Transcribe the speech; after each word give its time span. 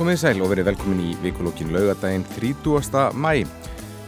Komið 0.00 0.16
sæl 0.16 0.38
og 0.40 0.48
verið 0.48 0.64
velkomin 0.70 1.00
í 1.04 1.08
vikulókin 1.20 1.74
laugadaginn 1.74 2.22
30. 2.32 3.10
mæ. 3.20 3.42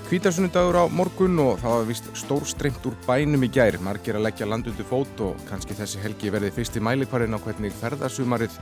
Kvítarsunnudagur 0.07 0.79
á 0.81 0.85
morgun 0.89 1.37
og 1.45 1.59
það 1.61 1.75
var 1.75 1.89
vist 1.91 2.07
stór 2.17 2.47
strengt 2.49 2.87
úr 2.89 2.95
bænum 3.05 3.45
í 3.45 3.51
gær. 3.53 3.77
Margir 3.85 4.17
að 4.17 4.25
leggja 4.25 4.49
landundu 4.49 4.87
fót 4.89 5.21
og 5.21 5.43
kannski 5.51 5.77
þessi 5.77 6.01
helgi 6.01 6.33
verði 6.33 6.49
fyrst 6.57 6.79
í 6.81 6.85
mælikvarinn 6.89 7.37
á 7.37 7.45
hvernig 7.45 7.77
ferðarsumarið 7.77 8.57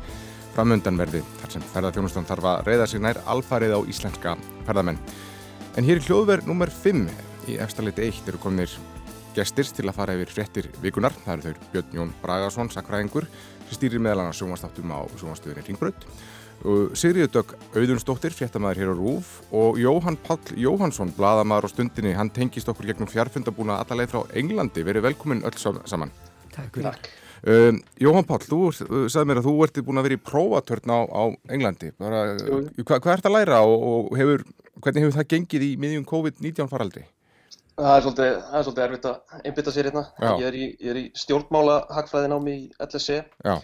framöndan 0.57 0.99
verði. 0.99 1.21
Þar 1.45 1.55
sem 1.55 1.69
ferðarþjónustan 1.77 2.27
þarf 2.33 2.49
að 2.51 2.65
reyða 2.67 2.89
sig 2.91 3.05
nær 3.07 3.23
alfarið 3.37 3.77
á 3.79 3.81
íslenska 3.95 4.35
ferðarmenn. 4.67 4.99
En 5.79 5.87
hér 5.87 6.03
í 6.03 6.05
hljóðverð 6.09 6.51
nummer 6.51 6.75
5 6.83 7.07
í 7.47 7.61
efstaliti 7.63 8.11
1 8.11 8.35
eru 8.35 8.43
kominir 8.43 8.75
gestir 9.39 9.71
til 9.71 9.87
að 9.87 10.01
fara 10.01 10.19
yfir 10.19 10.35
frettir 10.35 10.73
vikunar. 10.83 11.15
Það 11.23 11.47
eru 11.47 11.47
þau 11.47 11.71
Björn 11.77 11.97
Jón 12.01 12.13
Bragarsson, 12.27 12.75
sakræðingur, 12.75 13.31
sem 13.69 13.79
stýrir 13.79 14.03
meðal 14.03 14.27
hann 14.27 14.35
sjónvastáttum 14.35 14.91
á 14.91 15.07
sjónvastöðinni 15.15 15.69
Ringbrödd 15.71 16.11
Sigriður 16.61 17.31
Dögg 17.33 17.53
Auðunstóttir, 17.73 18.35
fréttamaður 18.37 18.81
hér 18.83 18.91
á 18.93 18.97
Rúf 18.99 19.29
og 19.57 19.79
Jóhann 19.81 20.19
Pall 20.21 20.51
Jóhansson, 20.61 21.13
bladamaður 21.17 21.71
á 21.71 21.73
stundinni, 21.73 22.13
hann 22.13 22.29
tengist 22.37 22.69
okkur 22.69 22.91
gegnum 22.91 23.09
fjárfundabúna 23.09 23.79
allaleg 23.81 24.11
frá 24.13 24.27
Englandi. 24.37 24.85
Verið 24.85 25.07
velkomin 25.09 25.41
öll 25.49 25.57
saman. 25.57 26.13
Takk 26.53 26.77
fyrir. 26.77 26.99
Um, 27.41 27.79
Jóhann 27.97 28.29
Pall, 28.29 28.45
þú 28.45 28.61
sagði 28.77 29.31
mér 29.31 29.41
að 29.41 29.49
þú 29.49 29.55
ert 29.65 29.81
búin 29.87 30.03
að 30.03 30.09
vera 30.11 30.19
í 30.19 30.23
prófatörn 30.29 30.93
á, 30.93 31.01
á 31.09 31.23
Englandi. 31.49 31.95
Bara, 31.97 32.27
hva, 32.37 33.01
hvað 33.01 33.15
ert 33.15 33.31
að 33.31 33.37
læra 33.39 33.63
og, 33.65 33.89
og 33.95 34.21
hefur, 34.21 34.45
hvernig 34.85 35.07
hefur 35.07 35.17
það 35.17 35.31
gengið 35.33 35.65
í 35.65 35.73
miðjum 35.81 36.07
COVID-19 36.13 36.69
faraldri? 36.69 37.07
Það 37.81 37.97
er 37.97 38.05
svolítið, 38.05 38.33
það 38.45 38.59
er 38.59 38.65
svolítið 38.69 38.85
erfitt 38.85 39.07
að 39.09 39.45
einbytta 39.49 39.73
sér 39.73 39.89
hérna. 39.89 40.07
Ég 40.29 40.49
er 40.51 40.57
í, 40.61 40.73
í 40.77 41.11
stjórnmála 41.17 41.83
hagfræðin 41.97 42.37
á 42.37 42.39
mig 42.45 42.67
í 42.67 42.73
LSE. 42.85 43.23
Já 43.41 43.55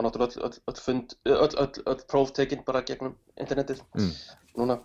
og 0.00 0.06
náttúrulega 0.06 0.40
öll, 0.48 0.58
öll, 0.72 0.80
fund, 0.80 1.14
öll, 1.28 1.72
öll 1.92 2.04
próf 2.08 2.32
tekinn 2.36 2.64
bara 2.66 2.82
gegnum 2.88 3.16
internetið 3.36 3.82
mm. 3.98 4.12
núna. 4.56 4.80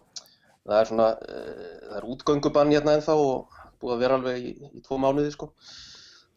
Það 0.66 0.80
er 0.80 0.90
svona, 0.90 1.10
það 1.22 1.98
er 2.00 2.08
útgöngubann 2.12 2.74
hérna 2.74 2.96
ennþá 2.98 3.16
og 3.22 3.60
búið 3.82 3.96
að 3.96 4.02
vera 4.04 4.18
alveg 4.20 4.48
í, 4.50 4.54
í 4.76 4.84
tvo 4.86 4.98
mánuði 5.02 5.32
sko 5.36 5.52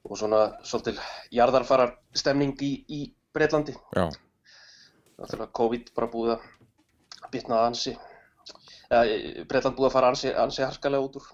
og 0.09 0.21
svona 0.21 0.43
svolítil 0.67 0.99
jarðarfarar 1.35 1.97
stemning 2.17 2.55
í, 2.65 2.71
í 2.87 3.01
Breitlandi. 3.35 3.75
Já. 3.97 4.07
Náttúrulega 5.19 5.55
COVID 5.59 5.91
bara 5.97 6.11
búið 6.13 6.37
að 6.37 6.47
bitna 7.33 7.65
ansi, 7.67 7.97
eða 8.89 9.45
Breitland 9.51 9.77
búið 9.77 9.89
að 9.91 9.97
fara 9.97 10.13
ansi, 10.13 10.31
ansi 10.33 10.65
harkalega 10.65 11.09
út 11.09 11.19
úr 11.21 11.27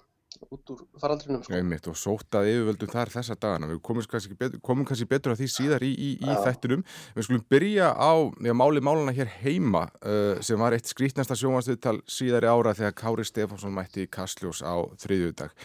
út 0.43 0.73
úr 0.73 0.83
faraldrinum 1.01 1.43
sko. 1.45 1.53
Einmitt, 1.57 1.87
og 1.91 1.97
sótað 1.99 2.49
yfirvöldum 2.51 2.91
þar 2.91 3.11
þessa 3.13 3.37
dagana 3.39 3.69
við 3.71 3.81
komum 3.85 4.07
kannski 4.11 4.37
betur, 4.39 4.61
komum 4.65 4.87
kannski 4.87 5.07
betur 5.09 5.33
að 5.33 5.41
því 5.43 5.49
síðar 5.53 5.85
í, 5.85 5.91
í, 5.93 6.09
í 6.19 6.37
þættinum 6.45 6.85
við 7.15 7.27
skulum 7.27 7.45
byrja 7.51 7.91
á 7.95 8.13
máli 8.57 8.83
máluna 8.83 9.15
hér 9.15 9.31
heima 9.41 9.87
uh, 10.01 10.41
sem 10.45 10.59
var 10.61 10.75
eitt 10.77 10.89
skrítnasta 10.89 11.37
sjónvarsviðtal 11.39 11.97
síðari 12.09 12.51
ára 12.51 12.75
þegar 12.77 12.97
Kári 13.01 13.27
Stefánsson 13.27 13.75
mætti 13.75 14.05
í 14.05 14.11
Kastljós 14.11 14.63
á 14.65 14.75
þriðjúdag 15.01 15.55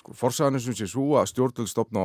sko, 0.00 0.16
Forsaðanum 0.16 0.64
sem 0.64 0.76
sé 0.76 0.90
svo 0.90 1.16
að 1.20 1.30
stjórnvöld 1.34 1.70
stefna 1.70 2.04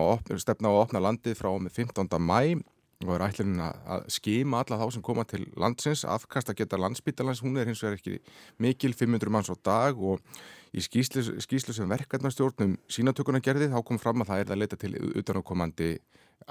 á 0.69 0.73
að 0.73 0.81
opna 0.83 1.03
landið 1.07 1.39
frá 1.39 1.51
með 1.57 1.81
15. 1.83 2.17
mæ 2.19 2.61
og 3.03 3.11
er 3.15 3.25
ætlun 3.25 3.59
að 3.59 4.05
skima 4.15 4.61
alla 4.63 4.77
þá 4.79 4.85
sem 4.95 5.03
koma 5.03 5.25
til 5.27 5.43
landsins, 5.59 6.05
afkasta 6.07 6.55
geta 6.55 6.79
landsbyttalans, 6.79 7.43
hún 7.43 7.59
er 7.59 7.67
hins 7.67 7.83
vegar 7.83 7.99
ekki 7.99 8.21
mikil 8.63 8.95
500 8.95 9.33
manns 9.33 9.51
á 9.51 9.55
dag 9.59 9.99
og 9.99 10.23
Í 10.75 10.83
skýslu, 10.83 11.21
skýslu 11.39 11.73
sem 11.75 11.87
verkefnarstjórnum 11.87 12.73
sínatökuna 12.91 13.39
gerði 13.43 13.69
þá 13.71 13.77
kom 13.87 13.99
fram 14.01 14.23
að 14.23 14.31
það 14.31 14.41
er 14.41 14.49
að 14.51 14.59
leita 14.59 14.79
til 14.79 14.91
utanákomandi 15.21 15.91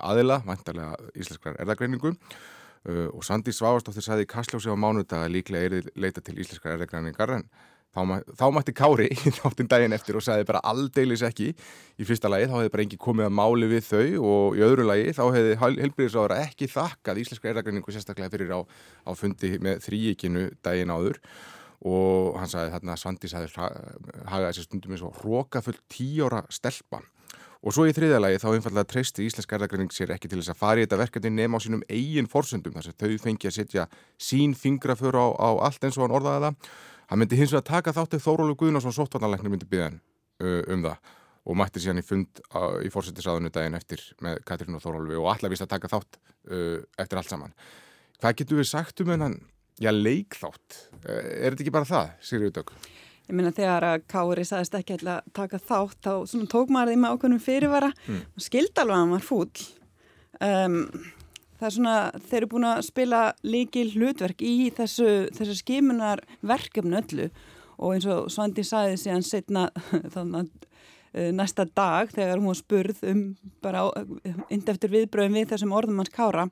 aðila, 0.01 0.39
vantarlega 0.47 1.11
íslenskrar 1.13 1.59
erðagreiningu 1.61 2.15
uh, 2.15 3.09
og 3.11 3.21
Sandi 3.27 3.53
Svavastóttir 3.53 4.07
sagði 4.07 4.25
í 4.25 4.31
Kastljósi 4.33 4.73
á 4.73 4.77
mánudag 4.81 5.27
að 5.27 5.35
líklega 5.35 5.69
er 5.69 5.91
leita 6.01 6.25
til 6.25 6.39
íslenskrar 6.41 6.79
erðagreiningar 6.79 7.35
en 7.37 7.45
þá, 7.95 8.45
mætti 8.55 8.75
Kári 8.77 9.07
í 9.13 9.33
þáttinn 9.39 9.71
daginn 9.71 9.95
eftir 9.97 10.19
og 10.19 10.25
sagði 10.27 10.47
bara 10.49 10.63
aldeilis 10.67 11.23
ekki. 11.27 11.53
Í 12.01 12.07
fyrsta 12.09 12.31
lagi, 12.33 12.49
þá 12.51 12.57
hefði 12.59 12.75
bara 12.75 12.85
engi 12.87 13.01
komið 13.01 13.29
að 13.29 13.37
máli 13.39 13.71
við 13.71 13.89
þau 13.89 14.31
og 14.31 14.59
í 14.59 14.65
öðru 14.67 14.87
lagi 14.89 15.15
þá 15.15 15.25
hefði 15.29 15.57
helbriðisraður 15.63 16.37
ekki 16.41 16.71
þakkað 16.75 17.23
íslenskrar 17.23 17.55
erðagreiningu 17.55 17.95
sérstaklega 17.95 18.35
fyrir 18.35 18.55
á, 18.55 18.61
á 18.67 19.11
fundi 19.19 19.55
með 19.63 19.83
þrýikinu 19.87 20.47
daginn 20.67 20.95
áður. 20.95 21.21
Og 21.85 22.39
hann 22.41 22.51
sagði 22.51 22.73
þarna 22.75 22.95
að 22.95 23.03
Svandís 23.03 23.35
hafði 23.37 24.45
þessi 24.47 24.65
stundum 24.65 24.95
eins 24.97 25.05
og 25.05 25.19
rókafull 25.23 25.77
tíóra 25.93 26.47
stelpa. 26.53 27.03
Og 27.65 27.73
svo 27.73 27.87
í 27.89 27.95
þriðalagi 27.97 28.43
þá 28.43 28.49
einfallega 28.51 28.89
treysti 28.91 29.25
Íslenska 29.25 29.57
erðagreining 29.57 29.93
sér 29.95 30.11
ekki 30.13 30.29
til 30.29 30.37
þess 30.43 30.53
að 30.53 30.59
fara 30.61 30.83
í 30.83 30.85
þetta 30.85 30.99
verkefni 31.01 31.31
nema 31.33 31.57
á 31.57 31.65
sínum 31.65 31.85
eigin 31.89 32.29
forsöndum 32.29 32.75
þar 32.77 32.85
sem 32.85 32.97
þau 33.01 33.15
fengi 33.23 33.49
að 33.49 33.55
setja 33.57 33.87
sín 34.21 34.53
fingraför 34.53 35.17
á, 35.17 35.27
á 35.33 35.51
allt 35.65 35.87
eins 35.87 35.97
og 35.97 36.05
hann 36.05 36.17
orðaði 36.19 36.43
það 36.45 36.75
hann 37.15 37.23
myndi 37.23 37.39
hins 37.39 37.55
vegar 37.55 37.69
taka 37.69 37.95
þáttið 37.95 38.25
Þórólu 38.25 38.59
Guðnarsson 38.59 38.97
sóttvarnarleiknir 38.97 39.55
myndi 39.55 39.71
byggja 39.71 39.87
hann 39.87 40.01
uh, 40.43 40.61
um 40.75 40.83
það 40.83 41.15
og 41.45 41.59
mætti 41.61 41.83
síðan 41.85 42.01
í 42.01 42.07
fund 42.09 42.41
á, 42.51 42.83
í 42.83 42.91
fórsættisraðinu 42.91 43.53
daginn 43.55 43.79
eftir 43.79 44.03
með 44.25 44.43
Katrín 44.49 44.75
og 44.75 44.83
Þórólu 44.83 45.21
og 45.21 45.31
allar 45.31 45.53
vist 45.53 45.63
að 45.63 45.75
taka 45.77 45.93
þátt 45.93 46.19
uh, 46.51 46.83
eftir 46.99 47.21
allt 47.21 47.31
saman 47.31 47.55
hvað 48.19 48.39
getur 48.41 48.59
við 48.59 48.71
sagt 48.71 49.03
um 49.05 49.13
hennan 49.13 49.39
já, 49.81 49.91
leikþátt. 49.93 50.79
Eh, 51.05 51.45
er 51.45 51.55
þetta 51.55 51.65
ekki 51.65 51.75
bara 51.75 51.89
það, 51.89 52.13
Sigriður 52.25 52.55
Dögg? 52.59 52.75
Ég 53.25 53.37
meina 53.39 53.55
þegar 53.57 53.87
að 53.89 54.07
Kári 54.11 54.45
saðist 54.45 54.77
ekki 54.77 54.99
að 54.99 55.29
taka 55.37 55.61
þátt, 55.61 56.01
þá 56.05 56.47
tók 56.53 56.73
maður 56.73 56.93
því 56.93 57.01
með 57.01 57.15
ákveðnum 57.15 57.43
fyrirvara 57.43 57.91
mm. 58.05 58.23
og 58.37 58.45
skildi 58.45 58.83
alveg 58.83 58.97
að 58.97 59.03
hann 59.03 59.15
var 59.15 59.25
fúll. 59.25 59.67
Um, 60.45 60.79
það 61.65 61.71
er 61.71 61.77
svona, 61.79 61.97
þeir 62.29 62.39
eru 62.43 62.51
búin 62.53 62.69
að 62.69 62.85
spila 62.85 63.21
líkil 63.47 63.87
hlutverk 63.95 64.43
í 64.45 64.69
þessu, 64.77 65.11
þessu 65.33 65.57
skimunar 65.63 66.21
verkefnu 66.45 67.01
öllu. 67.01 67.29
Og 67.81 67.95
eins 67.97 68.07
og 68.11 68.29
Svandi 68.31 68.65
saði 68.67 68.99
síðan 69.01 69.25
setna 69.25 69.65
þannig 70.15 70.45
að 70.45 71.31
næsta 71.35 71.65
dag 71.71 72.11
þegar 72.11 72.43
hún 72.43 72.59
spurð 72.59 73.01
um 73.07 73.23
bara 73.63 73.87
indeftur 74.53 74.93
viðbröðum 74.93 75.39
við 75.39 75.53
þessum 75.55 75.75
orðum 75.79 76.03
hans 76.03 76.13
Kára 76.13 76.49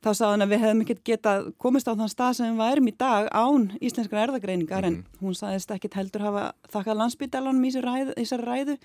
þá 0.00 0.10
sagði 0.10 0.30
hann 0.32 0.44
að 0.44 0.52
við 0.52 0.62
hefðum 0.64 0.82
ekkert 0.84 1.02
getað 1.04 1.48
komist 1.60 1.88
á 1.88 1.92
þann 1.92 2.12
stað 2.12 2.36
sem 2.38 2.50
við 2.50 2.62
værum 2.62 2.88
í 2.90 2.94
dag 3.00 3.28
án 3.32 3.66
íslenskra 3.80 4.22
erðagreiningar 4.24 4.84
mm 4.84 4.88
-hmm. 4.88 5.00
en 5.00 5.04
mhm. 5.04 5.26
hún 5.26 5.36
sagðist 5.36 5.70
ekkert 5.70 5.98
heldur 5.98 6.26
hafa 6.26 6.44
þakkað 6.72 7.00
landsbytalanum 7.00 7.64
í 7.64 7.72
þessari 7.74 8.44
ræðu 8.44 8.78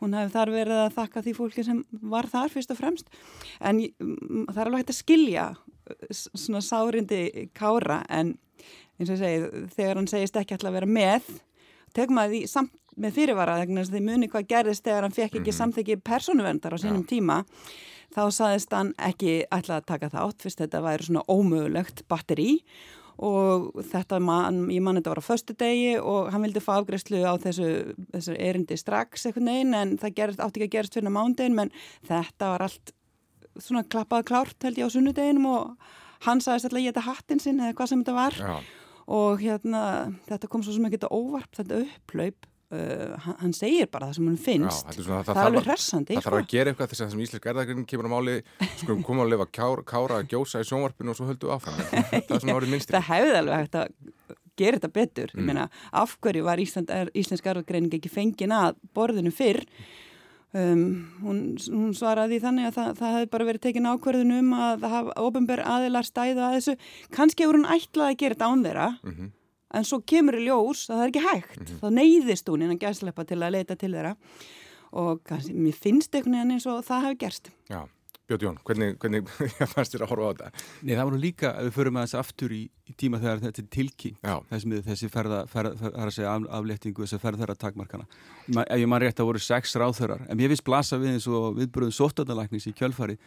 hún 0.00 0.14
hefði 0.14 0.32
þar 0.32 0.50
verið 0.50 0.78
að 0.84 0.94
þakka 0.98 1.22
því 1.22 1.34
fólki 1.34 1.64
sem 1.64 1.84
var 1.90 2.26
þar 2.26 2.48
fyrst 2.48 2.70
og 2.70 2.78
fremst 2.78 3.06
en 3.60 3.80
það 4.48 4.60
er 4.60 4.66
alveg 4.66 4.80
hægt 4.80 4.94
að 4.94 5.02
skilja 5.02 5.46
svona 6.14 6.60
sárindi 6.60 7.50
kára 7.54 8.04
en 8.08 8.38
eins 8.98 9.10
og 9.10 9.16
ég 9.16 9.22
segi 9.22 9.66
þegar 9.76 9.96
hann 9.96 10.10
segist 10.10 10.36
ekki 10.36 10.54
alltaf 10.54 10.70
að 10.70 10.78
vera 10.78 10.86
með 10.86 11.22
tegum 11.96 12.20
að 12.22 12.34
því 12.34 12.40
samt 12.46 12.76
með 13.00 13.16
fyrirvara 13.16 13.60
þegar 13.62 13.88
því 13.88 14.02
muni 14.04 14.28
hvað 14.30 14.48
gerðist 14.50 14.84
þegar 14.84 15.06
hann 15.06 15.14
fekk 15.14 15.30
ekki 15.30 15.38
mm 15.40 15.44
-hmm. 15.46 15.58
samþekki 15.58 15.96
persónuverndar 16.04 16.74
á 16.74 16.78
sínum 16.78 17.04
ja. 17.04 17.10
tíma 17.14 17.44
þá 18.14 18.22
saðist 18.34 18.72
hann 18.74 18.94
ekki 18.98 19.42
ætla 19.52 19.80
að 19.80 19.90
taka 19.92 20.10
þátt 20.12 20.46
fyrst 20.46 20.62
þetta 20.64 20.82
væri 20.84 21.06
svona 21.06 21.26
ómögulegt 21.30 22.04
batteri 22.10 22.56
og 23.20 23.74
þetta 23.90 24.16
mann, 24.24 24.62
ég 24.72 24.80
mann 24.84 24.96
þetta 24.96 25.12
var 25.12 25.20
á 25.20 25.28
förstu 25.28 25.56
degi 25.60 25.98
og 26.00 26.30
hann 26.32 26.44
vildi 26.46 26.62
fá 26.64 26.72
afgreifslu 26.78 27.20
á 27.20 27.36
þessu, 27.42 27.68
þessu 28.14 28.36
erindi 28.40 28.78
strax 28.80 29.26
eitthvað 29.28 29.48
neyn 29.50 29.76
en 29.76 29.96
það 30.00 30.14
gerist, 30.16 30.40
átti 30.40 30.62
ekki 30.62 30.70
að 30.70 30.76
gerast 30.76 30.96
fyrir 30.96 31.12
mándegin 31.12 31.58
menn 31.58 31.72
þetta 32.08 32.54
var 32.54 32.64
allt 32.64 32.94
svona 33.60 33.84
klappað 33.84 34.28
klárt 34.30 34.64
held 34.64 34.80
ég 34.80 34.88
á 34.88 34.94
sunnudeginum 34.94 35.50
og 35.52 35.90
hann 36.24 36.40
sagðist 36.40 36.70
alltaf 36.70 36.80
ég 36.80 36.94
þetta 36.94 37.06
hattin 37.08 37.42
sinn 37.42 37.60
eða 37.60 37.76
hvað 37.76 37.92
sem 37.92 38.04
þetta 38.04 38.16
var 38.16 38.38
Já. 38.40 38.54
og 39.20 39.44
hérna 39.44 39.82
þetta 40.30 40.50
kom 40.52 40.64
svo 40.64 40.76
sem 40.76 40.88
ekki 40.88 41.00
þetta 41.00 41.12
óvarp, 41.12 41.52
þetta 41.60 41.82
upplaup 41.84 42.49
Uh, 42.70 43.16
hann 43.40 43.50
segir 43.50 43.88
bara 43.90 44.06
það 44.06 44.18
sem 44.20 44.26
hann 44.28 44.36
finnst. 44.38 44.90
Já, 44.94 45.02
svona, 45.02 45.24
það, 45.26 45.34
það 45.34 45.40
er 45.40 45.48
alveg 45.48 45.64
hressandi 45.66 46.14
það 46.14 46.26
þarf 46.26 46.36
að 46.38 46.50
gera 46.52 46.70
eitthvað 46.70 46.90
þess 46.92 47.02
að 47.02 47.08
sem 47.10 47.22
íslensk 47.24 47.48
erðargrinn 47.50 47.86
kemur 47.90 48.06
á 48.06 48.10
máli. 48.12 48.34
Skulum 48.78 49.00
koma 49.08 49.24
að 49.24 49.32
lifa 49.32 49.46
kára, 49.58 49.82
kára 49.90 50.18
gjósa 50.30 50.62
í 50.62 50.68
sjónvarpinu 50.68 51.10
og 51.10 51.18
svo 51.18 51.26
höldu 51.26 51.50
áfram. 51.50 51.80
Það 51.88 52.20
er 52.20 52.44
svona 52.44 52.54
orðið 52.60 52.74
minnstir 52.76 52.94
það 52.94 53.08
hefði 53.08 53.32
alveg 53.40 53.64
hægt 53.64 53.74
að 53.80 53.96
gera 54.62 54.78
þetta 54.78 54.92
betur. 55.00 55.34
Mm. 55.34 55.48
meina, 55.50 55.64
af 56.04 56.14
hverju 56.22 56.44
var 56.46 56.62
Ísland, 56.62 56.94
er, 56.94 57.10
íslensk 57.18 57.50
erðargrinn 57.50 57.90
ekki 57.98 58.12
fengin 58.12 58.54
að 58.54 58.78
borðinu 58.94 59.34
fyrr? 59.34 59.66
Um, 60.54 60.86
hún, 61.24 61.42
hún 61.74 61.90
svaraði 61.98 62.38
þannig 62.42 62.70
að 62.70 62.78
það, 62.78 62.94
það 63.02 63.12
hefði 63.16 63.32
bara 63.34 63.50
verið 63.50 63.66
tekin 63.66 63.90
ákverðin 63.90 64.32
um 64.38 64.54
að 64.54 64.80
það 64.84 64.94
hafa 64.94 65.18
ofinber 65.26 65.66
aðilar 65.74 66.06
stæða 66.06 66.46
að 66.46 66.56
þessu. 66.60 66.78
Kannski 67.18 67.50
voru 67.50 67.64
hún 67.64 67.70
ætlað 67.74 68.12
að 68.12 68.18
gera 68.22 68.38
þetta 68.38 68.54
án 68.54 68.66
þeirra. 68.68 68.88
Mm 69.02 69.18
-hmm 69.18 69.36
en 69.74 69.86
svo 69.86 70.00
kemur 70.06 70.38
í 70.38 70.46
ljós 70.48 70.88
að 70.88 70.96
það 70.96 71.04
er 71.04 71.12
ekki 71.12 71.26
hægt. 71.26 71.60
Mm 71.60 71.66
-hmm. 71.66 71.78
þá 71.82 71.88
neyðist 72.00 72.48
hún 72.48 72.62
innan 72.62 72.82
gæslepa 72.82 73.24
til 73.24 73.40
að 73.42 73.54
leita 73.56 73.76
til 73.76 73.92
þeirra. 73.92 74.16
Og 74.90 75.22
kannski, 75.24 75.54
mér 75.54 75.74
finnst 75.74 76.14
einhvern 76.14 76.34
veginn 76.34 76.50
eins 76.56 76.66
og 76.66 76.84
það 76.84 77.02
hefur 77.04 77.18
gerst. 77.18 77.50
Já, 77.70 77.86
Björn 78.30 78.42
Jón, 78.42 78.58
hvernig, 78.64 78.96
hvernig 79.02 79.26
fannst 79.74 79.94
þér 79.94 80.04
að 80.04 80.10
horfa 80.12 80.26
á 80.26 80.30
þetta? 80.30 80.50
Nei, 80.82 80.94
það 80.94 81.04
voru 81.08 81.18
líka 81.18 81.50
að 81.50 81.64
við 81.66 81.72
förum 81.74 81.96
að 81.98 82.04
þessu 82.06 82.18
aftur 82.20 82.52
í, 82.54 82.60
í 82.86 82.94
tíma 82.94 83.18
þegar 83.18 83.40
þetta 83.44 83.62
er 83.62 83.68
tilkynnt 83.76 84.50
þessi, 84.50 84.82
þessi 84.86 85.10
ferða, 85.10 85.40
ferða, 85.50 85.90
ferða 85.90 86.26
af, 86.30 86.46
afléttingu, 86.60 87.02
þessi 87.06 87.20
ferðara 87.22 87.56
takmarkana. 87.58 88.06
Ma, 88.54 88.62
ef 88.62 88.78
ég 88.78 88.90
maður 88.90 89.06
rétt 89.08 89.22
að 89.22 89.30
voru 89.30 89.42
sex 89.42 89.74
ráþörar 89.74 90.26
en 90.28 90.42
ég 90.42 90.52
finnst 90.52 90.66
blasa 90.66 90.98
við 91.02 91.16
eins 91.16 91.26
og 91.26 91.58
viðbröðum 91.58 91.96
sóttandalæknings 91.98 92.68
í 92.70 92.74
kjölfari 92.78 93.18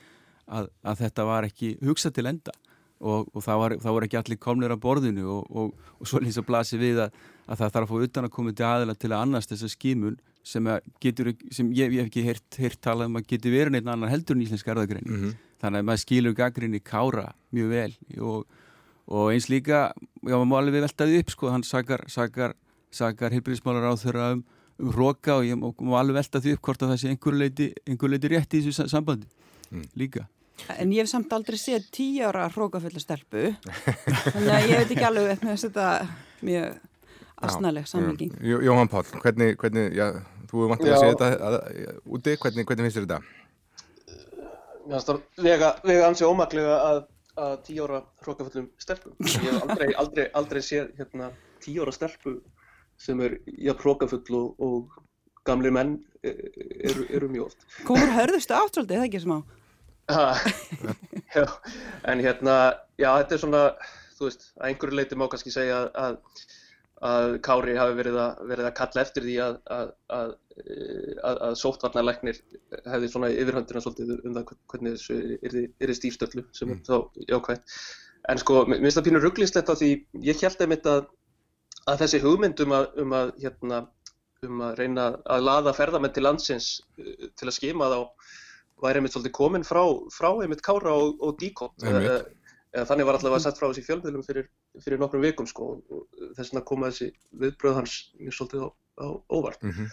að, 0.48 0.72
að 0.84 1.04
þetta 1.04 1.28
var 1.28 1.50
ekki 1.50 1.76
hugsað 1.84 2.16
til 2.20 2.28
enda 2.32 2.56
og, 3.04 3.30
og 3.34 3.44
það, 3.44 3.62
var, 3.62 3.76
það 3.84 3.96
var 3.96 4.06
ekki 4.08 4.20
allir 4.20 4.40
komnir 4.42 4.74
að 4.74 4.84
borðinu 4.84 5.26
og, 5.36 5.74
og 6.00 6.10
svo 6.10 6.22
lýsa 6.24 6.44
blasi 6.48 6.80
við 6.80 7.02
að, 7.06 7.18
að 7.48 7.60
það 7.60 7.74
þarf 7.76 7.84
að 7.84 7.92
fá 7.92 8.08
utan 8.08 8.28
að 8.28 8.34
koma 8.38 8.54
til 8.56 8.68
aðila 8.68 8.96
til 8.96 9.12
að 9.12 9.24
annast 9.26 9.54
þessa 9.54 9.72
skimun 9.74 10.18
sem, 10.44 10.70
getur, 11.04 11.32
sem 11.54 11.72
ég, 11.76 11.94
ég 11.96 12.04
hef 12.04 12.12
ekki 12.12 12.26
heyrt, 12.26 12.60
heyrt 12.60 12.82
talað 12.84 13.12
um 13.12 13.20
að 13.20 13.30
getur 13.34 13.56
verið 13.56 13.76
neitt 13.76 13.88
annan 13.88 14.12
heldur 14.12 14.38
en 14.38 14.44
íslensk 14.46 14.72
erðagrein 14.74 15.08
mm 15.08 15.22
-hmm. 15.22 15.38
þannig 15.64 15.84
að 15.84 15.88
maður 15.90 16.04
skilur 16.04 16.36
gaggrinni 16.40 16.80
kára 16.84 17.28
mjög 17.56 17.70
vel 17.70 17.94
og, 18.20 18.46
og 19.08 19.32
eins 19.32 19.50
líka 19.52 19.94
já 20.24 20.36
maður 20.36 20.50
má 20.52 20.58
alveg 20.60 20.86
veltaði 20.88 21.20
upp 21.24 21.32
sko, 21.36 21.50
hann 21.50 21.64
sakar, 21.64 22.04
sakar, 22.08 22.56
sakar 22.92 23.32
heilbríðismálar 23.32 23.88
á 23.88 23.94
þeirra 23.96 24.32
um, 24.34 24.44
um 24.80 24.92
hróka 24.92 25.40
og 25.40 25.48
ég 25.48 25.56
má 25.60 26.00
alveg 26.00 26.20
veltaði 26.20 26.54
upp 26.54 26.62
hvort 26.62 26.84
að 26.84 26.94
það 26.94 27.02
sé 27.02 27.10
einhver 27.10 27.36
leiti, 27.36 27.74
einhver 27.88 28.10
leiti 28.10 28.32
rétt 28.32 28.54
í 28.54 28.64
þessu 28.64 28.88
sambandi 28.88 29.28
mm. 29.72 29.88
líka 29.96 30.28
En 30.80 30.92
ég 30.96 31.04
hef 31.04 31.12
samt 31.12 31.34
aldrei 31.36 31.60
séð 31.60 31.90
tíu 31.94 32.28
ára 32.28 32.48
hrókafullu 32.54 33.02
stelpu 33.04 33.52
þannig 34.34 34.54
að 34.54 34.70
ég 34.70 34.80
veit 34.80 34.94
ekki 34.96 35.08
alveg 35.08 35.44
með 35.44 35.54
þess 35.54 35.68
að 35.68 35.74
þetta 35.74 35.88
mjög 36.48 36.78
asnaleg 37.44 37.90
samlíking 37.90 38.38
Jóhann 38.44 38.92
Pál, 38.92 39.04
hvernig, 39.24 39.58
hvernig 39.60 39.98
já, 39.98 40.08
Þú 40.54 40.68
vant 40.70 40.84
að 40.86 41.00
segja 41.02 41.14
þetta 41.16 41.28
að, 41.34 41.56
að, 41.58 41.96
úti, 42.14 42.34
hvernig, 42.44 42.66
hvernig 42.70 42.86
finnst 42.86 42.98
þér 43.00 43.06
þetta? 43.08 43.16
Mér 44.84 44.92
finnst 44.94 45.08
það 45.10 45.48
vega, 45.48 45.70
vega 45.90 46.10
ansið 46.12 46.30
ómaklega 46.30 46.76
að, 46.90 47.00
að 47.42 47.56
tíu 47.66 47.88
ára 47.88 48.02
hrókaföllum 48.22 48.68
stelpum. 48.84 49.16
Ég 49.26 49.48
hef 49.48 49.64
aldrei, 49.64 49.88
aldrei, 50.04 50.28
aldrei 50.38 50.62
séð 50.62 50.92
hérna, 51.00 51.32
tíu 51.64 51.82
ára 51.82 51.96
stelpu 51.96 52.36
sem 53.02 53.24
er 53.26 53.40
jafn 53.66 53.82
hrókafull 53.82 54.38
og, 54.38 54.62
og 54.62 55.42
gamli 55.50 55.74
menn 55.74 55.96
e, 56.22 56.36
eru, 56.92 57.08
eru 57.10 57.32
mjög 57.34 57.50
oft. 57.50 57.66
Komur 57.90 58.14
hörðustu 58.14 58.54
áttröldi, 58.54 59.00
það 59.00 59.10
ekki 59.10 59.24
smá? 59.26 59.40
Já, 61.36 61.46
en 62.12 62.24
hérna, 62.24 62.58
já 63.00 63.10
þetta 63.22 63.36
er 63.36 63.44
svona, 63.44 63.64
þú 64.18 64.28
veist, 64.28 64.50
að 64.60 64.68
einhverju 64.70 65.00
leiti 65.00 65.20
má 65.20 65.30
kannski 65.32 65.54
segja 65.54 65.86
að 65.94 66.20
að 67.04 67.34
Kári 67.44 67.74
hafi 67.76 67.98
verið 67.98 68.18
að, 68.22 68.44
verið 68.48 68.68
að 68.70 68.76
kalla 68.78 69.02
eftir 69.04 69.26
því 69.28 69.34
að, 69.44 69.56
að, 70.16 70.30
að 71.24 71.56
sóttvarnarleiknir 71.60 72.40
hefði 72.86 73.10
svona 73.12 73.32
yfirhöndina 73.34 73.82
svolítið 73.84 74.14
um 74.22 74.38
það 74.38 74.54
hvernig 74.72 74.96
þessu 74.96 75.18
er 75.84 75.92
í 75.92 75.98
stífstöllu 75.98 76.46
sem 76.56 76.72
mm. 76.72 76.78
er 76.78 76.88
þá 76.88 77.28
jákvæmt. 77.34 77.76
En 78.32 78.40
sko, 78.40 78.62
mér 78.70 78.80
finnst 78.80 79.00
það 79.00 79.08
pínur 79.10 79.26
rugglingslegt 79.26 79.74
á 79.74 79.76
því 79.76 79.90
ég 80.24 80.46
held 80.46 80.64
einmitt 80.64 80.88
að 80.88 81.10
þessi 82.00 82.24
hugmynd 82.24 82.64
um 82.64 82.78
að 82.78 83.04
um 83.04 83.18
hérna, 83.42 83.82
um 84.48 84.64
reyna 84.80 85.10
að 85.36 85.44
laða 85.50 85.76
ferðamenn 85.76 86.16
til 86.16 86.24
landsins 86.24 86.70
uh, 87.02 87.28
til 87.36 87.50
að 87.50 87.58
skima 87.58 87.92
þá 87.92 88.00
væri 88.84 89.00
einmitt 89.00 89.16
svolítið 89.16 89.36
komin 89.38 89.68
frá, 89.68 89.84
frá 90.14 90.30
einmitt 90.44 90.64
Kára 90.66 90.96
og, 90.96 91.20
og 91.24 91.38
Díkott 91.42 91.86
eða 92.74 92.88
þannig 92.90 93.06
var 93.06 93.20
allavega 93.20 93.44
sett 93.44 93.60
frá 93.60 93.68
þessi 93.68 93.86
fjölmiðlum 93.86 94.24
fyrir, 94.26 94.48
fyrir 94.82 95.02
nokkrum 95.02 95.22
vikum 95.22 95.50
sko 95.50 95.76
og 95.78 96.08
þess 96.38 96.50
vegna 96.50 96.64
koma 96.66 96.90
þessi 96.90 97.12
viðbröð 97.44 97.78
hans 97.78 97.98
svolítið 98.34 98.66
á, 98.66 98.70
á 99.06 99.08
óvart. 99.30 99.62
Mm 99.62 99.76
-hmm. 99.76 99.92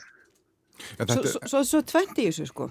Svo, 1.00 1.40
svo, 1.48 1.60
svo 1.66 1.80
tventi 1.86 2.24
í 2.24 2.30
þessu 2.30 2.46
sko. 2.50 2.68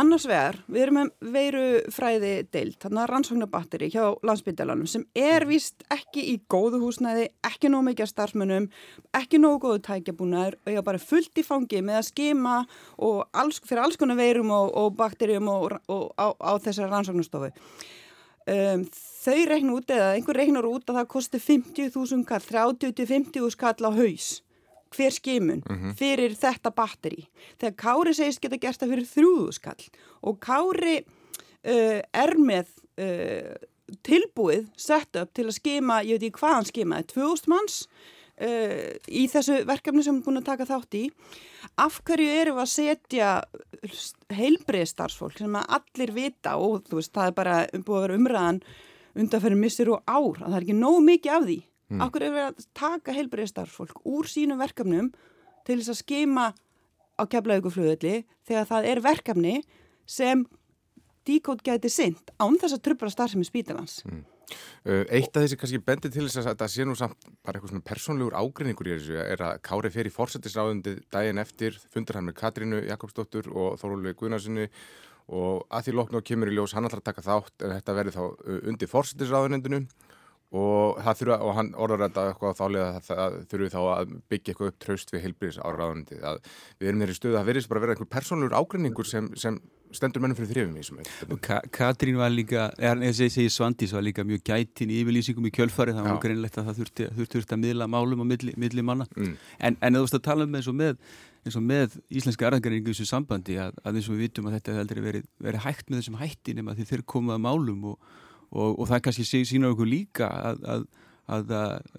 Annars 0.00 0.26
vegar, 0.28 0.58
við 0.70 0.84
erum 0.84 0.98
með 1.00 1.30
veirufræði 1.34 2.32
deilt, 2.54 2.78
þannig 2.82 3.02
að 3.02 3.10
rannsóknabatteri 3.10 3.90
hjá 3.90 4.02
landsbyggdalanum 4.26 4.90
sem 4.90 5.06
er 5.18 5.46
vist 5.48 5.84
ekki 5.90 6.26
í 6.32 6.36
góðu 6.50 6.82
húsnæði, 6.84 7.28
ekki 7.46 7.70
nóg 7.72 7.86
mikið 7.88 8.10
starfsmönnum, 8.12 8.68
ekki 9.18 9.40
nóg 9.42 9.60
góðu 9.64 9.82
tækjabúnaður 9.88 10.58
og 10.60 10.72
ég 10.72 10.80
har 10.80 10.86
bara 10.86 11.02
fullt 11.02 11.40
í 11.40 11.46
fangi 11.46 11.82
með 11.86 12.00
að 12.00 12.10
skema 12.10 12.58
alls, 12.98 13.62
fyrir 13.64 13.84
alls 13.84 13.98
konar 14.00 14.20
veirum 14.20 14.52
og, 14.54 14.74
og 14.76 14.92
bakterjum 14.98 15.50
og, 15.50 15.80
og 15.90 16.12
á, 16.14 16.30
á 16.38 16.52
þessari 16.62 16.92
rannsóknastofu. 16.92 17.50
Um, 18.50 18.86
þau 19.20 19.40
reikna 19.46 19.74
út 19.76 19.90
eða 19.92 20.14
einhver 20.16 20.38
reiknar 20.40 20.66
út 20.66 20.88
að 20.88 21.02
það 21.02 21.10
kosti 21.12 21.40
50.000 21.44 22.24
kall, 22.26 22.40
30-50.000 22.46 23.58
kall 23.60 23.84
á 23.84 23.90
haus 23.94 24.30
hver 24.96 25.14
skimun 25.14 25.62
mm 25.62 25.76
-hmm. 25.76 25.96
fyrir 25.96 26.34
þetta 26.34 26.70
batteri. 26.74 27.28
Þegar 27.58 27.76
Kári 27.76 28.14
segist 28.14 28.40
geta 28.40 28.56
gert 28.56 28.82
það 28.82 28.94
fyrir 28.94 29.06
3.000 29.06 29.60
kall 29.60 29.84
og 30.22 30.40
Kári 30.40 30.96
uh, 31.00 32.00
er 32.12 32.32
með 32.38 32.66
uh, 32.98 33.54
tilbúið 34.02 34.68
sett 34.76 35.16
upp 35.16 35.34
til 35.34 35.46
að 35.46 35.58
skima, 35.58 36.02
ég 36.02 36.18
veit 36.18 36.28
ekki 36.28 36.40
hvað 36.40 36.54
hann 36.54 36.68
skimaði, 36.68 37.06
2.000 37.14 37.48
manns 37.50 37.86
uh, 38.40 38.90
í 39.08 39.26
þessu 39.30 39.64
verkefni 39.68 40.02
sem 40.02 40.14
við 40.14 40.20
erum 40.20 40.26
búin 40.26 40.42
að 40.42 40.50
taka 40.50 40.68
þátt 40.68 40.98
í 40.98 41.04
af 41.76 42.00
hverju 42.06 42.28
eru 42.40 42.54
við 42.56 42.62
að 42.64 42.70
setja 42.74 43.30
heilbreyðstarfsfólk 44.32 45.40
sem 45.40 45.56
að 45.56 45.74
allir 45.78 46.14
vita 46.16 46.56
og 46.56 46.86
þú 46.88 47.00
veist 47.00 47.14
það 47.16 47.26
er 47.26 47.36
bara 47.36 47.56
búið 47.74 47.96
að 47.96 48.06
vera 48.06 48.20
umræðan 48.20 48.62
undanferðin 49.20 49.64
missir 49.64 49.90
og 49.92 50.02
ár 50.06 50.40
að 50.40 50.46
það 50.46 50.56
er 50.56 50.66
ekki 50.66 50.78
nóg 50.78 51.00
mikið 51.06 51.36
af 51.36 51.46
því 51.48 51.58
mm. 51.90 52.06
hverju 52.06 52.28
eru 52.28 52.36
við 52.38 52.46
að 52.48 52.64
taka 52.78 53.16
heilbreyðstarfsfólk 53.18 54.02
úr 54.08 54.30
sínum 54.30 54.60
verkefnum 54.62 55.12
til 55.66 55.78
þess 55.80 55.94
að 55.94 56.00
skema 56.00 56.48
á 57.20 57.22
keflauguflöðli 57.28 58.24
þegar 58.48 58.68
það 58.70 58.90
er 58.90 59.04
verkefni 59.04 59.56
sem 60.08 60.44
díkótt 61.28 61.64
gæti 61.66 61.90
synd 61.92 62.34
án 62.40 62.58
þess 62.60 62.78
að 62.78 62.84
trubla 62.88 63.12
starfsemi 63.12 63.46
spítalans 63.48 64.00
mm. 64.06 64.26
Uh, 64.82 65.04
eitt 65.12 65.36
af 65.36 65.44
þessi 65.44 65.58
kannski 65.60 65.78
bendir 65.84 66.10
til 66.10 66.24
þess 66.24 66.48
að 66.48 66.56
það 66.62 66.70
sé 66.72 66.84
nú 66.88 66.94
samt 66.98 67.26
bara 67.44 67.58
eitthvað 67.58 67.74
svona 67.74 67.86
persónlegur 67.86 68.34
ágreiningur 68.34 68.88
í 68.88 68.94
þessu 68.96 69.18
er 69.22 69.42
að 69.46 69.60
Kári 69.66 69.92
fer 69.94 70.08
í 70.08 70.12
fórsættisráðundi 70.14 70.96
daginn 71.12 71.38
eftir, 71.38 71.76
fundur 71.92 72.18
hann 72.18 72.26
með 72.26 72.38
Katrínu 72.40 72.80
Jakobsdóttur 72.88 73.50
og 73.52 73.76
Þórólfi 73.78 74.16
Guðnarssoni 74.18 74.66
og 75.36 75.68
að 75.70 75.86
því 75.86 75.94
loknu 75.98 76.18
og 76.18 76.26
kemur 76.26 76.50
í 76.50 76.56
ljós 76.56 76.74
hann 76.74 76.88
alltaf 76.88 77.04
taka 77.06 77.22
þátt 77.28 77.66
en 77.66 77.76
þetta 77.76 77.96
verði 78.00 78.16
þá 78.16 78.22
uh, 78.24 78.58
undir 78.72 78.90
fórsættisráðunendinu 78.90 79.84
og, 80.50 80.98
og 80.98 81.52
hann 81.54 81.74
orður 81.78 82.06
þetta 82.08 82.24
eitthvað 82.30 82.56
þálega 82.58 82.86
að 82.86 83.04
það 83.06 83.34
þurfi 83.52 83.68
þá 83.74 83.80
að 83.82 84.14
byggja 84.32 84.52
eitthvað 84.52 84.70
upp 84.72 84.80
traust 84.82 85.12
við 85.14 85.26
heilbyrðis 85.26 85.60
áraðundi 85.62 86.18
að 86.26 86.40
við 86.80 86.90
erum 86.90 87.04
þeirri 87.04 87.18
stöðu 87.18 87.38
að 87.38 87.50
verðist 87.50 87.70
bara 87.70 87.84
vera 87.84 87.94
einhver 87.94 88.10
persónur 88.10 88.56
ágrinningur 88.58 89.06
sem, 89.06 89.30
sem 89.38 89.60
stendur 89.94 90.22
mennum 90.22 90.38
fyrir 90.38 90.66
í 90.66 90.82
þessum 90.82 91.38
Ka 91.42 91.60
Katrín 91.74 92.18
var 92.18 92.34
líka, 92.34 92.68
Svandís 93.50 93.94
var 93.94 94.04
líka 94.06 94.26
mjög 94.26 94.42
gætin 94.50 94.90
í 94.90 95.00
yfirlýsingum 95.04 95.46
í 95.46 95.54
kjölfari 95.54 95.94
það 95.94 96.08
var 96.08 96.22
greinlegt 96.22 96.58
að 96.58 96.70
það 96.70 96.80
þurfti, 96.82 97.08
þurfti 97.18 97.56
að 97.56 97.62
miðla 97.64 97.90
málum 97.90 98.22
á 98.22 98.26
milli, 98.34 98.54
milli 98.58 98.86
manna. 98.86 99.06
Mm. 99.16 99.36
en, 99.58 99.76
en 99.78 99.98
þú 99.98 100.06
veist 100.06 100.18
að 100.18 100.26
tala 100.26 100.46
um 100.46 100.56
eins 100.58 100.70
og 100.70 100.78
með 100.78 100.98
eins 101.40 101.56
og 101.56 101.64
með 101.64 101.94
íslenska 102.12 102.48
erðangaringu 102.48 102.90
í 102.90 102.94
þessu 102.94 103.08
sambandi 103.08 103.56
að, 103.62 103.78
að 103.80 103.98
eins 103.98 104.08
og 104.10 104.16
við 104.16 104.26
vitum 104.26 104.48
að 104.50 104.58
þetta 104.58 104.72
hefur 104.72 104.84
aldrei 104.84 105.04
verið, 105.06 105.28
verið 105.40 105.64
hægt 105.64 105.86
með 105.88 106.02
þessum 106.02 106.18
hætti 106.20 106.56
nema 106.58 106.74
því 106.76 106.88
þeir 106.90 107.04
komaða 107.08 107.42
málum 107.46 107.86
og 107.94 108.18
og, 108.50 108.78
og 108.80 108.88
það 108.90 109.02
kannski 109.06 109.44
sína 109.48 109.70
okkur 109.72 109.88
líka 109.88 110.28
að, 110.50 110.62
að, 110.74 110.84
að, 111.36 111.54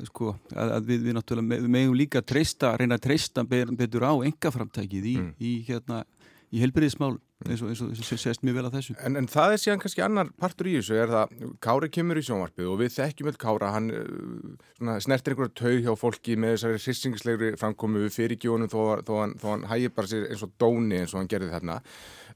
sko, 0.10 0.36
að 0.55 0.88
við, 0.89 1.05
við 1.08 1.17
náttúrulega 1.17 1.67
meðum 1.72 1.98
líka 2.00 2.24
treysta, 2.25 2.75
reyna 2.79 3.00
að 3.00 3.05
treysta 3.08 3.46
betur 3.48 4.08
á 4.08 4.13
engaframtækið 4.27 5.12
í, 5.13 5.17
mm. 5.22 5.34
í, 5.39 5.53
hérna, 5.70 6.03
í 6.51 6.63
helbriðismál 6.63 7.15
mm. 7.15 7.25
Eins 7.48 7.62
og, 7.63 7.71
eins 7.71 7.81
og, 7.81 8.19
sést 8.21 8.43
mjög 8.45 8.57
vel 8.60 8.65
að 8.67 8.77
þessu. 8.77 8.95
En, 9.01 9.17
en 9.19 9.29
það 9.31 9.55
er 9.55 9.62
síðan 9.63 9.81
kannski 9.83 10.03
annar 10.05 10.31
partur 10.41 10.69
í 10.69 10.75
þessu 10.77 10.98
er 11.01 11.12
það, 11.12 11.36
Kári 11.65 11.91
kemur 11.98 12.19
í 12.21 12.25
sjónvarpið 12.27 12.71
og 12.71 12.79
við 12.81 12.95
þekkjum 12.98 13.31
öll 13.31 13.39
Kára, 13.41 13.71
hann 13.75 13.91
uh, 13.95 14.98
snertir 15.03 15.36
einhverja 15.36 15.55
tau 15.62 15.75
hjá 15.86 15.91
fólki 16.00 16.38
með 16.39 16.55
þessari 16.55 16.81
hrissingislegri 16.86 17.53
framkomu 17.62 18.05
við 18.05 18.17
fyrirgjónum 18.17 18.71
þó, 18.71 18.81
þó, 19.01 19.13
þó, 19.13 19.36
þó 19.41 19.48
hann 19.53 19.69
hægir 19.71 19.95
bara 19.98 20.12
sér 20.12 20.27
eins 20.29 20.45
og 20.45 20.53
dóni 20.62 21.01
eins 21.01 21.15
og 21.15 21.21
hann 21.21 21.31
gerði 21.31 21.53
þarna. 21.55 21.81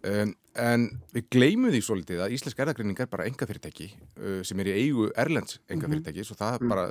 Um, 0.06 0.36
en 0.62 0.84
við 1.16 1.26
gleymum 1.34 1.72
því 1.74 1.80
svolítið 1.84 2.20
að 2.22 2.36
Íslensk 2.36 2.60
erðagreining 2.62 3.00
er 3.02 3.10
bara 3.10 3.26
enga 3.26 3.48
fyrirtæki 3.50 3.88
uh, 3.96 4.42
sem 4.46 4.60
er 4.62 4.70
í 4.70 4.76
eigu 4.84 5.08
Erlends 5.18 5.58
enga 5.72 5.90
fyrirtæki 5.90 6.20
mm 6.20 6.22
-hmm. 6.22 6.30
svo 6.30 6.38
það, 6.40 6.68
bara, 6.70 6.86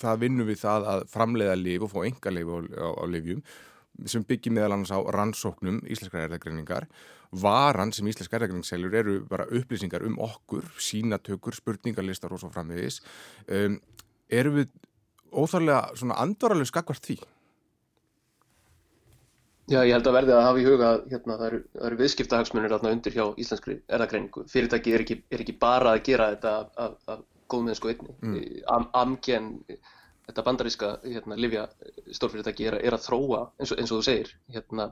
það 0.00 0.20
vinnum 0.24 0.50
við 0.50 0.58
það 0.64 0.88
að 0.92 1.06
framleiða 1.12 1.56
liv 1.60 1.86
og 1.86 1.92
fá 1.92 2.00
enga 2.04 2.32
liv 2.34 2.50
á, 2.50 2.58
á, 2.58 2.88
á 2.90 3.04
livjum 3.06 3.42
sem 4.04 4.24
byggir 4.26 4.54
meðal 4.54 4.76
annars 4.76 4.92
á 4.92 5.00
rannsóknum 5.16 5.80
Íslenskar 5.88 6.26
erðagreiningar 6.26 6.88
varan 7.32 7.92
sem 7.96 8.08
Íslensk 8.10 8.34
erðagreiningsselur 8.36 8.98
eru 9.00 9.16
bara 9.30 9.48
upplýsingar 9.48 10.04
um 10.06 10.18
okkur, 10.22 10.66
sínatökur 10.78 11.56
spurningarlistar 11.56 12.32
og 12.32 12.42
svo 12.42 12.52
framvegis 12.52 13.00
um, 13.48 13.80
eru 14.28 14.58
við 14.60 14.76
óþarlega 15.32 15.96
svona 15.98 16.20
andvaralegu 16.22 16.70
skakvart 16.70 17.04
því 17.08 17.18
Já, 19.66 19.80
ég 19.82 19.96
held 19.96 20.06
að 20.06 20.14
verði 20.14 20.34
að 20.36 20.44
hafa 20.46 20.60
í 20.62 20.64
huga 20.66 20.88
að 20.92 21.00
hérna, 21.10 21.36
það 21.40 21.46
eru, 21.48 21.58
eru 21.88 21.96
viðskiptahagsmunir 21.98 22.74
undir 22.76 23.14
hjá 23.16 23.24
íslenskri 23.34 23.74
erðagreiningu. 23.90 24.44
Fyrirtæki 24.52 24.92
er 24.94 25.02
ekki, 25.02 25.16
er 25.26 25.42
ekki 25.42 25.54
bara 25.58 25.96
að 25.96 26.04
gera 26.06 26.28
þetta 26.36 26.52
af, 26.84 27.24
góðmiðinsku 27.50 27.90
einni. 27.90 28.14
Mm. 28.22 28.36
Am, 28.70 28.86
Amgen, 29.00 29.48
þetta 30.26 30.44
bandaríska 30.46 30.92
hérna, 31.04 31.38
livja 31.38 31.66
stórfyrirtæki 32.14 32.68
er, 32.70 32.78
er 32.82 32.96
að 32.96 33.06
þróa, 33.06 33.42
eins 33.60 33.72
og, 33.72 33.80
eins 33.80 33.92
og 33.92 34.00
þú 34.00 34.06
segir, 34.08 34.32
hérna, 34.54 34.88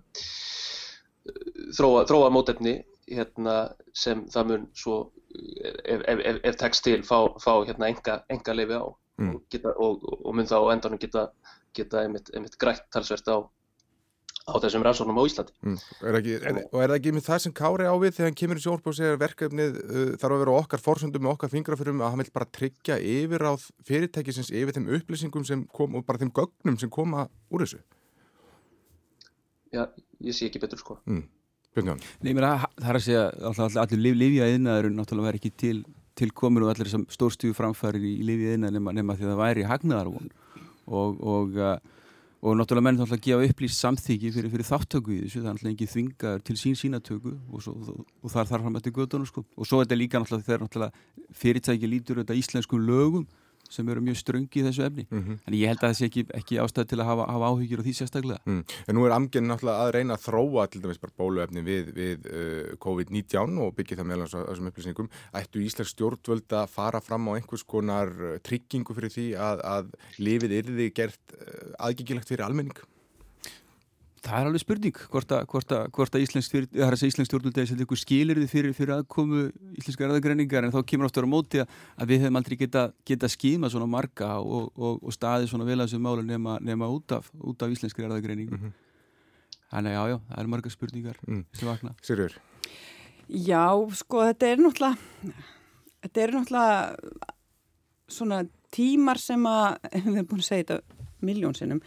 þróa, 1.78 2.04
þróa 2.10 2.30
mótefni 2.34 2.76
hérna, 3.08 3.56
sem 3.96 4.24
það 4.32 4.50
mun 4.50 4.68
svo, 4.78 4.98
ef, 5.34 6.04
ef, 6.14 6.40
ef 6.50 6.60
tekst 6.60 6.86
til, 6.86 7.00
fá, 7.06 7.18
fá 7.42 7.52
hérna, 7.66 7.90
enga, 7.90 8.20
enga 8.32 8.56
lifi 8.56 8.78
á 8.78 8.86
mm. 8.86 9.34
og, 9.34 9.42
geta, 9.52 9.74
og, 9.74 10.06
og 10.20 10.38
mun 10.38 10.48
þá 10.48 10.58
endanum 10.72 11.02
geta, 11.02 11.28
geta 11.76 12.04
einmitt, 12.04 12.30
einmitt 12.34 12.58
grætt 12.60 12.86
talsvert 12.94 13.30
á 13.30 13.36
á 14.44 14.54
þessum 14.60 14.82
rannsóknum 14.84 15.18
á 15.20 15.24
Íslandi 15.24 15.54
mm. 15.64 15.76
er 16.04 16.18
ekki, 16.18 16.34
er, 16.36 16.58
og 16.68 16.82
er 16.82 16.90
það 16.92 16.98
ekki 16.98 17.12
með 17.16 17.26
það 17.28 17.38
sem 17.44 17.54
Kári 17.56 17.86
ávið 17.88 18.16
þegar 18.16 18.28
hann 18.28 18.38
kemur 18.40 18.60
í 18.60 18.64
sjónspóð 18.64 18.92
og 18.92 18.98
segir 18.98 19.20
verkefnið 19.22 19.78
uh, 19.80 20.10
þarf 20.20 20.36
að 20.36 20.42
vera 20.42 20.56
okkar 20.60 20.82
fórsöndum 20.84 21.28
og 21.28 21.38
okkar 21.38 21.52
fingrafyrum 21.54 22.02
að 22.04 22.12
hann 22.12 22.22
vil 22.22 22.34
bara 22.34 22.50
tryggja 22.58 22.98
yfir 23.00 23.46
á 23.48 23.52
fyrirtækisins 23.88 24.52
yfir 24.52 24.76
þeim 24.76 24.90
upplýsingum 24.98 25.46
sem 25.48 25.64
kom 25.72 25.96
og 25.96 26.04
bara 26.04 26.20
þeim 26.20 26.34
gögnum 26.36 26.76
sem 26.80 26.92
koma 26.92 27.24
úr 27.48 27.64
þessu 27.64 27.80
Já, 29.72 29.88
ég 30.20 30.36
sé 30.36 30.50
ekki 30.50 30.60
betur 30.62 30.82
sko 30.82 30.98
mm. 31.08 31.24
Nei, 31.74 32.30
mér 32.30 32.44
að 32.46 32.68
það 32.78 32.90
er 32.90 32.96
að 33.00 33.02
segja 33.02 33.22
alltaf 33.48 33.80
allir 33.82 34.14
livja 34.14 34.46
eðnaður 34.52 34.92
náttúrulega 34.94 35.32
verið 35.32 35.40
ekki 35.40 35.56
til, 35.58 35.78
til 36.14 36.28
komur 36.36 36.68
og 36.68 36.70
allir 36.70 36.86
þessam 36.86 37.08
stórstífu 37.10 37.56
framfæri 37.56 38.12
í 38.12 38.22
livja 38.28 38.52
eðnað 38.54 38.76
nema, 38.76 38.94
nema 38.94 39.16
því 39.16 39.26
að 39.26 39.32
það 39.32 39.40
væri 39.40 39.66
hagnaðarvon 39.72 40.30
og, 40.86 41.18
og 41.18 41.58
uh, 41.58 41.74
og 42.44 42.58
náttúrulega 42.58 42.84
menn 42.84 42.98
þá 43.00 43.04
að 43.06 43.22
gefa 43.24 43.46
upplýst 43.48 43.80
samþyggi 43.80 44.30
fyrir, 44.34 44.50
fyrir 44.52 44.66
þáttöku 44.68 45.14
í 45.14 45.20
þessu, 45.22 45.40
það 45.40 45.46
er 45.46 45.54
náttúrulega 45.54 45.74
ekki 45.74 45.92
þvingar 45.94 46.42
til 46.44 46.56
sín 46.60 46.76
sínatöku 46.76 47.32
og, 47.32 47.62
svo, 47.64 47.72
og, 48.20 48.26
þar 48.28 48.50
þarf 48.50 48.66
hann 48.66 48.76
eftir 48.80 48.94
gödunum 48.98 49.30
sko. 49.30 49.44
Og 49.56 49.68
svo 49.68 49.80
er 49.80 49.86
þetta 49.86 49.98
líka 50.00 50.20
náttúrulega 50.20 50.48
þegar 50.50 50.64
náttúrulega 50.66 51.38
fyrirtæki 51.40 51.88
lítur 51.88 52.20
þetta 52.20 52.36
íslenskum 52.36 52.84
lögum 52.84 53.24
sem 53.70 53.88
eru 53.88 54.02
mjög 54.04 54.18
ströngi 54.20 54.60
í 54.60 54.64
þessu 54.66 54.84
efni 54.86 55.06
mm 55.08 55.20
-hmm. 55.22 55.38
en 55.46 55.56
ég 55.58 55.70
held 55.70 55.82
að 55.82 55.88
það 55.88 55.98
sé 55.98 56.08
ekki, 56.10 56.24
ekki 56.38 56.60
ástæð 56.62 56.88
til 56.90 57.00
að 57.00 57.08
hafa, 57.10 57.26
hafa 57.32 57.50
áhyggjur 57.50 57.82
á 57.82 57.86
því 57.86 57.94
sérstaklega 57.98 58.40
mm. 58.44 58.62
En 58.88 58.96
nú 58.96 59.06
er 59.06 59.16
amgen 59.16 59.48
náttúrulega 59.48 59.84
að 59.84 59.92
reyna 59.96 60.14
að 60.14 60.24
þróa 60.28 60.66
til 60.70 60.82
dæmis 60.82 61.02
bara 61.02 61.16
bóluefni 61.18 61.64
við, 61.64 61.92
við 61.94 62.30
uh, 62.30 62.76
COVID-19 62.84 63.60
og 63.64 63.74
byggja 63.74 63.98
það 63.98 64.10
meðal 64.10 64.28
þessum 64.28 64.70
upplýsningum 64.70 65.10
ættu 65.32 65.64
Íslands 65.64 65.94
stjórnvöld 65.94 66.52
að 66.52 66.70
fara 66.70 67.00
fram 67.00 67.28
á 67.28 67.36
einhvers 67.36 67.64
konar 67.64 68.08
uh, 68.08 68.38
tryggingu 68.44 68.94
fyrir 68.94 69.10
því 69.10 69.28
að, 69.36 69.64
að 69.64 69.94
lifið 70.18 70.58
yrði 70.62 70.90
gert 70.94 71.38
uh, 71.38 71.72
aðgengilegt 71.78 72.28
fyrir 72.28 72.46
almenning 72.46 72.78
Það 74.24 74.38
er 74.38 74.48
alveg 74.48 74.62
spurning 74.62 74.98
hvort 75.12 75.32
að, 75.36 75.42
hvort 75.52 75.72
að, 75.76 75.82
hvort 75.92 76.14
að 76.16 76.22
Íslensk, 76.24 76.54
Íslensk 76.72 77.28
stjórnulegi 77.28 77.68
setja 77.68 77.84
ykkur 77.84 78.00
skilirði 78.00 78.46
fyrir, 78.48 78.72
fyrir 78.76 78.94
aðkomu 78.96 79.42
íslenska 79.76 80.06
erðagreiningar 80.06 80.64
en 80.64 80.72
þá 80.72 80.80
kemur 80.88 81.10
áttur 81.10 81.28
á 81.28 81.34
móti 81.34 81.60
að 81.60 82.08
við 82.08 82.24
hefum 82.24 82.40
aldrei 82.40 82.56
geta, 82.62 82.86
geta 83.04 83.28
skíma 83.28 83.68
svona 83.72 83.88
marga 83.90 84.38
og, 84.40 84.70
og, 84.80 85.02
og 85.04 85.12
staði 85.12 85.50
svona 85.50 85.68
vel 85.68 85.76
að 85.76 85.90
þessu 85.90 86.00
málu 86.06 86.24
nema, 86.24 86.56
nema 86.64 86.88
út 86.88 87.18
af, 87.18 87.28
af 87.34 87.76
íslenskri 87.76 88.08
erðagreining 88.08 88.48
mm 88.54 88.62
-hmm. 88.62 88.80
Þannig 89.74 89.90
að 89.90 89.94
já, 89.94 90.10
já, 90.12 90.18
það 90.28 90.40
eru 90.40 90.48
marga 90.52 90.70
spurningar 90.70 91.16
mm. 91.26 91.44
sem 91.52 91.68
vakna 91.68 91.94
Sirjur? 92.02 92.34
Já, 93.28 93.64
sko 93.96 94.24
þetta 94.24 94.46
er 94.46 94.60
náttúrulega 94.62 94.96
þetta 96.04 96.22
er 96.22 96.34
náttúrulega 96.36 96.74
svona 98.08 98.44
tímar 98.74 99.18
sem 99.18 99.46
að 99.46 99.78
við 100.04 100.14
hefum 100.14 100.28
búin 100.30 100.44
að 100.44 100.48
segja 100.48 100.64
þetta 100.64 101.02
miljónsinnum 101.24 101.82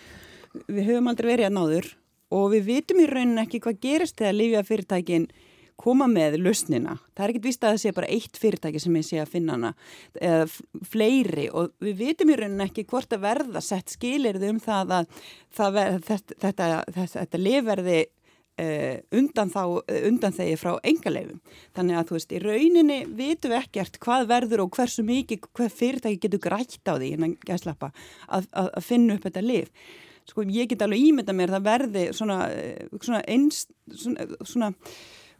við 0.67 0.89
höfum 0.89 1.10
aldrei 1.12 1.32
verið 1.32 1.50
að 1.50 1.58
náður 1.58 1.89
og 2.34 2.50
við 2.56 2.72
vitum 2.72 3.04
í 3.04 3.10
rauninni 3.10 3.44
ekki 3.46 3.62
hvað 3.64 3.84
gerist 3.84 4.18
þegar 4.20 4.40
Lífjafyrirtækin 4.42 5.30
koma 5.78 6.08
með 6.10 6.40
lausnina. 6.42 6.98
Það 7.14 7.24
er 7.24 7.34
ekkit 7.34 7.48
vist 7.48 7.64
að 7.64 7.76
það 7.76 7.82
sé 7.84 7.94
bara 8.00 8.12
eitt 8.16 8.40
fyrirtæki 8.42 8.82
sem 8.82 8.98
ég 8.98 9.06
sé 9.06 9.22
að 9.22 9.34
finna 9.36 9.56
hana 9.58 9.72
eða 10.18 10.86
fleiri 10.90 11.48
og 11.54 11.74
við 11.84 12.00
vitum 12.02 12.34
í 12.34 12.38
rauninni 12.40 12.66
ekki 12.66 12.88
hvort 12.90 13.14
að 13.14 13.26
verða 13.28 13.62
sett 13.64 13.94
skilirði 13.94 14.52
um 14.56 14.62
það 14.64 14.94
að 14.98 15.10
það 15.60 15.76
ver, 15.78 16.00
þetta, 16.10 16.40
þetta, 16.46 16.70
þetta, 17.00 17.10
þetta 17.18 17.44
lifverði 17.46 18.06
Uh, 18.58 19.04
undan, 19.14 19.52
þá, 19.54 19.84
undan 20.08 20.34
þegi 20.34 20.56
frá 20.58 20.72
engalegum. 20.90 21.38
Þannig 21.78 21.98
að 22.00 22.08
þú 22.10 22.16
veist, 22.16 22.32
í 22.34 22.40
rauninni 22.42 22.96
vitum 23.20 23.52
við 23.54 23.60
ekkert 23.60 24.00
hvað 24.02 24.26
verður 24.32 24.64
og 24.64 24.72
hversu 24.74 25.06
mikið, 25.06 25.46
hvað 25.60 25.76
fyrirtæki 25.78 26.18
getur 26.24 26.42
grætt 26.42 26.90
á 26.90 26.98
því 26.98 27.12
innan 27.14 27.36
gæslappa 27.46 27.92
að, 28.26 28.48
að, 28.58 28.72
að 28.72 28.88
finna 28.88 29.20
upp 29.20 29.28
þetta 29.28 29.46
lif 29.46 29.70
sko 30.28 30.44
ég 30.44 30.72
get 30.72 30.82
alveg 30.86 31.06
ímynda 31.10 31.36
mér 31.36 31.56
það 31.56 31.70
verði 31.70 32.08
svona, 32.16 32.42
eh, 32.52 32.88
svona, 33.02 33.22
einst, 33.28 33.72
svona, 33.96 34.28
svona 34.44 34.74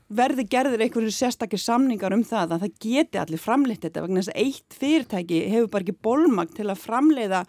verði 0.08 0.46
gerðir 0.48 0.86
einhverju 0.86 1.12
sérstakir 1.12 1.60
samningar 1.60 2.14
um 2.16 2.24
það 2.24 2.54
að 2.56 2.62
það 2.64 2.76
geti 2.86 3.20
allir 3.20 3.42
framleitt 3.44 3.84
þetta 3.84 4.04
vegna 4.06 4.22
þess 4.22 4.32
að 4.32 4.46
eitt 4.46 4.78
fyrirtæki 4.80 5.42
hefur 5.52 5.72
bara 5.74 5.84
ekki 5.84 6.06
bólmagt 6.08 6.56
til 6.56 6.68
að 6.72 6.80
framleiða 6.80 7.42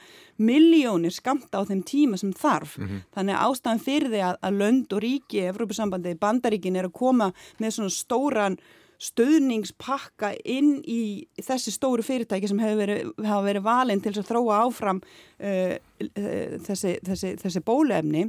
miljónir 0.43 1.15
skamta 1.15 1.63
á 1.63 1.69
þeim 1.69 1.85
tíma 1.87 2.19
sem 2.19 2.33
þarf. 2.35 2.75
Mm 2.79 2.89
-hmm. 2.89 3.05
Þannig 3.15 3.35
að 3.37 3.45
ástæðan 3.47 3.85
fyrir 3.87 4.11
því 4.11 4.23
að, 4.27 4.37
að 4.43 4.59
lönd 4.59 4.93
og 4.93 5.03
ríki, 5.03 5.47
Evrópusambandi, 5.47 6.19
bandaríkin 6.19 6.77
er 6.77 6.91
að 6.91 6.99
koma 6.99 7.33
með 7.59 7.71
svona 7.71 7.95
stóran 7.95 8.59
stöðningspakka 8.99 10.33
inn 10.49 10.79
í 10.83 11.29
þessi 11.39 11.71
stóru 11.71 12.03
fyrirtæki 12.03 12.49
sem 12.51 12.59
hefur 12.63 12.81
verið, 12.81 13.11
verið 13.47 13.67
valinn 13.67 14.01
til 14.03 14.13
að 14.17 14.27
þróa 14.27 14.63
áfram 14.65 14.99
uh, 15.03 15.75
uh, 15.79 16.55
þessi, 16.67 16.97
þessi, 17.07 17.35
þessi 17.39 17.63
bólefni 17.63 18.25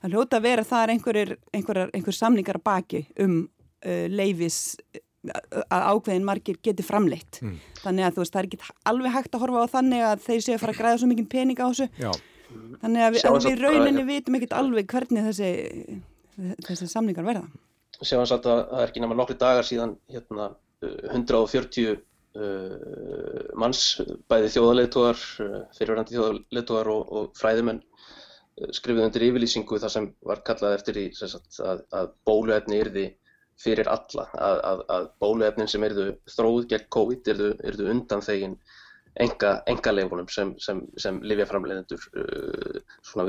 það 0.00 0.14
hljóta 0.14 0.40
að 0.40 0.46
vera 0.48 0.64
þar 0.68 0.94
einhverjir, 0.94 1.34
einhverjir, 1.52 1.92
einhverjir 1.92 2.20
samningar 2.20 2.60
að 2.60 2.64
baki 2.70 3.02
um 3.24 3.42
uh, 3.44 4.06
leifis 4.08 4.78
að 5.24 5.84
ákveðin 5.88 6.24
margir 6.28 6.56
geti 6.60 6.84
framleitt. 6.84 7.38
Mm. 7.40 7.60
þannig 7.80 8.04
að 8.04 8.16
þú 8.16 8.24
veist 8.24 8.34
það 8.34 8.40
er 8.42 8.48
ekki 8.48 8.72
alveg 8.90 9.14
hægt 9.14 9.36
að 9.36 9.44
horfa 9.44 9.62
á 9.64 9.74
þannig 9.76 10.02
að 10.04 10.24
þeir 10.24 10.42
séu 10.44 10.56
að 10.56 10.64
fara 10.64 10.74
að 10.74 10.80
græða 10.80 10.98
svo 11.00 11.10
mikið 11.12 11.28
pening 11.32 11.60
á 11.60 11.66
þessu. 11.68 11.86
Já. 12.00 12.10
þannig 12.82 13.04
að 13.04 13.14
við, 13.14 13.28
að 13.28 13.46
við 13.48 13.62
rauninni 13.64 14.04
vitum 14.08 14.36
ekkert 14.38 14.56
alveg 14.56 14.90
hvernig 14.92 15.28
þessi, 15.30 15.52
þessi 16.68 16.90
samningar 16.92 17.28
verða 17.28 17.48
sem 18.02 18.18
hann 18.18 18.28
satt 18.28 18.46
að 18.50 18.64
það 18.70 18.82
er 18.82 18.90
ekki 18.90 19.02
náma 19.04 19.16
nokkri 19.18 19.36
dagar 19.40 19.66
síðan 19.66 19.96
hérna, 20.10 20.50
140 20.84 21.94
uh, 21.94 21.98
manns, 23.60 23.82
bæði 24.30 24.52
þjóðarleituar, 24.56 25.24
uh, 25.44 25.58
fyrirvændi 25.78 26.16
þjóðarleituar 26.16 26.90
og, 26.92 27.12
og 27.18 27.28
fræðimenn 27.38 27.80
uh, 27.80 28.70
skrifið 28.76 29.08
undir 29.08 29.26
yfirlýsingu 29.28 29.80
þar 29.82 29.94
sem 29.96 30.08
var 30.26 30.42
kallað 30.46 30.78
eftir 30.80 31.00
í 31.04 31.06
sagt, 31.16 31.60
að, 31.62 31.84
að 31.94 32.10
bóluefni 32.28 32.80
yrði 32.82 33.06
fyrir 33.60 33.88
alla, 33.90 34.26
að, 34.34 34.60
að, 34.70 34.80
að 34.96 35.10
bóluefnin 35.22 35.70
sem 35.70 35.84
erðu 35.86 36.08
þróð 36.34 36.64
gegn 36.72 36.88
COVID 36.96 37.30
erðu, 37.34 37.52
erðu 37.70 37.90
undan 37.92 38.24
þeginn 38.26 38.56
enga, 39.20 39.50
enga 39.70 39.92
sem, 40.32 40.52
sem, 40.58 40.80
sem 40.98 41.18
livjaframleiðendur 41.22 42.06
uh, 42.18 42.78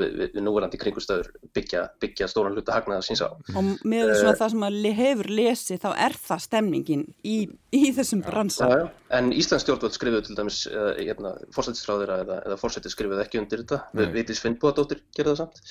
við, 0.00 0.16
við, 0.18 0.38
núverandi 0.42 0.80
kringustöður 0.80 1.28
byggja, 1.54 1.84
byggja 2.02 2.28
stóran 2.30 2.56
hluta 2.56 2.74
hagnaða 2.74 3.04
síns 3.06 3.22
á. 3.22 3.30
Og 3.30 3.84
með 3.86 4.10
uh, 4.10 4.16
svona 4.18 4.34
það 4.40 4.54
sem 4.54 4.66
að 4.66 4.88
hefur 5.00 5.30
lesið 5.40 5.82
þá 5.84 5.88
er 6.08 6.18
það 6.26 6.42
stemningin 6.46 7.04
í, 7.22 7.36
í 7.70 7.84
þessum 7.96 8.24
bransa. 8.26 8.70
Já. 8.72 8.82
En 9.18 9.30
Íslands 9.36 9.66
stjórnvöld 9.66 9.94
skrifuðu 9.94 10.26
til 10.26 10.38
dæmis 10.40 10.64
uh, 10.72 10.92
hérna, 10.98 11.36
fórsættisráðira 11.54 12.20
eða, 12.24 12.40
eða 12.48 12.58
fórsættis 12.60 12.96
skrifuðu 12.98 13.22
ekki 13.22 13.42
undir 13.44 13.62
þetta. 13.62 13.84
Við 13.96 14.18
veitis 14.18 14.42
Finnbúadóttir 14.42 15.04
gerða 15.14 15.36
það 15.36 15.42
samt. 15.44 15.64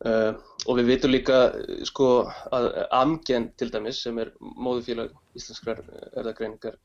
Uh, 0.00 0.32
og 0.64 0.78
við 0.78 0.94
veitum 0.94 1.12
líka 1.12 1.42
sko 1.88 2.06
að 2.56 2.70
Amgen 2.96 3.50
til 3.60 3.68
dæmis 3.72 3.98
sem 4.04 4.16
er 4.20 4.30
móðufélag 4.40 5.12
íslenskrar 5.36 5.82
erðagreiningar 6.16 6.78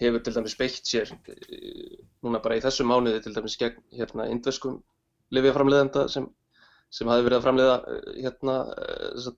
hefur 0.00 0.22
til 0.24 0.36
dæmis 0.36 0.56
beitt 0.58 0.86
sér 0.88 1.10
eh, 1.12 1.98
núna 2.24 2.40
bara 2.42 2.58
í 2.58 2.64
þessu 2.64 2.86
mánuði 2.88 3.22
til 3.24 3.34
dæmis 3.36 3.58
gegn 3.60 3.82
hérna 3.96 4.28
indverskum 4.32 4.80
livjaframleðenda 5.34 6.06
sem, 6.12 6.26
sem 6.90 7.10
hafi 7.10 7.26
verið 7.26 7.40
að 7.40 7.44
framleiða 7.46 7.76
eh, 7.96 8.08
hérna 8.24 8.56
eh, 8.86 9.28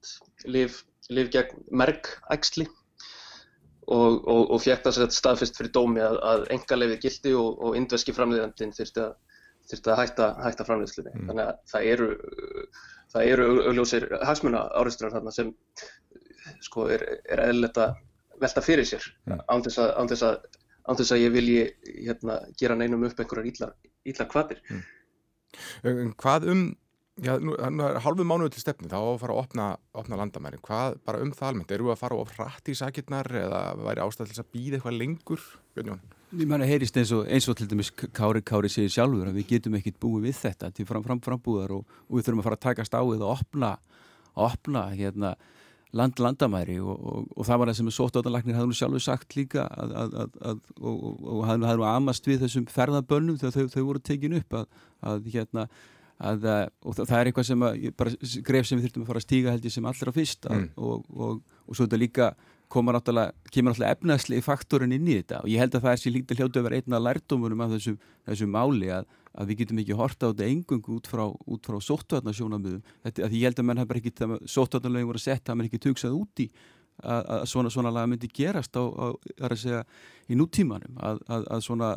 liv, 0.57 0.79
liv 1.11 1.33
gegn 1.35 1.67
merkæksli 1.83 2.69
og, 3.89 4.23
og, 4.23 4.53
og 4.55 4.63
fjækt 4.63 4.89
að 4.89 5.03
staðfist 5.15 5.59
fyrir 5.59 5.75
dómi 5.75 6.03
að, 6.05 6.21
að 6.23 6.47
enga 6.55 6.79
lefi 6.79 7.01
gildi 7.07 7.35
og, 7.39 7.59
og 7.59 7.77
indverski 7.79 8.15
framleiðendin 8.17 8.75
þurfti 8.77 9.05
að, 9.05 9.17
þurfti 9.71 9.93
að 9.93 10.01
hætta, 10.03 10.29
hætta 10.47 10.67
framleiðslinni. 10.69 11.17
Mm. 11.17 11.27
Þannig 11.31 11.49
að 11.49 11.59
það 11.73 11.89
eru, 11.95 12.09
það 13.15 13.35
eru 13.35 13.51
augljósir 13.67 14.09
hagsmuna 14.23 14.63
áriðsturar 14.79 15.17
þarna 15.19 15.35
sem 15.35 15.53
sko 16.63 16.87
er, 16.95 17.05
er 17.27 17.43
eðlilegt 17.49 17.83
að 17.83 17.99
velta 18.43 18.65
fyrir 18.65 18.89
sér 18.89 19.07
án 19.29 19.65
þess 19.65 19.81
að, 19.83 19.95
án 19.99 20.11
þess 20.11 20.27
að, 20.29 20.61
án 20.89 21.01
þess 21.01 21.15
að 21.15 21.25
ég 21.25 21.35
vilji 21.37 21.65
hérna, 22.09 22.39
gera 22.61 22.79
neinum 22.79 23.09
upp 23.09 23.23
einhverjar 23.23 23.51
ítlar, 23.53 23.75
ítlar 24.09 24.31
kvatir. 24.33 24.63
Mm. 24.71 26.15
Hvað 26.21 26.49
um, 26.53 26.65
já, 27.21 27.37
nú, 27.43 27.55
nú 27.55 27.85
er 27.87 28.01
halvu 28.05 28.25
mánuðu 28.27 28.55
til 28.55 28.65
stefni, 28.65 28.91
þá 28.91 28.99
að 29.01 29.21
fara 29.23 29.37
að 29.37 29.43
opna, 29.43 29.69
opna 29.99 30.19
landamæri, 30.21 30.61
hvað 30.65 30.99
bara 31.07 31.21
um 31.25 31.33
það 31.37 31.51
almennt, 31.51 31.77
eru 31.77 31.93
að 31.93 32.01
fara 32.01 32.19
of 32.19 32.33
rætt 32.39 32.73
í 32.73 32.77
sakirnar 32.79 33.29
eða 33.43 33.63
væri 33.83 34.05
ástæð 34.05 34.27
til 34.27 34.35
þess 34.35 34.45
að 34.45 34.53
býða 34.57 34.79
eitthvað 34.79 34.99
lengur, 34.99 35.47
Björnjón? 35.77 36.03
Ég 36.33 36.49
mæna 36.49 36.65
heyrist 36.65 36.97
eins 36.97 37.11
og, 37.13 37.27
eins 37.29 37.47
og 37.53 37.59
til 37.59 37.67
dæmis 37.69 37.91
Kári 37.93 38.41
Kári 38.41 38.71
segir 38.73 38.93
sjálfur 38.95 39.29
að 39.29 39.37
við 39.37 39.51
getum 39.51 39.75
ekkit 39.77 39.99
búið 40.01 40.31
við 40.31 40.39
þetta 40.39 40.71
til 40.73 40.87
fram, 40.89 41.05
fram, 41.05 41.21
frambúðar 41.21 41.75
og, 41.77 41.99
og 42.09 42.17
við 42.17 42.25
þurfum 42.25 42.41
að 42.41 42.47
fara 42.47 42.57
að 42.57 42.63
takast 42.65 42.97
á 42.97 43.03
við 43.05 43.25
og 43.27 43.35
opna, 43.35 43.75
opna 44.41 44.87
hérna 44.97 45.35
land 45.93 46.21
landamæri 46.23 46.79
og, 46.81 46.93
og, 46.97 47.25
og 47.37 47.47
það 47.49 47.59
var 47.61 47.71
það 47.71 47.79
sem 47.79 47.91
sóttáðanlagnir 47.97 48.57
hafði 48.57 48.71
nú 48.71 48.77
sjálfur 48.79 49.05
sagt 49.05 49.37
líka 49.37 49.67
að, 49.69 49.97
að, 50.03 50.37
að, 50.51 50.61
og, 50.81 51.03
og 51.21 51.43
hafði 51.49 51.75
nú 51.81 51.89
amast 51.89 52.29
við 52.29 52.47
þessum 52.47 52.69
ferðabönnum 52.73 53.41
þegar 53.41 53.59
þau, 53.59 53.75
þau 53.75 53.83
voru 53.91 54.05
tekin 54.09 54.39
upp 54.41 54.57
að 54.57 55.29
hérna 55.35 55.67
og 56.23 56.97
það 56.97 57.17
er 57.19 57.29
eitthvað 57.29 57.49
sem 57.49 57.63
gref 58.47 58.69
sem 58.69 58.79
við 58.79 58.87
þurftum 58.87 59.05
að 59.05 59.11
fara 59.11 59.21
að 59.21 59.27
stíga 59.27 59.53
held 59.53 59.65
ég 59.67 59.75
sem 59.75 59.89
allra 59.91 60.15
fyrst 60.15 60.49
mm. 60.49 60.69
og 60.79 61.41
svo 61.75 61.87
þetta 61.87 62.01
líka 62.01 62.33
kemur 62.73 62.97
náttúrulega 62.97 63.91
efnaðsli 63.93 64.41
faktorinn 64.45 64.95
inn 64.97 65.09
í 65.09 65.19
þetta 65.19 65.43
og 65.43 65.51
ég 65.51 65.61
held 65.61 65.75
að 65.77 65.85
það 65.87 65.97
er 65.97 66.03
sér 66.03 66.15
lítið 66.17 66.41
hljótu 66.41 66.61
að 66.61 66.69
vera 66.69 66.79
einna 66.81 67.01
lærdomunum 67.03 67.65
af 67.65 67.75
þessu, 67.75 67.97
þessu 68.29 68.49
máli 68.49 68.93
að, 68.95 69.09
að 69.33 69.51
við 69.51 69.63
getum 69.63 69.81
ekki 69.83 69.97
horta 69.97 70.29
á 70.29 70.31
þetta 70.33 70.49
engungu 70.51 70.99
út 70.99 71.09
frá, 71.09 71.25
frá 71.65 71.79
sóttvarnasjónamöðum 71.89 72.85
þetta, 73.07 73.27
að 73.27 73.37
ég 73.39 73.49
held 73.49 73.63
að 73.63 73.69
menn 73.69 73.83
hafa 73.83 73.99
ekki 74.01 74.13
sóttvarnalögin 74.55 75.09
voru 75.09 75.23
að 75.23 75.27
setja 75.27 75.53
að 75.53 75.59
menn 75.59 75.71
ekki 75.71 75.83
tugsað 75.87 76.17
úti 76.19 76.49
að, 77.03 77.23
að 77.23 77.45
svona, 77.55 77.73
svona 77.73 77.95
laga 77.95 78.13
myndi 78.13 78.31
gerast 78.33 78.77
á, 78.77 78.85
á 78.85 79.07
að 79.49 79.57
segja, 79.65 79.85
í 80.29 80.39
nútímanum 80.39 81.01
að, 81.01 81.23
að 81.33 81.65
svona 81.65 81.95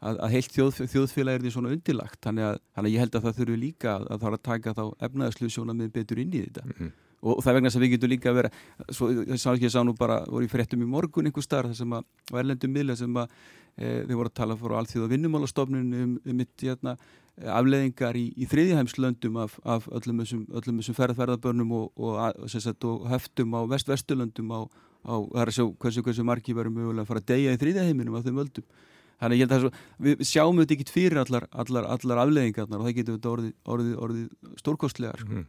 að 0.00 0.30
heilt 0.32 0.54
þjóð, 0.54 0.78
þjóðfélag 0.88 1.36
er 1.36 1.42
því 1.44 1.50
svona 1.52 1.74
undilagt 1.74 2.22
þannig 2.24 2.46
að, 2.48 2.58
þannig 2.72 2.88
að 2.88 2.94
ég 2.94 3.02
held 3.04 3.16
að 3.18 3.24
það 3.26 3.38
þurfu 3.40 3.56
líka 3.60 3.96
að 3.98 4.14
það 4.14 4.28
er 4.30 4.36
að 4.36 4.44
taka 4.48 4.72
þá 4.78 4.84
efnaðslu 5.08 5.50
sjónamöðum 5.52 5.92
betur 5.92 6.22
inn 6.22 6.32
í 6.32 6.44
þetta. 6.46 6.64
Mm 6.64 6.76
-hmm 6.78 7.09
og 7.20 7.40
það 7.44 7.56
vegna 7.58 7.72
sem 7.72 7.82
við 7.84 7.94
getum 7.94 8.12
líka 8.12 8.30
að 8.30 8.38
vera 8.40 8.50
svo, 8.88 9.10
ég 9.12 9.40
sá 9.40 9.50
ekki 9.52 9.68
að 9.68 9.74
sá 9.74 9.80
nú 9.84 9.94
bara, 9.98 10.20
voru 10.28 10.46
í 10.46 10.50
fréttum 10.50 10.84
í 10.84 10.88
morgun 10.88 11.28
einhver 11.28 11.44
starf 11.44 11.72
þar 11.72 11.80
sem 11.80 11.96
að, 11.96 12.06
á 12.32 12.34
erlendum 12.40 12.74
miðla 12.74 12.96
sem 12.96 13.18
að 13.20 13.34
e, 13.76 13.90
þau 14.08 14.14
voru 14.14 14.30
að 14.30 14.36
tala 14.40 14.58
fyrir 14.60 14.76
allþjóð 14.80 15.06
og 15.06 15.12
vinnumálastofnun 15.14 15.96
um, 16.00 16.14
um 16.24 16.38
mitt 16.40 16.64
jæna, 16.64 16.96
afleðingar 17.40 18.18
í, 18.20 18.26
í 18.36 18.48
þriðjahæmslöndum 18.50 19.40
af, 19.40 19.56
af 19.64 19.88
öllum 20.00 20.22
þessum, 20.24 20.46
þessum 20.52 20.96
ferðarferðarbörnum 20.98 21.74
og, 21.76 21.90
og, 21.96 22.20
og, 22.44 22.86
og 22.90 23.10
höftum 23.12 23.56
á 23.56 23.60
vest-vesturlöndum 23.74 24.54
á, 24.56 24.60
á 25.08 25.14
það 25.16 25.42
er 25.44 25.52
að 25.52 25.58
sjá 25.58 25.66
hversu, 25.84 26.04
hversu 26.04 26.26
margi 26.28 26.56
verður 26.56 26.76
mögulega 26.76 27.06
að 27.06 27.12
fara 27.12 27.24
að 27.24 27.30
deyja 27.32 27.56
í 27.56 27.60
þriðjaheiminum 27.64 28.18
af 28.18 28.26
þeim 28.28 28.42
öldum 28.44 28.72
Þannig 29.20 29.36
ég 29.36 29.44
held 29.44 29.52
að 29.52 29.64
svo, 29.64 29.70
við 30.00 30.20
sjáum 30.24 30.60
þetta 30.62 30.76
ekki 30.76 30.92
fyrir 30.94 31.20
allar, 31.20 31.46
allar, 31.62 31.86
allar 31.92 32.20
afleðingarnar 32.22 32.80
og 32.80 32.86
það 32.86 32.94
getur 32.96 33.32
orðið, 33.34 33.50
orðið, 33.74 33.96
orðið 34.06 34.54
stórkostlegar. 34.62 35.20
Sko. 35.20 35.34
Mm. 35.34 35.48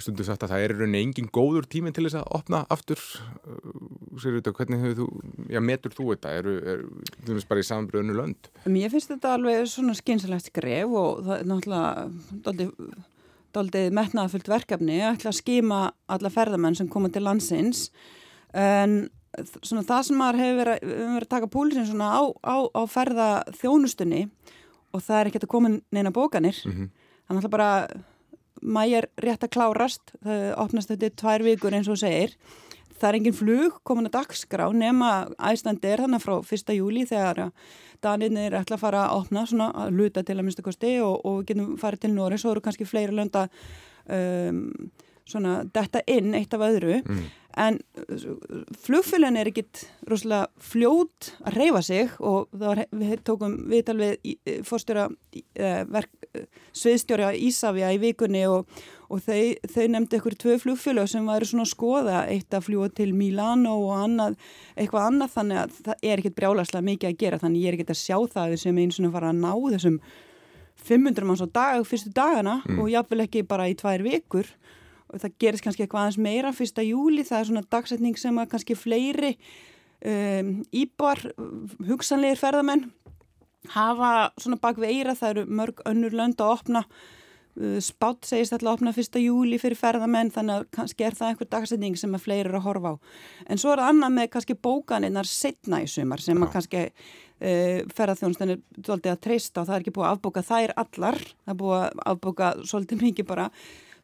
Stundu 0.00 0.24
sagt 0.24 0.42
að 0.46 0.54
það 0.54 0.64
er 0.64 0.74
rauninni 0.74 1.02
engin 1.04 1.28
góður 1.30 1.66
tíminn 1.70 1.94
til 1.94 2.06
þess 2.06 2.18
að 2.22 2.30
opna 2.38 2.62
aftur 2.72 3.02
Sérur, 4.20 4.40
hvernig 4.56 4.80
hefur 4.80 4.96
þú, 5.02 5.08
já, 5.52 5.60
metur 5.62 5.94
þú 5.94 6.06
þetta? 6.14 6.32
Er, 6.40 6.48
er, 6.72 6.82
þú 7.26 7.36
veist 7.36 7.50
bara 7.50 7.62
í 7.62 7.68
sambröðinu 7.68 8.16
lönd? 8.16 8.50
Mér 8.64 8.90
finnst 8.92 9.12
þetta 9.12 9.34
alveg 9.36 9.68
svona 9.70 9.94
skynsalegt 9.98 10.50
gref 10.56 10.96
og 11.02 11.22
það 11.28 11.36
er 11.36 11.50
náttúrulega 11.52 12.66
doldið 13.54 13.94
metnaðafullt 13.96 14.50
verkefni 14.50 15.00
að 15.04 15.30
skima 15.36 15.90
alla 16.10 16.32
ferðamenn 16.32 16.78
sem 16.78 16.90
koma 16.90 17.10
til 17.12 17.24
landsins 17.26 17.88
en 18.56 19.02
svona 19.62 19.84
það 19.86 20.06
sem 20.06 20.18
maður 20.18 20.40
hefur 20.42 20.60
verið, 20.60 20.94
verið 20.98 21.26
að 21.26 21.32
taka 21.34 21.50
púlisin 21.50 21.86
svona 21.86 22.10
á, 22.18 22.22
á, 22.42 22.56
á 22.66 22.82
ferða 22.90 23.28
þjónustunni 23.60 24.24
og 24.90 25.04
það 25.04 25.20
er 25.20 25.30
ekki 25.30 25.42
að 25.44 25.52
koma 25.52 25.72
neina 25.94 26.10
bókanir 26.14 26.56
mm 26.64 26.72
-hmm. 26.72 26.88
þannig 27.28 27.46
að 27.46 27.54
bara 27.54 27.70
mæjar 28.62 29.08
rétt 29.22 29.44
að 29.46 29.54
klárast, 29.56 30.14
það 30.24 30.46
opnast 30.62 30.92
þetta 30.92 31.10
tvær 31.22 31.44
vikur 31.46 31.76
eins 31.76 31.90
og 31.90 32.00
segir. 32.00 32.34
Það 33.00 33.08
er 33.08 33.18
engin 33.18 33.36
flug 33.36 33.78
komin 33.88 34.10
að 34.10 34.18
dagskrá 34.18 34.66
nema 34.76 35.10
æstandi 35.50 35.88
er 35.88 36.02
þannig 36.04 36.24
frá 36.24 36.34
1. 36.40 36.74
júli 36.76 37.06
þegar 37.08 37.48
Danirnir 38.04 38.52
er 38.52 38.60
ætla 38.60 38.76
að 38.76 38.82
fara 38.82 39.04
að 39.06 39.22
opna 39.22 39.44
svona 39.48 39.70
að 39.76 39.96
luta 39.96 40.22
til 40.24 40.38
að 40.38 40.46
mista 40.46 40.64
kosti 40.64 40.94
og, 41.04 41.20
og 41.28 41.42
getum 41.48 41.74
farið 41.80 42.04
til 42.04 42.12
Nóri, 42.14 42.38
svo 42.40 42.52
eru 42.54 42.62
kannski 42.64 42.88
fleiri 42.88 43.16
lönda 43.16 43.46
um, 44.08 44.62
svona 45.28 45.62
detta 45.64 46.00
inn 46.08 46.34
eitt 46.36 46.56
af 46.56 46.64
öðru 46.68 47.00
mm 47.00 47.39
en 47.58 47.78
uh, 47.80 48.28
flugfélagin 48.84 49.38
er 49.40 49.50
ekkit 49.50 49.82
rosalega 50.08 50.48
fljót 50.62 51.32
að 51.46 51.56
reyfa 51.58 51.82
sig 51.84 52.14
og 52.18 52.48
var, 52.56 52.84
við 52.94 53.24
tókum 53.26 53.56
viðtal 53.70 53.96
við 54.00 54.14
eh, 54.46 54.60
fórstjóra 54.66 55.08
eh, 55.58 55.82
verk, 55.90 56.12
eh, 56.34 56.46
sviðstjóra 56.76 57.32
Ísafja 57.34 57.90
í 57.94 58.00
vikunni 58.02 58.44
og, 58.50 58.70
og 59.10 59.22
þau, 59.26 59.42
þau 59.74 59.84
nefndi 59.96 60.20
ykkur 60.20 60.38
tvö 60.44 60.56
flugfélag 60.62 61.10
sem 61.10 61.26
væri 61.26 61.50
svona 61.50 61.66
að 61.66 61.72
skoða 61.74 62.22
eitt 62.30 62.56
að 62.56 62.66
fljúa 62.68 62.90
til 62.94 63.10
Milano 63.16 63.76
og 63.82 63.92
annað, 63.98 64.40
eitthvað 64.76 65.10
annað 65.10 65.36
þannig 65.36 65.62
að 65.64 65.78
það 65.90 66.08
er 66.10 66.22
ekkit 66.22 66.38
brjálagslega 66.40 66.88
mikið 66.90 67.12
að 67.12 67.20
gera 67.24 67.42
þannig 67.44 67.64
ég 67.64 67.72
er 67.72 67.78
ekkit 67.78 67.94
að 67.96 68.02
sjá 68.04 68.18
það 68.34 68.58
sem 68.64 68.82
einn 68.82 68.94
svona 68.94 69.14
fara 69.14 69.34
að 69.34 69.42
ná 69.42 69.52
þessum 69.76 70.02
500 70.80 71.26
manns 71.28 71.42
á 71.44 71.48
dag 71.50 71.82
fyrstu 71.84 72.12
dagana 72.16 72.60
mm. 72.64 72.78
og 72.80 72.88
jáfnvel 72.88 73.26
ekki 73.26 73.44
bara 73.48 73.68
í 73.68 73.76
tvær 73.76 74.04
vikur 74.06 74.48
og 75.10 75.22
það 75.22 75.36
gerist 75.42 75.64
kannski 75.66 75.84
eitthvað 75.84 76.06
aðeins 76.06 76.22
meira 76.22 76.54
fyrsta 76.54 76.84
júli, 76.86 77.26
það 77.26 77.40
er 77.40 77.50
svona 77.50 77.66
dagsetning 77.74 78.18
sem 78.18 78.40
að 78.40 78.50
kannski 78.54 78.78
fleiri 78.78 79.34
um, 80.06 80.56
íbar, 80.72 81.22
hugsanleir 81.88 82.40
ferðamenn 82.40 82.88
hafa 83.74 84.30
svona 84.40 84.58
bak 84.60 84.78
við 84.80 84.94
eira, 84.94 85.16
það 85.16 85.34
eru 85.34 85.56
mörg 85.60 85.82
önnur 85.88 86.14
lönd 86.16 86.40
að 86.40 86.54
opna. 86.56 86.84
Uh, 87.60 87.80
spátt 87.82 88.28
segist 88.28 88.54
alltaf 88.54 88.68
að 88.68 88.76
opna 88.78 88.92
fyrsta 88.94 89.20
júli 89.20 89.58
fyrir 89.60 89.76
ferðamenn 89.76 90.30
þannig 90.32 90.60
að 90.60 90.68
kannski 90.76 91.04
er 91.04 91.16
það 91.18 91.32
einhver 91.32 91.48
dagsetning 91.50 91.98
sem 91.98 92.14
að 92.14 92.22
fleiri 92.28 92.46
eru 92.46 92.60
að 92.60 92.68
horfa 92.68 92.92
á. 92.94 92.96
En 93.50 93.60
svo 93.60 93.72
er 93.74 93.82
það 93.82 93.90
annað 93.90 94.14
með 94.16 94.30
kannski 94.36 94.56
bókaninnar 94.68 95.28
setna 95.28 95.82
í 95.82 95.90
sumar 95.90 96.22
sem 96.22 96.46
að 96.46 96.52
kannski 96.54 96.84
uh, 96.86 97.82
ferðarþjónustan 97.98 98.54
er 98.54 98.62
svolítið 98.78 99.12
að 99.16 99.22
treysta 99.26 99.62
og 99.62 99.68
það 99.68 99.76
er 99.76 99.84
ekki 99.84 99.96
búið 99.98 100.08
að 100.08 100.16
afbóka 100.16 100.46
þær 100.46 100.76
allar 100.84 101.20
það 101.26 101.54
er 101.54 101.60
búið 101.64 101.78
að 101.82 102.02
afbóka 102.14 102.52
svolítið 102.62 103.04
mikið 103.08 103.30
bara 103.34 103.50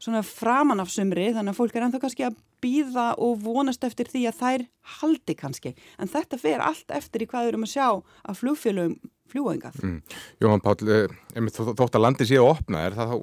svona 0.03 0.23
framan 0.27 0.83
af 0.83 0.93
sumri 0.93 1.31
þannig 1.35 1.55
að 1.55 1.59
fólk 1.61 1.77
er 1.77 1.87
ennþá 1.87 2.03
kannski 2.03 2.27
að 2.27 2.39
býða 2.65 3.09
og 3.23 3.43
vonast 3.45 3.85
eftir 3.87 4.09
því 4.11 4.23
að 4.31 4.41
þær 4.41 4.65
haldi 5.01 5.37
kannski 5.39 5.75
en 6.01 6.11
þetta 6.11 6.41
fer 6.41 6.65
allt 6.65 6.95
eftir 6.95 7.25
í 7.25 7.29
hvað 7.31 7.47
við 7.47 7.53
erum 7.53 7.67
að 7.67 7.75
sjá 7.75 7.87
að 7.91 8.41
flugfélögum 8.41 8.97
fljúaðingað. 9.27 9.79
Mm. 9.83 10.19
Jóhann 10.43 10.63
Páll, 10.63 10.87
eh, 10.87 11.49
þótt 11.51 11.97
að 11.99 12.05
landi 12.05 12.27
sé 12.29 12.39
að 12.39 12.51
opna 12.53 12.85
er 12.87 12.95
það 12.95 13.13
þá 13.13 13.17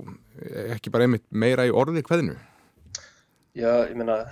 ekki 0.75 0.91
bara 0.91 1.07
einmitt 1.07 1.25
meira 1.31 1.65
í 1.67 1.71
orði 1.71 2.03
hverðinu? 2.03 2.35
Já, 3.53 3.85
ég 3.87 3.95
meina 3.95 4.23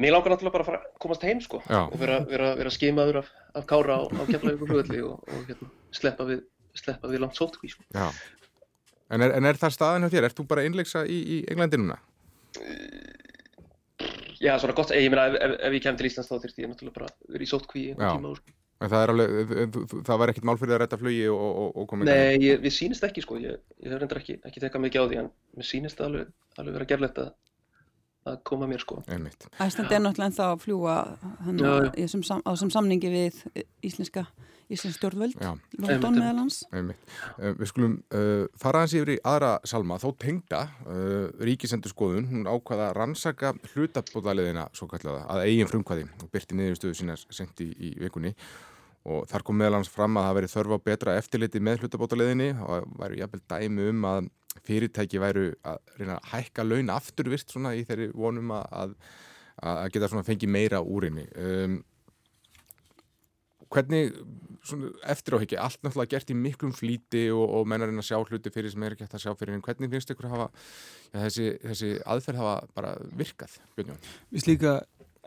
mér 0.00 0.14
langar 0.16 0.34
náttúrulega 0.34 0.56
bara 0.56 0.64
að 0.64 0.70
fara, 0.70 0.94
komast 1.00 1.24
heim 1.26 1.40
sko 1.44 1.60
Já. 1.64 1.84
og 1.84 1.96
vera, 2.00 2.20
vera, 2.28 2.52
vera 2.58 2.72
skimaður 2.72 3.20
af, 3.22 3.30
af 3.56 3.66
kára 3.68 4.00
á, 4.00 4.02
á 4.08 4.22
flugvelli 4.24 5.02
og, 5.04 5.20
og 5.24 5.48
hérna, 5.48 5.70
sleppa 5.96 6.26
við, 6.28 6.42
sleppa 6.76 7.10
við 7.12 7.22
langt 7.24 7.38
sótkví 7.38 7.72
sko. 7.72 7.84
Já. 7.96 8.08
En 9.12 9.22
er, 9.22 9.36
en 9.38 9.46
er 9.46 9.58
það 9.60 9.74
staðan 9.76 10.06
hjá 10.06 10.14
þér? 10.16 10.28
Ert 10.28 10.40
þú 10.40 10.46
bara 10.50 10.66
einleiksa 10.66 11.04
í, 11.06 11.18
í 11.36 11.40
Englandi 11.52 11.78
núna? 11.78 11.98
Já, 14.42 14.56
svona 14.60 14.74
gott. 14.76 14.92
Ég 14.94 15.08
meina, 15.12 15.28
ef, 15.30 15.36
ef, 15.40 15.56
ef 15.68 15.76
ég 15.76 15.84
kem 15.84 15.98
til 15.98 16.08
Íslands 16.10 16.30
þá 16.30 16.36
þurfti 16.42 16.64
ég 16.64 16.70
náttúrulega 16.72 16.96
bara 16.98 17.10
að 17.10 17.34
vera 17.36 17.46
í 17.46 17.50
sótkví 17.50 17.84
einhvern 17.92 18.18
tíma 18.18 18.32
úr. 18.34 18.40
Sko. 18.42 18.56
En 18.76 18.90
það, 18.92 19.10
alveg, 19.14 19.76
það 20.04 20.18
var 20.20 20.30
ekkert 20.32 20.46
mál 20.50 20.58
fyrir 20.60 20.76
að 20.76 20.82
retta 20.82 20.98
flugi 21.00 21.22
og, 21.32 21.44
og, 21.46 21.68
og 21.80 21.86
koma 21.88 22.04
í 22.04 22.10
gang? 22.10 22.18
Nei, 22.20 22.42
ég, 22.44 22.58
við 22.60 22.74
sínist 22.76 23.06
ekki 23.06 23.24
sko. 23.24 23.38
Ég, 23.40 23.62
ég 23.80 23.92
hef 23.92 24.02
reyndar 24.02 24.20
ekki, 24.20 24.36
ekki 24.44 24.62
tekað 24.66 24.84
mikið 24.84 25.00
á 25.00 25.06
því 25.06 25.20
en 25.22 25.30
við 25.56 25.68
sínist 25.70 26.02
alveg, 26.04 26.34
alveg 26.60 26.76
vera 26.76 26.88
gerlegt 26.90 27.20
að, 27.22 27.30
að 28.28 28.36
koma 28.50 28.68
mér 28.68 28.84
sko. 28.84 28.98
Æslandi 29.08 29.96
er 29.96 30.04
náttúrulega 30.04 30.28
ennþá 30.28 30.50
að 30.50 30.66
fljúa 30.66 30.98
á 31.16 32.50
þessum 32.52 32.74
samningi 32.74 33.14
við 33.14 33.40
íslenska 33.86 34.26
Íslands 34.66 34.96
stjórnvöld, 34.98 35.36
London 35.78 36.16
meðal 36.18 36.40
hans 36.40 36.56
eh, 36.74 36.88
Við 37.54 37.68
skulum 37.70 37.92
uh, 38.10 38.46
fara 38.58 38.82
hans 38.82 38.96
yfir 38.98 39.12
í 39.14 39.18
aðra 39.22 39.52
salma, 39.68 39.98
þó 40.02 40.08
tengda 40.18 40.64
uh, 40.82 41.28
Ríkisendur 41.46 41.92
skoðun, 41.92 42.26
hún 42.32 42.48
ákvaða 42.50 42.88
að 42.90 42.96
rannsaka 42.98 43.52
hlutabóðaliðina 43.74 44.66
að 44.66 45.44
eigin 45.44 45.70
frumkvæði 45.70 46.08
og 46.18 46.32
byrti 46.34 46.58
niðurstöðu 46.58 46.98
sína 46.98 47.18
sent 47.22 47.62
í, 47.62 47.68
í 47.78 47.92
vikunni. 48.02 48.34
Og 49.06 49.22
þar 49.30 49.46
kom 49.46 49.60
meðal 49.60 49.78
hans 49.78 49.92
fram 49.92 50.18
að 50.18 50.26
það 50.26 50.38
veri 50.40 50.52
þörfa 50.56 50.80
á 50.82 50.86
betra 50.90 51.16
eftirliti 51.20 51.62
með 51.62 51.84
hlutabóðaliðinni 51.84 52.50
og 52.56 52.72
það 52.72 52.88
væri 53.04 53.22
jafnvel 53.22 53.42
dæmi 53.52 53.88
um 53.92 54.06
að 54.10 54.30
fyrirtæki 54.66 55.20
væru 55.22 55.50
að 55.62 55.78
reyna 56.00 56.16
að 56.18 56.30
hækka 56.32 56.64
laun 56.66 56.90
afturvist 56.90 57.54
svona 57.54 57.76
í 57.76 57.84
þeirri 57.86 58.08
vonum 58.16 58.50
að, 58.56 58.96
að 59.62 59.92
geta 59.94 60.10
svona 60.10 60.26
fengið 60.26 60.50
meira 60.56 60.82
úrinni 60.82 61.28
um, 61.38 61.84
Hvernig 63.66 64.14
eftir 65.06 65.36
áhengi, 65.36 65.58
allt 65.60 65.80
náttúrulega 65.84 66.12
gert 66.14 66.32
í 66.32 66.36
miklum 66.38 66.72
flíti 66.76 67.26
og, 67.34 67.44
og 67.58 67.68
mennarinn 67.70 68.02
að 68.02 68.08
sjá 68.10 68.18
hluti 68.20 68.52
fyrir 68.54 68.72
sem 68.72 68.86
er 68.86 68.96
ekki 68.96 69.06
hægt 69.06 69.16
að 69.18 69.24
sjá 69.26 69.34
fyrir 69.38 69.56
en 69.56 69.64
hvernig 69.66 69.92
finnst 69.92 70.12
ykkur 70.14 70.28
að 70.28 70.34
hafa, 70.36 70.48
ja, 71.12 71.20
þessi, 71.20 71.46
þessi 71.64 71.92
aðferð 72.14 72.42
hafa 72.42 72.56
bara 72.76 72.92
virkað, 73.20 73.56
Björnjón? 73.78 74.02
Við 74.34 74.46
slíka, 74.46 74.74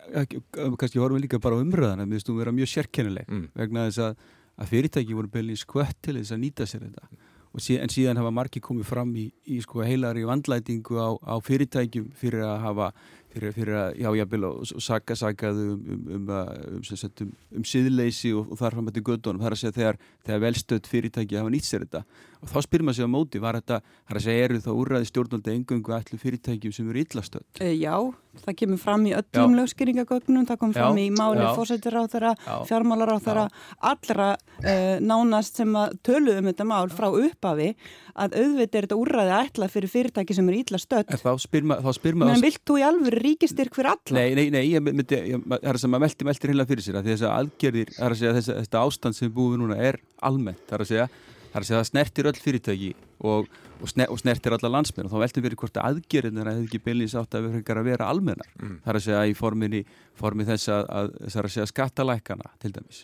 kannski 0.10 1.02
horfum 1.02 1.20
við 1.20 1.28
líka 1.28 1.42
bara 1.44 1.60
á 1.60 1.64
umröðan 1.64 2.06
að 2.06 2.16
við 2.16 2.26
stum 2.26 2.40
vera 2.40 2.56
mjög 2.56 2.74
sérkennileg 2.74 3.28
mm. 3.30 3.50
vegna 3.60 3.88
þess 3.90 4.06
að, 4.10 4.30
að 4.60 4.72
fyrirtæki 4.74 5.18
voru 5.18 5.34
beilin 5.34 5.60
skvött 5.60 6.00
til 6.06 6.20
þess 6.20 6.36
að 6.36 6.44
nýta 6.46 6.70
sér 6.70 6.88
þetta 6.88 7.10
sí, 7.58 7.78
en 7.82 7.90
síðan 7.92 8.20
hafa 8.20 8.32
margi 8.34 8.62
komið 8.64 8.88
fram 8.88 9.12
í, 9.18 9.30
í 9.50 9.60
sko 9.64 9.82
heilari 9.86 10.26
vandlætingu 10.28 11.00
á, 11.02 11.10
á 11.18 11.36
fyrirtækjum 11.44 12.12
fyrir 12.18 12.46
að 12.46 12.60
hafa 12.66 12.90
fyrir, 13.34 13.54
fyrir 13.56 13.78
að, 13.78 14.00
já, 14.02 14.10
jábel 14.20 14.48
og 14.50 14.84
saka 14.84 15.18
sakaðu 15.18 15.66
um, 15.74 15.84
um, 15.90 16.00
um, 16.16 16.30
um, 16.30 16.80
um, 16.80 17.34
um 17.60 17.68
siðleysi 17.68 18.34
og, 18.38 18.54
og 18.54 18.62
þar 18.62 18.78
fram 18.78 18.90
með 18.90 18.98
til 18.98 19.06
gödunum, 19.10 19.42
það 19.44 19.52
er 19.52 19.58
að 19.58 19.62
segja 19.64 19.78
þegar, 19.78 20.00
þegar 20.26 20.44
velstödd 20.46 20.90
fyrirtæki 20.90 21.40
hafa 21.40 21.54
nýtt 21.54 21.70
sér 21.70 21.86
þetta. 21.86 22.04
Og 22.40 22.48
þá 22.48 22.60
spyrir 22.64 22.88
maður 22.88 22.98
sig 22.98 23.10
á 23.10 23.12
móti, 23.12 23.44
var 23.44 23.60
þetta, 23.60 23.82
það 24.08 24.16
er 24.16 24.20
að 24.22 24.26
segja 24.26 24.48
eru 24.48 24.64
þá 24.64 24.72
úrraði 24.72 25.10
stjórnaldi 25.10 25.54
engungu 25.58 25.96
allir 25.98 26.22
fyrirtækjum 26.24 26.76
sem 26.76 26.92
eru 26.94 27.04
illastödd? 27.04 27.48
E, 27.60 27.74
já, 27.76 27.96
það 28.46 28.58
kemur 28.62 28.80
fram 28.80 29.08
í 29.10 29.16
öllum 29.18 29.58
lögskýringagögnum, 29.60 30.46
það 30.48 30.62
kom 30.62 30.76
fram 30.78 31.00
já, 31.00 31.04
í 31.04 31.10
máli 31.12 31.48
fórsættir 31.58 31.98
á 32.00 32.04
þeirra, 32.14 32.32
fjármálar 32.70 33.12
á 33.12 33.18
þeirra 33.26 33.46
allra 33.92 34.30
e, 34.64 34.76
nánast 35.04 35.60
sem 35.60 35.76
að 35.76 35.98
töluðum 36.08 36.48
þetta 36.54 36.70
mál 36.72 36.88
frá 36.94 37.10
upphafi 37.10 37.74
að 38.20 38.38
auðvitað 38.40 38.80
er 38.80 38.88
þetta 38.88 39.00
úrraði 39.00 39.36
ætlað 39.36 39.74
fyrir 39.76 39.94
fyrirtæki 39.94 40.36
sem 40.36 40.50
eru 40.52 40.62
illastödd. 40.64 41.14
Þá 41.20 41.30
spyr 41.44 41.68
maður... 41.68 42.40
Ríkistyrk 43.24 43.76
fyrir 43.78 43.92
alla? 43.94 44.20
Nei, 44.20 44.36
nei, 44.38 44.46
nei, 44.54 44.64
ég 44.72 44.84
myndi, 44.86 45.24
það 45.48 45.72
er 45.72 45.82
sem 45.82 45.98
að 45.98 46.06
meldi 46.06 46.30
meldir 46.30 46.54
heila 46.54 46.68
fyrir 46.70 46.86
sér 46.86 47.00
að 47.00 47.10
þess 47.12 47.26
að 47.26 47.36
algjörðir, 47.38 47.96
það 47.98 48.06
er 48.08 48.16
að 48.16 48.22
segja 48.22 48.36
þess 48.38 48.54
að 48.54 48.62
þetta 48.64 48.86
ástand 48.86 49.20
sem 49.20 49.34
búið 49.36 49.60
núna 49.64 49.80
er 49.90 50.00
almennt, 50.30 50.64
það 50.70 50.80
er 50.80 50.86
að 50.86 50.92
segja 50.94 51.10
Það 51.50 51.58
er 51.58 51.64
að 51.64 51.68
segja 51.68 51.78
að 51.78 51.84
það 51.84 51.90
snertir 51.90 52.28
öll 52.30 52.40
fyrirtæki 52.44 52.90
og, 53.26 53.48
og, 53.80 53.86
sner, 53.90 54.10
og 54.14 54.20
snertir 54.22 54.54
alla 54.54 54.70
landsmenn 54.70 55.08
og 55.08 55.14
þá 55.14 55.24
veltum 55.24 55.46
við 55.46 55.56
hvort 55.58 55.80
að 55.82 55.88
aðgerðin 55.90 56.42
er 56.44 56.50
að 56.52 56.60
ekki 56.66 56.82
bylnins 56.86 57.16
átt 57.18 57.38
að 57.40 57.48
vera 57.56 57.82
að 57.82 57.90
vera 57.90 58.10
almennar. 58.14 58.52
Mm. 58.60 58.76
Það 58.84 58.92
er 58.94 59.00
að 59.00 59.06
segja 59.08 59.24
í 59.26 59.34
forminni, 59.40 59.82
formi 60.20 60.46
þess 60.46 60.70
að, 60.76 60.84
að, 61.00 61.10
að, 61.26 61.40
að 61.42 61.50
segja 61.56 61.72
skattalækana 61.72 62.54
til 62.62 62.74
dæmis. 62.76 63.02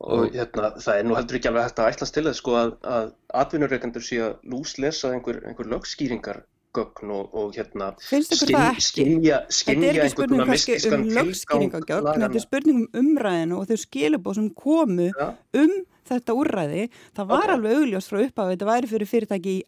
Og 0.00 0.26
hérna, 0.32 0.74
það 0.80 0.98
er 0.98 1.08
nú 1.08 1.16
heldur 1.16 1.40
ekki 1.40 1.48
alveg 1.50 1.66
hægt 1.68 1.80
að 1.80 1.90
ætlast 1.94 2.16
til 2.16 2.26
þess 2.28 2.40
sko 2.40 2.56
að 2.60 3.10
atvinnureikandur 3.40 4.04
sé 4.04 4.20
að 4.28 4.36
lúslesa 4.52 5.14
einhver, 5.14 5.40
einhver 5.48 5.68
lögskýringar 5.72 6.44
gögn 6.76 7.12
og, 7.14 7.34
og 7.34 7.54
hérna 7.56 7.90
skinja 8.00 9.40
einhvern 9.50 9.84
veginn 9.84 10.44
að 10.44 10.50
mistiskan 10.50 11.64
tilgang 11.64 11.86
þetta 11.88 12.30
er 12.30 12.44
spurning 12.44 12.84
um 12.84 13.00
umræðinu 13.02 13.60
og 13.60 13.70
þau 13.70 13.80
skilubóð 13.84 14.38
sem 14.38 14.50
komu 14.54 15.08
ja. 15.10 15.32
um 15.58 15.74
þetta 16.10 16.36
úrræði 16.36 16.86
það 17.16 17.30
var 17.32 17.44
okay. 17.44 17.56
alveg 17.56 17.80
augljóst 17.80 18.12
frá 18.12 18.22
upphafi 18.24 18.56
þetta 18.56 18.70
væri 18.70 18.92
fyrir 18.94 19.12
fyrirtæki 19.14 19.56
í 19.58 19.60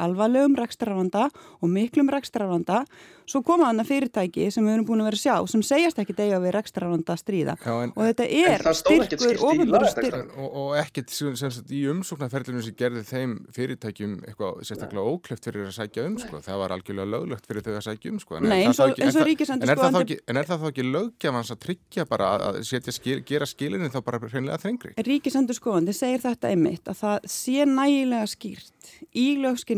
alvarlegum 0.00 0.56
rekstrarvanda 0.58 1.28
og 1.60 1.70
miklum 1.70 2.10
rekstrarvanda 2.12 2.84
svo 3.28 3.40
koma 3.44 3.70
þannig 3.70 3.88
fyrirtæki 3.88 4.48
sem 4.52 4.66
við 4.66 4.74
erum 4.76 4.86
búin 4.88 5.02
að 5.02 5.08
vera 5.08 5.18
að 5.18 5.22
sjá 5.22 5.50
sem 5.52 5.62
segjast 5.64 6.00
ekki 6.02 6.16
degja 6.18 6.40
við 6.42 6.54
rekstrarvanda 6.58 7.14
að 7.14 7.20
stríða 7.22 7.54
Já, 7.62 7.72
en, 7.86 7.92
og 7.94 8.08
þetta 8.10 8.26
er 8.40 8.64
styrkur 8.80 9.44
ofinbjörn 9.48 9.88
styrk 9.92 10.34
og, 10.36 10.58
og 10.60 10.74
ekkit 10.82 11.14
sagt, 11.14 11.72
í 11.72 11.84
umsóknarferðlunum 11.92 12.64
sem 12.66 12.76
gerði 12.78 13.04
þeim 13.08 13.36
fyrirtækjum 13.56 14.18
eitthvað 14.26 14.60
sérstaklega 14.68 15.14
óklöft 15.14 15.48
fyrir 15.48 15.70
að 15.70 15.76
sækja 15.78 16.06
um 16.10 16.18
sko. 16.20 16.42
það 16.44 16.60
var 16.64 16.76
algjörlega 16.76 17.12
löglögt 17.14 17.48
fyrir 17.48 17.64
þau 17.64 17.72
að 17.78 17.86
sækja 17.88 18.12
um 18.12 18.20
sko. 18.20 18.38
en, 18.40 18.50
en, 18.58 18.76
sko, 18.76 18.90
en 18.98 20.42
er 20.42 20.50
það 20.50 20.66
þá 20.66 20.68
ekki 20.68 20.86
lögjafans 20.90 21.54
að 21.54 21.62
tryggja 21.64 22.08
bara 22.10 22.30
að 22.50 22.60
setja, 22.68 22.92
skil, 22.92 23.20
gera 23.24 23.48
skilinu 23.48 23.88
þá 23.94 24.00
bara 24.04 24.20
hreinlega 24.26 24.60
þrengri? 24.60 24.94
Ríkisendur 25.08 25.56
skoðandi 25.56 25.96
segir 25.96 26.20
þetta 26.24 26.52
einmitt 26.52 26.92
að 26.92 27.00
það 27.00 27.32
sé 27.32 27.64
nægilega 27.68 28.28
skýrt 28.28 28.92
í 29.16 29.26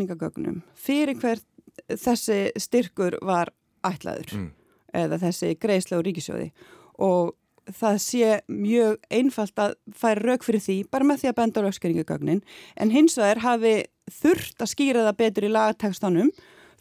lögskyningagögnum 0.07 0.63
fyrir 0.75 1.19
hvert 1.21 1.45
þessi 1.89 2.53
styrkur 2.57 3.19
var 3.23 3.53
ætlaður 3.85 4.33
mm. 4.33 4.47
eða 4.95 5.19
þessi 5.21 5.57
greiðsla 5.61 5.99
og 5.99 6.07
ríkisjóði 6.07 6.51
og 6.99 7.35
það 7.67 7.99
sé 7.99 8.41
mjög 8.49 8.99
einfalt 9.11 9.59
að 9.59 9.75
færa 9.95 10.23
rauk 10.23 10.45
fyrir 10.47 10.63
því 10.63 10.77
bara 10.91 11.05
með 11.05 11.23
því 11.23 11.31
að 11.31 11.39
benda 11.41 11.63
á 11.63 11.67
lögskyningagögnin 11.67 12.43
en 12.77 12.91
hins 12.91 13.17
vegar 13.19 13.43
hafi 13.43 13.77
þurft 14.07 14.63
að 14.63 14.71
skýra 14.73 15.07
það 15.09 15.19
betur 15.19 15.49
í 15.49 15.51
lagatekstanum 15.51 16.31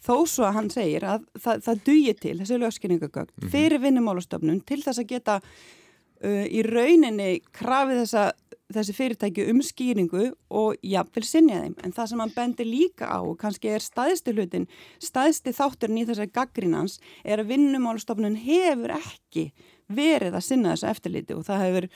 þó 0.06 0.26
svo 0.30 0.46
að 0.46 0.54
hann 0.60 0.70
segir 0.70 1.04
að 1.04 1.26
það, 1.34 1.64
það 1.66 1.82
dugir 1.88 2.20
til 2.22 2.36
þessi 2.38 2.60
lögskyningagögn 2.62 3.32
mm 3.32 3.42
-hmm. 3.42 3.50
fyrir 3.50 3.82
vinnumálastofnun 3.82 4.62
til 4.62 4.82
þess 4.84 5.02
að 5.02 5.10
geta 5.10 5.40
uh, 5.42 6.46
í 6.46 6.62
rauninni 6.62 7.40
krafið 7.50 8.04
þessa 8.04 8.30
þessi 8.74 8.94
fyrirtæki 8.96 9.46
um 9.52 9.60
skýringu 9.62 10.26
og 10.50 10.74
jafnvel 10.82 11.24
sinja 11.26 11.62
þeim. 11.62 11.76
En 11.84 11.94
það 11.94 12.10
sem 12.10 12.22
hann 12.24 12.34
bendir 12.34 12.68
líka 12.68 13.08
á, 13.08 13.20
kannski 13.38 13.70
er 13.70 13.84
staðisti 13.84 14.34
hlutin, 14.34 14.68
staðisti 15.02 15.54
þátturinn 15.56 16.02
í 16.02 16.06
þessari 16.08 16.34
gaggrínans, 16.34 16.98
er 17.24 17.42
að 17.42 17.54
vinnumálstofnun 17.54 18.38
hefur 18.42 18.96
ekki 18.98 19.50
verið 19.86 20.34
að 20.34 20.46
sinna 20.48 20.74
þessu 20.74 20.88
eftirliti 20.90 21.36
og 21.36 21.44
það 21.46 21.62
hefur 21.62 21.88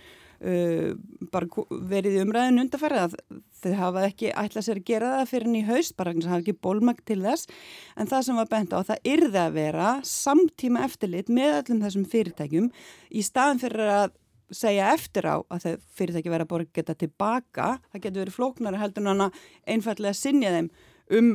uh, 0.47 0.93
bara 1.33 1.65
verið 1.91 2.21
umræðin 2.23 2.63
undarfærið 2.63 3.03
að 3.03 3.17
þau 3.61 3.73
hafa 3.81 4.05
ekki 4.07 4.31
ætlað 4.31 4.67
sér 4.69 4.81
að 4.81 4.87
gera 4.93 5.11
það 5.17 5.33
fyrir 5.33 5.53
nýj 5.53 5.67
haust, 5.73 5.97
bara 5.99 6.15
það 6.15 6.31
hafa 6.31 6.45
ekki 6.45 6.57
bólmægt 6.63 7.05
til 7.11 7.19
þess, 7.25 7.51
en 7.99 8.11
það 8.13 8.25
sem 8.29 8.41
var 8.41 8.51
bent 8.55 8.79
á, 8.79 8.79
það 8.93 9.11
yrði 9.17 9.43
að 9.43 9.59
vera 9.59 9.91
samtíma 10.07 10.87
eftirlit 10.87 11.35
með 11.35 11.59
öllum 11.59 11.85
þessum 11.85 12.09
fyrirtækjum 12.15 12.71
í 13.11 13.27
staðin 13.27 13.63
fyrir 13.65 13.95
að 13.97 14.20
segja 14.55 14.91
eftir 14.95 15.29
á 15.29 15.37
að 15.41 15.67
þau 15.67 15.85
fyrirtæki 15.99 16.33
verið 16.33 16.47
að 16.47 16.53
borga 16.55 16.79
geta 16.81 16.97
tilbaka, 16.99 17.69
það 17.93 18.03
getur 18.07 18.25
verið 18.25 18.39
flóknari 18.39 18.81
heldur 18.81 19.11
en 19.13 19.29
einfallega 19.69 20.15
að 20.15 20.21
sinja 20.21 20.53
þeim 20.57 20.71
um, 21.19 21.31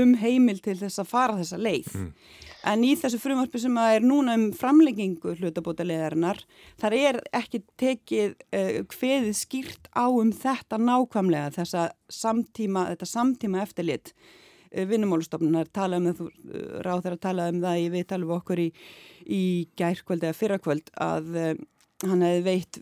um 0.00 0.14
heimil 0.20 0.60
til 0.62 0.76
þess 0.80 1.02
að 1.02 1.10
fara 1.10 1.38
þessa 1.40 1.60
leið. 1.60 1.90
Mm. 1.96 2.10
En 2.70 2.82
í 2.84 2.90
þessu 2.98 3.20
frumvarpi 3.22 3.60
sem 3.62 3.78
að 3.80 3.94
er 3.96 4.04
núna 4.04 4.34
um 4.36 4.50
framleggingu 4.56 5.32
hlutabóta 5.38 5.86
leðarinnar, 5.86 6.42
þar 6.80 6.96
er 6.98 7.18
ekki 7.36 7.62
tekið 7.80 8.34
uh, 8.36 8.82
hveðið 8.92 9.32
skýrt 9.38 9.88
á 9.96 10.04
um 10.08 10.32
þetta 10.36 10.80
nákvæmlega, 10.80 11.54
þessa 11.56 11.88
samtíma, 12.12 12.90
þetta 12.92 13.08
samtíma 13.08 13.64
eftirlit 13.64 14.12
uh, 14.12 14.84
vinnumálustofnunar 14.90 15.72
talaðum, 15.72 16.28
uh, 16.28 16.78
ráð 16.84 17.06
þeirra 17.06 17.22
talaðum 17.24 17.64
það 17.64 17.80
í 17.80 17.90
viðtalum 17.96 18.36
okkur 18.36 18.64
í, 18.66 18.70
í 19.24 19.42
gærkvöld 19.80 20.28
eða 20.28 20.40
fyrrakvöld 20.42 20.92
að 21.00 21.32
hann 22.06 22.24
hefði 22.24 22.44
veitt 22.46 22.80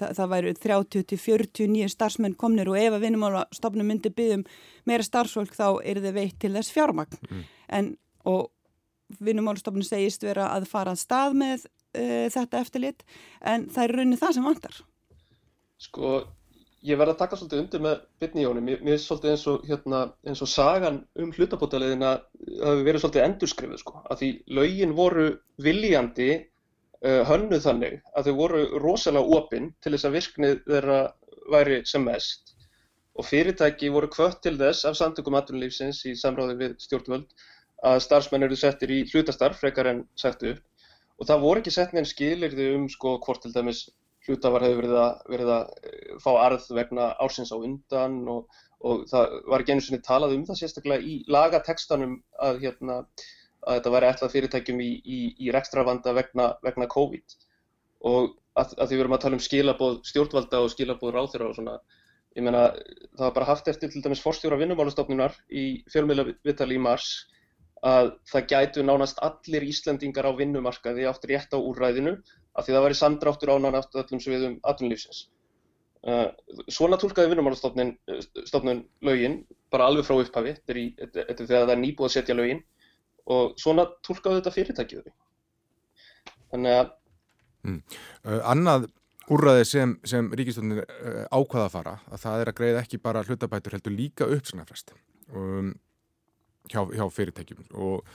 það, 0.00 0.14
það 0.18 0.30
væri 0.34 0.54
30-40 0.64 1.72
nýja 1.74 1.90
starfsmenn 1.92 2.38
komnir 2.40 2.70
og 2.70 2.78
ef 2.80 2.96
að 2.96 3.04
vinnumálastofnum 3.06 3.90
myndi 3.90 4.12
byggðum 4.14 4.46
meira 4.88 5.06
starfsfólk 5.06 5.54
þá 5.56 5.66
er 5.84 6.02
þið 6.04 6.16
veitt 6.16 6.40
til 6.42 6.54
þess 6.56 6.74
fjármagn. 6.74 7.20
Mm. 7.28 7.44
en 7.78 7.92
og 8.30 8.50
vinnumálastofnum 9.20 9.86
segist 9.86 10.24
vera 10.26 10.50
að 10.54 10.68
fara 10.70 10.94
að 10.94 11.02
stað 11.02 11.38
með 11.40 11.64
uh, 11.66 12.26
þetta 12.32 12.60
eftirlit 12.60 13.06
en 13.40 13.66
það 13.72 13.86
er 13.86 13.96
raunin 13.96 14.20
það 14.20 14.36
sem 14.36 14.50
vantar. 14.50 14.82
Sko 15.80 16.12
ég 16.86 16.96
verði 17.00 17.14
að 17.14 17.20
taka 17.20 17.36
svolítið 17.36 17.62
undir 17.64 17.82
með 17.84 17.96
bytni 18.22 18.40
í 18.40 18.44
jónum, 18.46 18.68
mér 18.68 18.80
finnst 18.84 19.08
svolítið 19.08 19.32
eins 19.34 19.46
og, 19.52 19.64
hérna, 19.68 20.00
eins 20.24 20.40
og 20.44 20.48
sagan 20.48 21.00
um 21.20 21.32
hlutabótaleðina 21.36 22.12
hafi 22.20 22.86
verið 22.86 23.02
svolítið 23.02 23.26
endurskrifuð 23.26 23.82
sko, 23.82 24.00
að 24.08 24.22
því 24.22 24.30
laugin 24.56 24.94
voru 24.96 25.26
viljandi 25.60 26.30
hönnuð 27.00 27.62
þannig 27.64 28.00
að 28.16 28.26
þau 28.28 28.34
voru 28.36 28.62
rosalega 28.82 29.38
opinn 29.38 29.70
til 29.80 29.94
þess 29.94 30.08
að 30.08 30.16
virknið 30.18 30.58
þeirra 30.66 30.98
væri 31.54 31.78
sem 31.88 32.04
mest. 32.04 32.54
Og 33.16 33.26
fyrirtæki 33.26 33.88
voru 33.92 34.10
kvött 34.12 34.42
til 34.44 34.56
þess 34.60 34.84
af 34.88 34.98
samtökum 34.98 35.36
aðrunlífsins 35.38 36.02
í 36.08 36.12
samráði 36.16 36.58
við 36.60 36.76
stjórnvöld 36.84 37.32
að 37.88 38.02
starfsmenn 38.04 38.44
eru 38.46 38.58
settir 38.58 38.92
í 38.92 39.00
hlutastarf 39.08 39.60
frekar 39.60 39.88
en 39.90 40.04
sett 40.20 40.44
upp. 40.44 40.60
Og 41.20 41.28
það 41.28 41.42
voru 41.44 41.62
ekki 41.62 41.72
sett 41.74 41.96
neins 41.96 42.12
skilirði 42.14 42.70
um 42.76 42.86
sko 42.92 43.16
hvort 43.24 43.42
til 43.44 43.52
dæmis 43.54 43.86
hlutafar 44.26 44.64
hefur 44.64 44.84
verið 44.84 44.98
að, 45.00 45.20
verið 45.32 45.52
að 45.54 45.70
eh, 45.88 46.16
fá 46.22 46.30
arð 46.44 46.66
vegna 46.76 47.10
ársins 47.24 47.52
á 47.52 47.56
undan 47.56 48.18
og, 48.28 48.60
og 48.84 49.04
það 49.10 49.36
var 49.52 49.64
ekki 49.64 49.76
einu 49.76 49.84
sinni 49.86 50.04
talað 50.04 50.36
um 50.36 50.46
það 50.48 50.60
sérstaklega 50.60 51.04
í 51.04 51.20
lagatekstanum 51.32 52.18
að 52.46 52.60
hérna 52.64 53.00
að 53.66 53.78
þetta 53.78 53.94
væri 53.94 54.10
ætlað 54.10 54.34
fyrirtækjum 54.34 54.82
í, 54.82 54.90
í, 55.04 55.20
í 55.46 55.54
rekstravanda 55.54 56.14
vegna, 56.16 56.52
vegna 56.64 56.88
COVID 56.90 57.36
og 58.10 58.36
að, 58.56 58.76
að 58.76 58.86
því 58.86 58.94
við 58.94 59.02
erum 59.04 59.16
að 59.16 59.24
tala 59.24 59.38
um 59.38 59.44
skilabóð 59.44 59.98
stjórnvalda 60.10 60.62
og 60.64 60.70
skilabóð 60.72 61.16
ráþyra 61.16 61.50
og 61.50 61.58
svona 61.58 61.80
ég 62.38 62.46
meina 62.46 62.62
það 63.18 63.24
var 63.26 63.34
bara 63.36 63.50
haft 63.50 63.68
eftir 63.72 63.90
til 63.92 64.02
dæmis 64.04 64.22
forstjóra 64.22 64.58
vinnumálastofnunar 64.60 65.34
í 65.50 65.64
fjölmiðlavitali 65.92 66.78
í 66.78 66.82
mars 66.82 67.10
að 67.86 68.12
það 68.28 68.48
gætu 68.52 68.84
nánast 68.84 69.20
allir 69.24 69.64
Íslandingar 69.66 70.28
á 70.28 70.32
vinnumarkaði 70.36 71.06
áttur 71.08 71.32
rétt 71.32 71.54
á 71.56 71.58
úrræðinu 71.58 72.16
að 72.54 72.66
því 72.66 72.74
það 72.74 72.84
væri 72.86 72.98
samdráttur 72.98 73.52
ánan 73.54 73.78
aftur 73.78 74.02
öllum 74.04 74.20
sviðum 74.20 74.58
atvinnulífsins. 74.68 75.28
Uh, 76.00 76.28
svona 76.72 76.96
tólkaði 77.00 77.32
vinnumálastofnun 77.32 78.84
lögin 79.04 79.40
bara 79.72 79.88
alveg 79.88 80.06
frá 80.06 80.16
upphafi, 80.20 80.54
þetta 80.66 81.24
er 81.24 81.40
þegar 81.40 81.66
það 81.66 81.74
er 81.74 81.82
nýbúið 81.82 82.08
að 82.08 82.14
setja 82.14 82.36
lögin 82.36 82.62
og 83.30 83.52
svona 83.60 83.86
tólkaðu 84.06 84.40
þetta 84.40 84.54
fyrirtækið 84.54 85.12
þannig 86.50 86.78
að 86.78 86.88
mm. 87.66 87.78
uh, 88.26 88.40
Annað 88.52 88.88
úrraði 89.30 89.68
sem, 89.68 89.94
sem 90.08 90.32
ríkistöndin 90.34 90.82
uh, 90.82 91.22
ákvaða 91.30 91.68
að 91.68 91.76
fara 91.76 91.94
að 92.10 92.24
það 92.24 92.42
er 92.42 92.52
að 92.52 92.58
greiða 92.60 92.82
ekki 92.82 93.02
bara 93.02 93.24
hlutabætur 93.26 93.78
heldur 93.78 93.94
líka 93.94 94.28
uppsagnarfrest 94.28 94.94
um, 95.34 95.72
hjá, 96.70 96.82
hjá 96.90 97.04
fyrirtækjum 97.14 97.68
og 97.78 98.06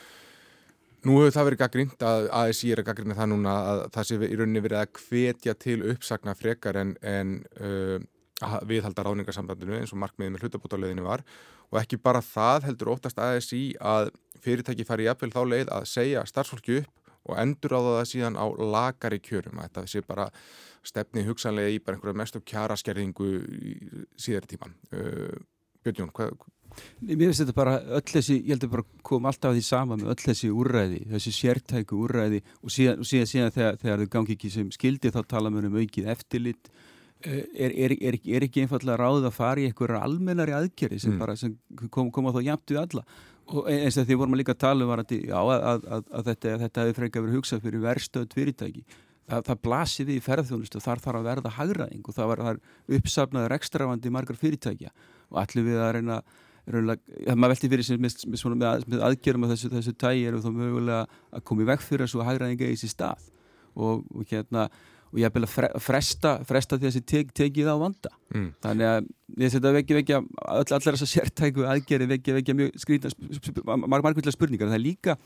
nú 1.05 1.19
hefur 1.21 1.35
það 1.35 1.47
verið 1.49 1.61
gaggrínt 1.61 2.03
að 2.05 2.27
ASI 2.33 2.73
er 2.73 2.81
að 2.81 2.89
gaggrína 2.89 3.17
það 3.17 3.31
núna 3.31 3.55
að 3.69 3.85
það 3.95 4.09
sé 4.09 4.19
í 4.25 4.39
rauninni 4.39 4.65
verið 4.65 4.81
að 4.81 5.01
hvetja 5.05 5.55
til 5.61 5.77
uppsagna 5.93 6.35
frekar 6.37 6.81
en, 6.81 6.95
en 7.05 7.37
uh, 7.61 7.97
viðhalda 8.43 9.05
ráningarsambandinu 9.05 9.77
eins 9.79 9.93
og 9.95 10.01
markmiðið 10.01 10.33
með 10.33 10.45
hlutabótaleðinu 10.45 11.05
var. 11.05 11.23
Og 11.71 11.79
ekki 11.79 11.99
bara 12.01 12.23
það 12.25 12.69
heldur 12.69 12.91
óttast 12.95 13.19
ASI 13.21 13.63
að 13.79 14.11
fyrirtæki 14.43 14.85
fari 14.87 15.07
jafnvel 15.07 15.31
þá 15.33 15.41
leið 15.47 15.71
að 15.73 15.87
segja 15.89 16.25
starfsfólki 16.27 16.81
upp 16.81 17.11
og 17.25 17.39
endur 17.41 17.73
á 17.73 17.79
það 17.81 18.09
síðan 18.11 18.37
á 18.37 18.45
lagari 18.75 19.21
kjörum. 19.23 19.61
Að 19.61 19.69
þetta 19.69 19.85
sé 19.93 20.03
bara 20.05 20.27
stefni 20.85 21.23
hugsanlega 21.25 21.73
í 21.73 21.79
bara 21.81 21.97
einhverja 21.97 22.19
mestu 22.21 22.43
kjaraskerðingu 22.45 23.29
síðar 24.21 24.45
tíman 24.51 24.75
uh, 24.93 25.39
Björn 25.81 26.03
Jón, 26.03 26.13
hvað 26.13 26.35
Mér 26.99 27.29
finnst 27.29 27.39
þetta 27.43 27.55
bara 27.55 27.75
öll 27.97 28.03
þessi, 28.09 28.35
ég 28.41 28.55
held 28.55 28.65
að 28.67 28.73
bara 28.73 28.85
kom 29.05 29.27
alltaf 29.29 29.53
því 29.55 29.61
sama 29.63 29.97
með 29.99 30.09
öll 30.11 30.23
þessi 30.25 30.49
úrræði, 30.51 31.01
þessi 31.13 31.31
sértæku 31.37 31.99
úrræði 32.03 32.41
og 32.61 32.73
síðan, 32.73 32.99
og 32.99 33.09
síðan, 33.09 33.29
síðan 33.31 33.53
þegar, 33.55 33.77
þegar 33.83 34.01
þau 34.01 34.11
gangi 34.15 34.35
ekki 34.35 34.51
sem 34.51 34.71
skildi 34.75 35.11
þá 35.13 35.21
tala 35.31 35.51
mér 35.53 35.69
um 35.69 35.77
aukið 35.79 36.09
eftirlit 36.11 36.71
er, 37.23 37.71
er, 37.71 37.95
er, 37.95 38.17
er 38.37 38.45
ekki 38.45 38.65
einfallega 38.65 38.97
ráð 38.99 39.29
að 39.29 39.37
fara 39.37 39.61
í 39.61 39.69
einhverja 39.69 40.01
almennari 40.05 40.55
aðgerri 40.55 40.99
sem, 41.01 41.15
mm. 41.15 41.39
sem 41.39 41.55
kom, 41.93 42.11
koma 42.13 42.33
þá 42.35 42.41
jæmt 42.45 42.73
við 42.73 42.81
alla. 42.83 43.05
Og 43.45 43.67
eins 43.69 43.97
og 44.01 44.07
því 44.07 44.17
vorum 44.17 44.33
við 44.33 44.41
líka 44.41 44.55
að 44.55 44.61
tala 44.63 44.85
um 44.85 44.93
að, 44.95 45.11
að, 45.29 45.83
að, 45.85 46.07
að 46.17 46.29
þetta, 46.31 46.53
þetta 46.63 46.85
hefur 46.85 46.99
frekar 46.99 47.25
verið 47.25 47.37
hugsað 47.37 47.65
fyrir 47.65 47.83
verstöð 47.83 48.31
fyrirtæki. 48.33 48.85
Að 49.25 49.45
það 49.49 49.61
blasir 49.65 50.07
við 50.09 50.17
í 50.17 50.23
ferðþjónustu 50.25 50.81
þar 50.81 51.01
þarf 51.01 51.19
að 51.19 51.27
verða 51.29 51.51
hagraðing 51.53 52.09
og 52.09 52.15
það 52.17 52.31
var 52.31 52.59
uppsafnaður 52.97 53.55
ekstravandi 53.57 54.13
margar 54.13 54.41
fyrirtækja. 54.41 54.91
Og 55.29 55.39
allir 55.41 55.65
við 55.65 55.81
að 55.81 55.93
reyna, 55.97 56.17
það 56.65 57.39
maður 57.41 57.53
velti 57.53 57.71
fyrir 57.73 57.87
sig 57.87 58.01
með, 58.01 58.17
með, 58.33 58.65
með, 58.89 59.05
aðgjörum 59.09 59.45
af 59.45 59.53
þessu, 59.53 59.71
þessu 59.73 59.95
tægi 60.01 60.27
erum 60.29 60.43
þá 60.45 60.51
mögulega 60.57 60.99
að 61.29 61.45
koma 61.49 61.65
í 61.65 61.69
vekk 61.69 61.85
fyrir 61.85 62.05
þessu 62.05 62.25
hagraðinga 62.25 62.69
í 62.69 62.75
þessi 62.77 62.91
stað. 62.93 63.29
Og, 63.75 64.05
og 64.09 64.29
hérna 64.29 64.69
og 65.15 65.21
ég 65.21 65.29
hef 65.29 65.37
vel 65.37 65.47
að 65.47 65.79
fresta, 65.79 66.35
fresta 66.43 66.75
því 66.75 66.89
að 66.89 66.91
þessi 66.91 67.05
tek, 67.07 67.31
tekið 67.39 67.71
á 67.71 67.75
vanda. 67.79 68.11
Mm. 68.35 68.51
þannig 68.65 68.91
að 68.91 69.09
ég 69.45 69.53
setja 69.53 69.73
vekja 69.77 69.99
vekja 70.01 70.19
all, 70.19 70.65
allar 70.65 70.99
þessar 70.99 71.11
sértæku 71.13 71.65
aðgerði 71.71 72.11
vekja 72.17 72.37
vekja 72.41 72.57
mjög 72.59 72.77
skrýtna 72.83 73.79
margmættilega 73.87 74.35
spurningar. 74.35 74.69
Það 74.69 74.79
er 74.79 74.85
líka 74.85 75.17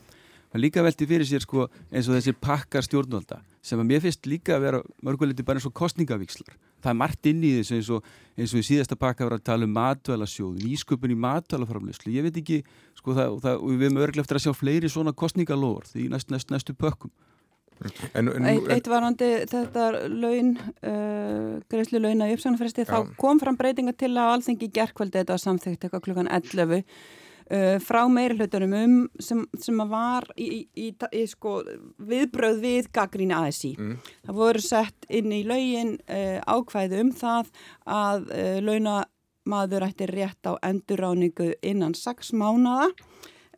líka 0.58 0.82
veldi 0.82 1.06
fyrir 1.06 1.28
sér 1.28 1.44
sko 1.44 1.68
eins 1.92 2.08
og 2.08 2.16
þessir 2.16 2.34
pakkar 2.42 2.82
stjórnvalda 2.82 3.38
sem 3.62 3.78
að 3.78 3.86
mér 3.86 4.02
finnst 4.02 4.26
líka 4.26 4.56
að 4.56 4.64
vera 4.64 4.80
mörguleiti 5.06 5.44
bara 5.46 5.60
eins 5.60 5.68
og 5.68 5.74
kostningavíkslar 5.78 6.56
það 6.82 6.90
er 6.90 6.98
margt 6.98 7.28
inn 7.30 7.44
í 7.44 7.52
þessu 7.60 7.76
eins 7.76 7.90
og, 7.94 8.08
eins 8.34 8.54
og 8.54 8.62
í 8.62 8.66
síðasta 8.66 8.98
pakka 8.98 9.28
verið 9.28 9.38
að 9.38 9.46
tala 9.46 9.68
um 9.68 9.76
matvælasjóð 9.76 10.58
nýsköpun 10.64 11.14
í 11.14 11.18
matvælaframleyslu 11.22 12.14
ég 12.16 12.26
veit 12.26 12.40
ekki 12.42 12.60
sko 12.98 13.14
það, 13.14 13.36
það, 13.44 13.64
við 13.68 13.86
erum 13.86 14.02
örglega 14.02 14.26
eftir 14.26 14.40
að 14.40 14.46
sjá 14.48 14.56
fleiri 14.56 14.90
svona 14.90 15.14
kostningalóður 15.14 15.92
í 15.94 16.08
næst, 16.10 16.32
næst, 16.34 16.50
næstu 16.50 16.74
pökkum 16.74 17.14
Eitt, 17.80 18.90
varandi 18.90 19.30
þetta 19.50 19.86
laun, 20.08 20.52
uh, 20.84 21.56
greiðslu 21.70 22.02
launa 22.02 22.28
í 22.28 22.36
uppsögnarfresti, 22.36 22.84
þá 22.88 23.14
kom 23.20 23.40
fram 23.40 23.56
breytinga 23.60 23.96
til 23.96 24.12
að 24.12 24.36
alþengi 24.36 24.68
gerðkvöldi 24.76 25.22
þetta 25.22 25.40
samþygt 25.40 25.88
eitthvað 25.88 26.06
klukkan 26.08 26.30
11 26.30 26.84
Uh, 27.50 27.80
frá 27.82 28.04
meiri 28.06 28.36
hlutunum 28.38 28.74
um 28.78 28.92
sem, 29.18 29.40
sem 29.58 29.80
var 29.90 30.22
í, 30.38 30.44
í, 30.46 30.84
í, 30.86 30.90
í 31.18 31.22
sko, 31.26 31.56
viðbröð 31.98 32.60
við 32.62 32.90
gaggríni 32.94 33.34
ASI. 33.34 33.72
Mm. 33.74 33.96
Það 34.28 34.36
voru 34.38 34.62
sett 34.62 35.08
inn 35.10 35.34
í 35.34 35.40
laugin 35.42 35.96
uh, 36.06 36.38
ákvæðu 36.46 37.00
um 37.02 37.10
það 37.10 37.50
að 37.90 38.30
uh, 38.36 38.60
launamaður 38.62 39.88
ætti 39.88 40.06
rétt 40.12 40.46
á 40.46 40.62
endurráningu 40.62 41.48
innan 41.66 41.98
6 41.98 42.30
mánada 42.38 42.92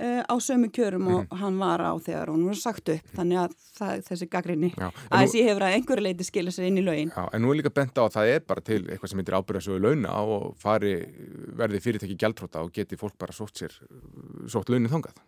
uh, 0.01 0.23
á 0.25 0.35
sömu 0.41 0.71
kjörum 0.73 1.09
og 1.09 1.21
mm. 1.25 1.39
hann 1.43 1.61
var 1.61 1.85
á 1.85 1.93
þegar 2.01 2.33
hún 2.33 2.47
var 2.49 2.59
sagt 2.61 2.93
upp. 2.95 3.13
Þannig 3.17 3.43
að 3.45 3.57
það, 3.77 4.03
þessi 4.09 4.29
gaggrinni 4.33 4.71
að 4.79 4.99
þessi 5.11 5.45
hefur 5.47 5.67
að 5.67 5.77
einhverju 5.79 6.07
leiti 6.07 6.27
skilja 6.27 6.55
sér 6.55 6.69
inn 6.69 6.81
í 6.81 6.85
laugin 6.87 7.13
Já, 7.13 7.23
en 7.29 7.45
nú 7.45 7.53
er 7.53 7.61
líka 7.61 7.73
bent 7.75 7.99
á 7.99 8.03
að 8.05 8.15
það 8.17 8.33
er 8.35 8.45
bara 8.53 8.65
til 8.65 8.81
eitthvað 8.83 9.13
sem 9.13 9.23
heitir 9.23 9.39
ábyrðasögu 9.39 9.83
launa 9.83 10.19
og 10.23 10.47
fari 10.63 10.95
verði 11.59 11.83
fyrirtæki 11.85 12.19
gæltróta 12.21 12.65
og 12.65 12.73
geti 12.77 12.99
fólk 13.01 13.17
bara 13.21 13.37
sótt 13.37 13.63
sér 13.63 13.77
sótt 14.53 14.73
launin 14.73 14.93
þangað 14.93 15.19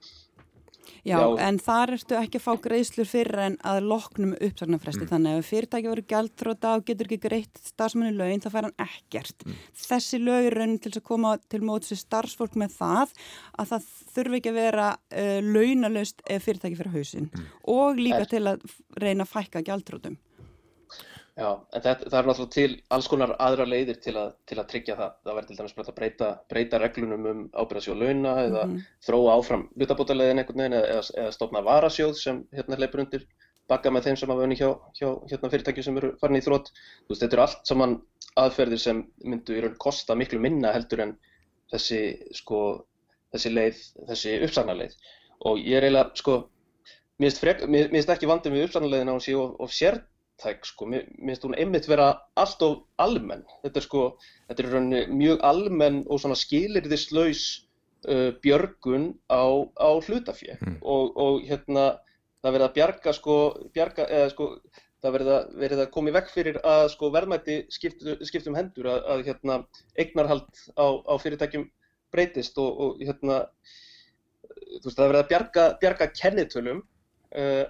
Já, 1.05 1.19
Já, 1.21 1.25
en 1.45 1.59
þar 1.61 1.91
ertu 1.99 2.17
ekki 2.17 2.39
að 2.41 2.45
fá 2.47 2.53
greiðslur 2.65 3.09
fyrir 3.09 3.41
en 3.45 3.57
að 3.69 3.89
loknum 3.91 4.31
uppsagnarfresti 4.39 5.05
mm. 5.05 5.11
þannig 5.11 5.35
að 5.35 5.41
ef 5.43 5.51
fyrirtæki 5.53 5.91
voru 5.91 6.05
gældróta 6.09 6.71
og 6.79 6.87
getur 6.89 7.11
ekki 7.11 7.19
greitt 7.27 7.61
starfsmanni 7.61 8.17
lögin 8.17 8.41
þá 8.41 8.49
fær 8.55 8.69
hann 8.71 8.87
ekkert. 8.87 9.45
Mm. 9.45 9.59
Þessi 9.85 10.21
lög 10.23 10.49
er 10.49 10.57
raunin 10.57 10.81
til 10.81 10.95
að 10.95 11.05
koma 11.11 11.35
til 11.53 11.61
mótis 11.69 11.93
í 11.93 12.01
starfsfólk 12.01 12.57
með 12.61 12.79
það 12.79 13.13
að 13.61 13.75
það 13.75 13.91
þurfi 14.15 14.41
ekki 14.41 14.55
að 14.55 14.61
vera 14.63 14.91
uh, 14.97 15.39
launalöst 15.45 16.25
ef 16.25 16.49
fyrirtæki 16.49 16.81
fyrir 16.81 16.97
hausin 16.97 17.29
mm. 17.29 17.51
og 17.77 18.01
líka 18.01 18.25
til 18.31 18.47
að 18.55 18.65
reyna 18.97 19.29
að 19.29 19.35
fækka 19.37 19.65
gældrótum. 19.69 20.17
Já, 21.35 21.49
en 21.51 21.83
það, 21.83 22.03
það 22.07 22.17
er 22.19 22.27
náttúrulega 22.29 22.55
til 22.55 22.75
alls 22.95 23.07
konar 23.11 23.33
aðra 23.43 23.65
leiðir 23.67 23.97
til 24.03 24.13
að, 24.21 24.35
til 24.47 24.59
að 24.61 24.69
tryggja 24.71 24.95
það. 25.01 25.15
Það 25.25 25.39
verður 25.39 25.49
til 25.49 25.57
dæmis 25.59 25.73
bara 25.79 25.91
að 25.91 25.97
breyta, 25.97 26.29
breyta 26.53 26.79
reglunum 26.79 27.27
um 27.31 27.41
ábyrðasjóð 27.59 28.05
launa 28.05 28.35
eða 28.45 28.63
mm 28.63 28.75
-hmm. 28.75 28.85
þróa 29.07 29.33
áfram 29.39 29.65
lutabótalegin 29.83 30.43
einhvern 30.43 30.63
veginn 30.63 30.79
eða, 30.79 31.01
eða 31.23 31.33
stopna 31.35 31.65
varasjóð 31.67 32.15
sem 32.21 32.39
hérna 32.55 32.79
leipur 32.79 33.03
undir 33.03 33.27
bakka 33.69 33.91
með 33.91 34.07
þeim 34.07 34.21
sem 34.21 34.31
hafa 34.31 34.47
unni 34.47 34.61
hjá, 34.61 34.71
hjá 35.01 35.09
hérna, 35.33 35.51
fyrirtæki 35.51 35.83
sem 35.83 35.99
eru 35.99 36.13
farin 36.21 36.39
í 36.39 36.45
þrótt. 36.47 36.71
Þú 36.71 37.11
veist, 37.11 37.23
þetta 37.25 37.37
eru 37.37 37.45
allt 37.49 37.67
saman 37.67 37.99
aðferðir 38.37 38.85
sem 38.87 39.05
myndu 39.25 39.59
í 39.59 39.61
raun 39.65 39.77
kosta 39.77 40.15
miklu 40.15 40.39
minna 40.39 40.73
heldur 40.73 41.01
en 41.01 41.19
þessi, 41.73 42.01
sko, 42.31 42.87
þessi 43.35 43.51
leið, 43.51 43.85
þessi 44.07 44.39
uppsagnarleið. 44.47 44.95
Og 45.51 45.59
ég 45.59 45.81
er 45.81 45.89
eiginlega, 45.89 46.15
sko, 46.15 46.41
mér 47.19 47.91
finnst 47.91 48.11
ekki 48.15 48.31
vandið 48.31 48.53
með 48.53 48.69
uppsagnarleiðina 48.69 49.19
og 49.19 49.23
sé 49.25 49.35
of, 49.35 49.57
of 49.59 49.75
sért 49.75 50.07
tæk 50.43 50.67
sko, 50.67 50.89
mér 50.91 51.05
finnst 51.19 51.45
hún 51.47 51.57
einmitt 51.59 51.87
vera 51.89 52.09
allt 52.41 52.63
of 52.67 52.81
almenn, 53.03 53.45
þetta 53.63 53.81
er 53.81 53.87
sko 53.87 54.03
þetta 54.49 54.65
er 54.65 54.73
rauninni 54.73 55.03
mjög 55.15 55.45
almenn 55.47 56.01
og 56.09 56.23
svona 56.23 56.39
skilirðislaus 56.39 57.45
uh, 58.09 58.33
björgun 58.45 59.13
á, 59.31 59.45
á 59.79 59.91
hlutafjö 60.07 60.57
mm. 60.59 60.81
og, 60.83 61.15
og 61.15 61.45
hérna 61.47 61.93
það 62.45 62.57
verið 62.57 62.67
að 62.67 62.75
bjarga 62.79 63.15
sko, 63.17 63.37
bjarga, 63.77 64.09
eða 64.11 64.33
sko 64.35 64.51
það 65.05 65.17
verið 65.19 65.31
að, 65.35 65.55
verið 65.63 65.85
að 65.85 65.93
koma 65.95 66.11
í 66.11 66.17
vekk 66.17 66.35
fyrir 66.35 66.59
að 66.65 66.85
sko 66.95 67.11
verðmætti 67.15 67.57
skiptum 67.73 68.27
skipt 68.27 68.51
um 68.51 68.59
hendur 68.59 68.91
að, 68.91 69.01
að 69.15 69.25
hérna 69.29 69.59
eignarhald 70.01 70.63
á, 70.81 70.87
á 71.05 71.15
fyrirtækjum 71.21 71.67
breytist 72.15 72.59
og, 72.63 72.71
og 72.81 73.03
hérna 73.05 73.43
þú 74.81 74.89
veist 74.89 74.99
það 74.99 75.09
verið 75.11 75.21
að 75.23 75.31
bjarga, 75.33 75.65
bjarga 75.83 76.11
kennitölum 76.17 76.83
uh, 76.83 77.65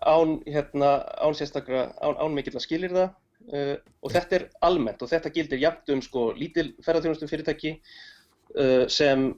án, 0.00 0.40
hérna, 0.46 0.94
án 1.20 1.36
sérstaklega, 1.36 1.92
án, 2.00 2.16
án 2.16 2.34
mikill 2.34 2.56
að 2.56 2.64
skilir 2.66 2.94
það 2.94 3.08
uh, 3.52 3.76
og 4.02 4.14
þetta 4.14 4.38
er 4.38 4.44
almennt 4.64 5.02
og 5.02 5.10
þetta 5.10 5.32
gildir 5.34 5.62
jafnt 5.62 5.92
um 5.94 6.02
sko 6.04 6.30
lítil 6.38 6.72
ferðarþjónustum 6.84 7.30
fyrirtæki 7.30 7.74
uh, 7.76 8.84
sem 8.88 9.32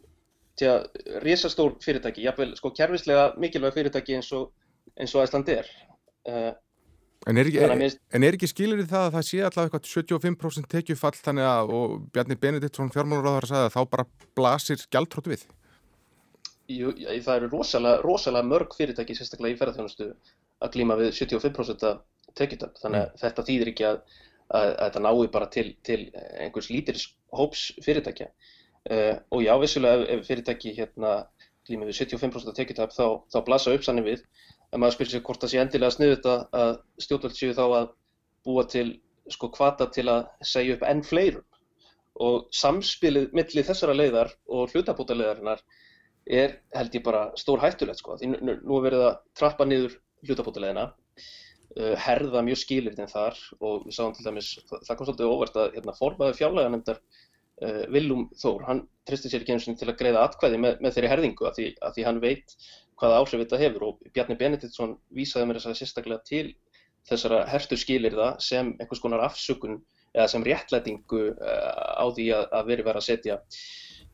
tja, 0.58 0.82
risastór 1.24 1.78
fyrirtæki, 1.84 2.24
jafnvel 2.28 2.54
sko 2.58 2.72
kjærfislega 2.76 3.32
mikilvæg 3.40 3.74
fyrirtæki 3.78 4.18
eins 4.18 4.30
og, 4.36 4.52
eins 4.94 5.14
og 5.14 5.24
Æsland 5.24 5.50
er. 5.54 5.70
Uh, 6.28 6.52
en 7.28 7.40
er 7.40 7.48
ekki, 7.48 7.90
en 8.14 8.26
er 8.26 8.36
ekki 8.36 8.50
skilir 8.50 8.84
í 8.84 8.88
það 8.88 9.08
að 9.08 9.18
það 9.18 9.26
sé 9.30 9.42
alltaf 9.42 9.66
eitthvað 9.66 9.90
75% 9.90 10.70
tekjufall 10.70 11.16
þannig 11.18 11.48
að, 11.48 11.74
og 11.74 11.98
Bjarni 12.14 12.38
Benediktsson 12.40 12.92
fjármálaráðar 12.94 13.50
sagði 13.50 13.68
að 13.68 13.76
þá 13.76 13.92
bara 13.96 14.08
blasir 14.36 14.86
gjaldtrótt 14.92 15.30
við? 15.32 15.46
Jú, 16.72 16.94
það 16.96 17.34
eru 17.36 17.50
rosalega, 17.52 18.00
rosalega 18.04 18.48
mörg 18.48 18.76
fyrirtæki 18.76 19.16
sérstaklega 19.18 19.52
í 19.52 19.58
ferðarþjónustu 19.60 20.06
að 20.64 20.76
glíma 20.76 20.98
við 21.00 21.12
75% 21.18 21.86
tekjutöp 22.38 22.78
þannig 22.80 23.04
að 23.04 23.08
mm. 23.10 23.20
þetta 23.22 23.46
þýðir 23.48 23.70
ekki 23.72 23.86
að, 23.88 24.00
að, 24.48 24.68
að 24.68 24.82
þetta 24.82 25.04
nái 25.04 25.28
bara 25.36 25.50
til, 25.56 25.66
til 25.86 26.00
einhvers 26.14 26.70
lítils 26.72 27.06
hóps 27.34 27.68
fyrirtækja. 27.84 28.30
Uh, 28.84 29.14
og 29.32 29.44
já, 29.44 29.54
vissulega 29.60 30.02
ef, 30.02 30.08
ef 30.18 30.26
fyrirtæki 30.28 30.74
hérna 30.76 31.14
glíma 31.68 31.88
við 31.88 32.00
75% 32.02 32.56
tekjutöp 32.58 32.92
þá, 32.92 33.06
þá 33.32 33.38
blasa 33.46 33.74
uppsannig 33.76 34.08
við. 34.08 34.24
En 34.72 34.82
maður 34.82 34.98
spyrir 34.98 35.14
sér 35.14 35.24
hvort 35.24 35.44
það 35.44 35.52
sé 35.52 35.62
endilega 35.62 35.94
sniðut 35.94 36.28
að 36.28 36.72
stjórnvöld 37.04 37.38
séu 37.38 37.54
þá 37.56 37.64
að 37.64 37.90
búa 38.44 38.64
til 38.68 38.88
sko 39.32 39.48
kvata 39.54 39.88
til 39.94 40.08
að 40.12 40.26
segja 40.44 40.76
upp 40.76 40.84
enn 40.88 41.02
fleirum. 41.06 41.46
Og 42.24 42.48
samspilið 42.54 43.32
millir 43.34 43.66
þessara 43.66 43.94
leiðar 43.96 44.34
og 44.46 44.74
hlutabóta 44.74 45.16
leiðarinnar 45.16 45.62
er 46.24 46.58
held 46.74 46.94
ég 46.96 47.04
bara 47.06 47.24
stór 47.38 47.62
hættulegt 47.62 48.02
sko. 48.02 48.18
Því 48.20 48.34
nú, 48.34 48.58
nú 48.60 48.78
er 48.78 48.86
verið 48.88 49.06
að 49.08 49.16
trappa 49.38 49.66
niður 49.68 49.96
hlutabótilegina 50.28 50.86
uh, 50.90 51.94
herða 52.06 52.42
mjög 52.46 52.60
skilirinn 52.62 53.10
þar 53.10 53.38
og 53.60 53.86
við 53.88 53.98
sáum 53.98 54.14
til 54.16 54.26
dæmis, 54.26 54.54
það 54.70 54.96
kom 54.96 55.08
svolítið 55.08 55.32
óvart 55.32 55.60
að 55.60 55.78
hérna, 55.78 55.96
formaður 55.98 56.38
fjárlega 56.40 56.72
nefndar 56.74 57.00
uh, 57.00 57.84
Willum 57.94 58.28
Þór, 58.40 58.66
hann 58.68 58.84
tristi 59.08 59.32
sér 59.32 59.44
ekki 59.44 59.56
eins 59.56 59.68
og 59.68 59.78
til 59.80 59.90
að 59.90 60.00
greiða 60.00 60.24
atkvæði 60.28 60.60
með, 60.64 60.78
með 60.84 60.96
þeirri 60.96 61.12
herðingu 61.12 61.48
að 61.48 61.58
því, 61.58 61.68
að 61.84 61.96
því 61.96 62.06
hann 62.08 62.22
veit 62.24 62.56
hvaða 63.00 63.18
áhrif 63.20 63.42
þetta 63.42 63.60
hefur 63.60 63.88
og 63.88 64.12
Bjarni 64.14 64.38
Benediktsson 64.38 64.98
vísaði 65.14 65.48
mér 65.50 65.60
þess 65.60 65.72
að 65.72 65.80
sérstaklega 65.80 66.28
til 66.28 66.46
þessara 67.08 67.42
herstu 67.50 67.76
skilirða 67.76 68.34
sem 68.40 68.72
einhvers 68.78 69.02
konar 69.02 69.24
afsökun 69.26 69.80
eða 70.14 70.28
sem 70.30 70.44
réttlætingu 70.46 71.24
uh, 71.34 71.98
á 72.00 72.06
því 72.14 72.28
að, 72.36 72.46
að 72.54 72.70
veri 72.70 72.86
verið 72.86 73.00
að 73.00 73.08
setja 73.08 73.40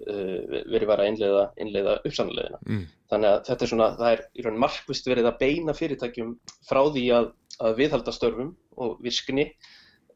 verið 0.07 0.89
verið 0.91 1.03
að 1.03 1.11
innleiða, 1.11 1.45
innleiða 1.61 1.95
uppsannleðina. 2.09 2.61
Mm. 2.67 2.83
Þannig 3.13 3.31
að 3.31 3.41
þetta 3.49 3.67
er 3.67 3.73
svona, 3.73 3.89
það 3.99 4.15
er 4.15 4.25
í 4.33 4.47
raun 4.47 4.61
markvist 4.65 5.11
verið 5.11 5.29
að 5.31 5.39
beina 5.43 5.77
fyrirtækjum 5.77 6.35
frá 6.69 6.81
því 6.95 7.05
að, 7.17 7.31
að 7.61 7.79
viðhalda 7.81 8.15
störfum 8.17 8.53
og 8.81 8.97
virkni 9.05 9.47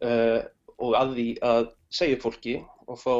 uh, 0.00 0.40
og 0.82 0.96
að 0.98 1.14
því 1.18 1.28
að 1.50 1.68
segja 1.94 2.18
upp 2.18 2.26
fólki 2.26 2.56
og 2.88 3.00
fá 3.00 3.14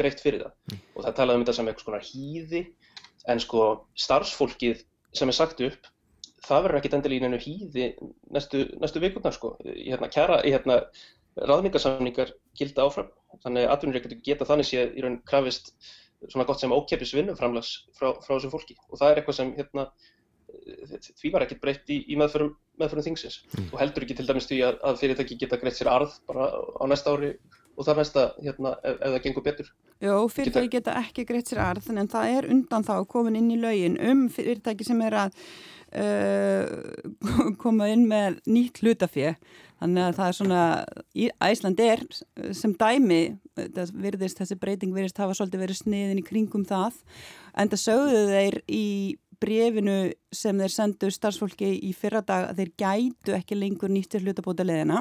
greitt 0.00 0.22
fyrir 0.22 0.44
það. 0.44 0.58
Mm. 0.70 0.82
Og 0.96 1.06
það 1.06 1.16
talaði 1.20 1.38
um 1.38 1.46
þetta 1.46 1.56
sem 1.58 1.70
eitthvað 1.70 1.86
svona 1.86 2.04
hýði, 2.10 2.66
en 3.30 3.42
sko 3.42 3.64
starfsfólkið 4.00 4.84
sem 5.16 5.30
er 5.30 5.36
sagt 5.36 5.62
upp, 5.66 5.88
það 6.46 6.66
verður 6.66 7.14
í 7.14 7.20
nefnu 7.20 7.40
hýði 7.44 7.86
næstu, 8.32 8.64
næstu 8.80 9.02
vikurnar 9.02 9.34
sko. 9.36 9.54
Í 9.64 9.90
hérna 9.90 10.08
kjara, 10.12 10.40
í 10.46 10.54
hérna 10.54 10.80
ráðningarsamningar 11.36 12.34
gilda 12.58 12.86
áfram. 12.86 13.10
Þannig 13.44 13.66
að 13.66 13.74
atvinnureikendur 13.74 14.22
geta 14.26 14.48
þannig 14.48 14.68
séð 14.68 14.96
í 14.98 15.04
raun 15.04 15.20
krafist 15.28 15.74
svona 16.28 16.46
gott 16.48 16.60
sem 16.60 16.72
ókeppis 16.72 17.14
vinnuframlags 17.16 17.70
frá, 17.96 18.12
frá 18.20 18.34
þessu 18.34 18.50
fólki 18.52 18.76
og 18.90 18.98
það 19.00 19.12
er 19.12 19.20
eitthvað 19.20 19.38
sem 19.38 19.52
hérna, 19.56 19.86
því 21.20 21.32
var 21.32 21.46
ekkert 21.46 21.62
breytt 21.62 21.92
í, 21.92 22.00
í 22.12 22.18
meðförum, 22.20 22.52
meðförum 22.80 23.06
þingsins 23.06 23.40
mm. 23.46 23.70
og 23.70 23.80
heldur 23.80 24.04
ekki 24.04 24.18
til 24.18 24.26
dæmis 24.28 24.48
því 24.50 24.60
að, 24.66 24.82
að 24.90 25.00
fyrirtæki 25.00 25.38
geta 25.40 25.60
greitt 25.62 25.78
sér 25.78 25.92
arð 25.92 26.18
bara 26.28 26.50
á 26.52 26.84
næsta 26.90 27.14
ári 27.14 27.32
og 27.78 27.86
þar 27.86 28.00
næsta 28.02 28.26
hérna, 28.42 28.74
ef, 28.84 28.98
ef 28.98 29.14
það 29.14 29.22
gengur 29.24 29.46
betur. 29.46 29.72
Jó, 30.04 30.14
fyrirtæki 30.34 30.72
geta 30.74 30.96
ekki 31.00 31.24
greitt 31.28 31.48
sér 31.48 31.62
arð 31.64 31.88
en 31.94 32.12
það 32.12 32.36
er 32.36 32.50
undan 32.52 32.84
þá 32.84 32.94
komin 33.08 33.38
inn 33.40 33.52
í 33.54 33.60
laugin 33.62 33.96
um 34.10 34.26
fyrirtæki 34.32 34.86
sem 34.90 35.00
er 35.06 35.16
að 35.24 35.38
uh, 35.96 37.54
koma 37.62 37.90
inn 37.92 38.06
með 38.10 38.40
nýtt 38.50 38.82
hlutafið 38.82 39.34
þannig 39.80 40.04
að 40.04 40.18
það 40.18 40.28
er 40.28 40.36
svona 40.36 40.62
Æsland 41.48 41.80
er 41.80 42.04
sem 42.56 42.74
dæmi 42.76 43.20
virðist, 43.56 44.40
þessi 44.40 44.58
breyting 44.60 44.92
virðist 44.94 45.20
hafa 45.20 45.36
svolítið 45.38 45.64
verið 45.64 45.80
sniðin 45.80 46.20
í 46.20 46.26
kringum 46.26 46.66
það 46.68 47.00
en 47.56 47.72
það 47.72 47.84
sögðu 47.86 48.22
þeir 48.28 48.58
í 48.68 48.86
brefinu 49.40 49.98
sem 50.36 50.58
þeir 50.60 50.74
sendu 50.74 51.08
starfsfólki 51.14 51.72
í 51.88 51.94
fyrra 51.96 52.20
dag 52.20 52.50
að 52.50 52.60
þeir 52.60 52.72
gætu 52.82 53.36
ekki 53.38 53.56
lengur 53.56 53.92
nýttir 53.92 54.26
hlutabóta 54.26 54.66
leðina 54.68 55.00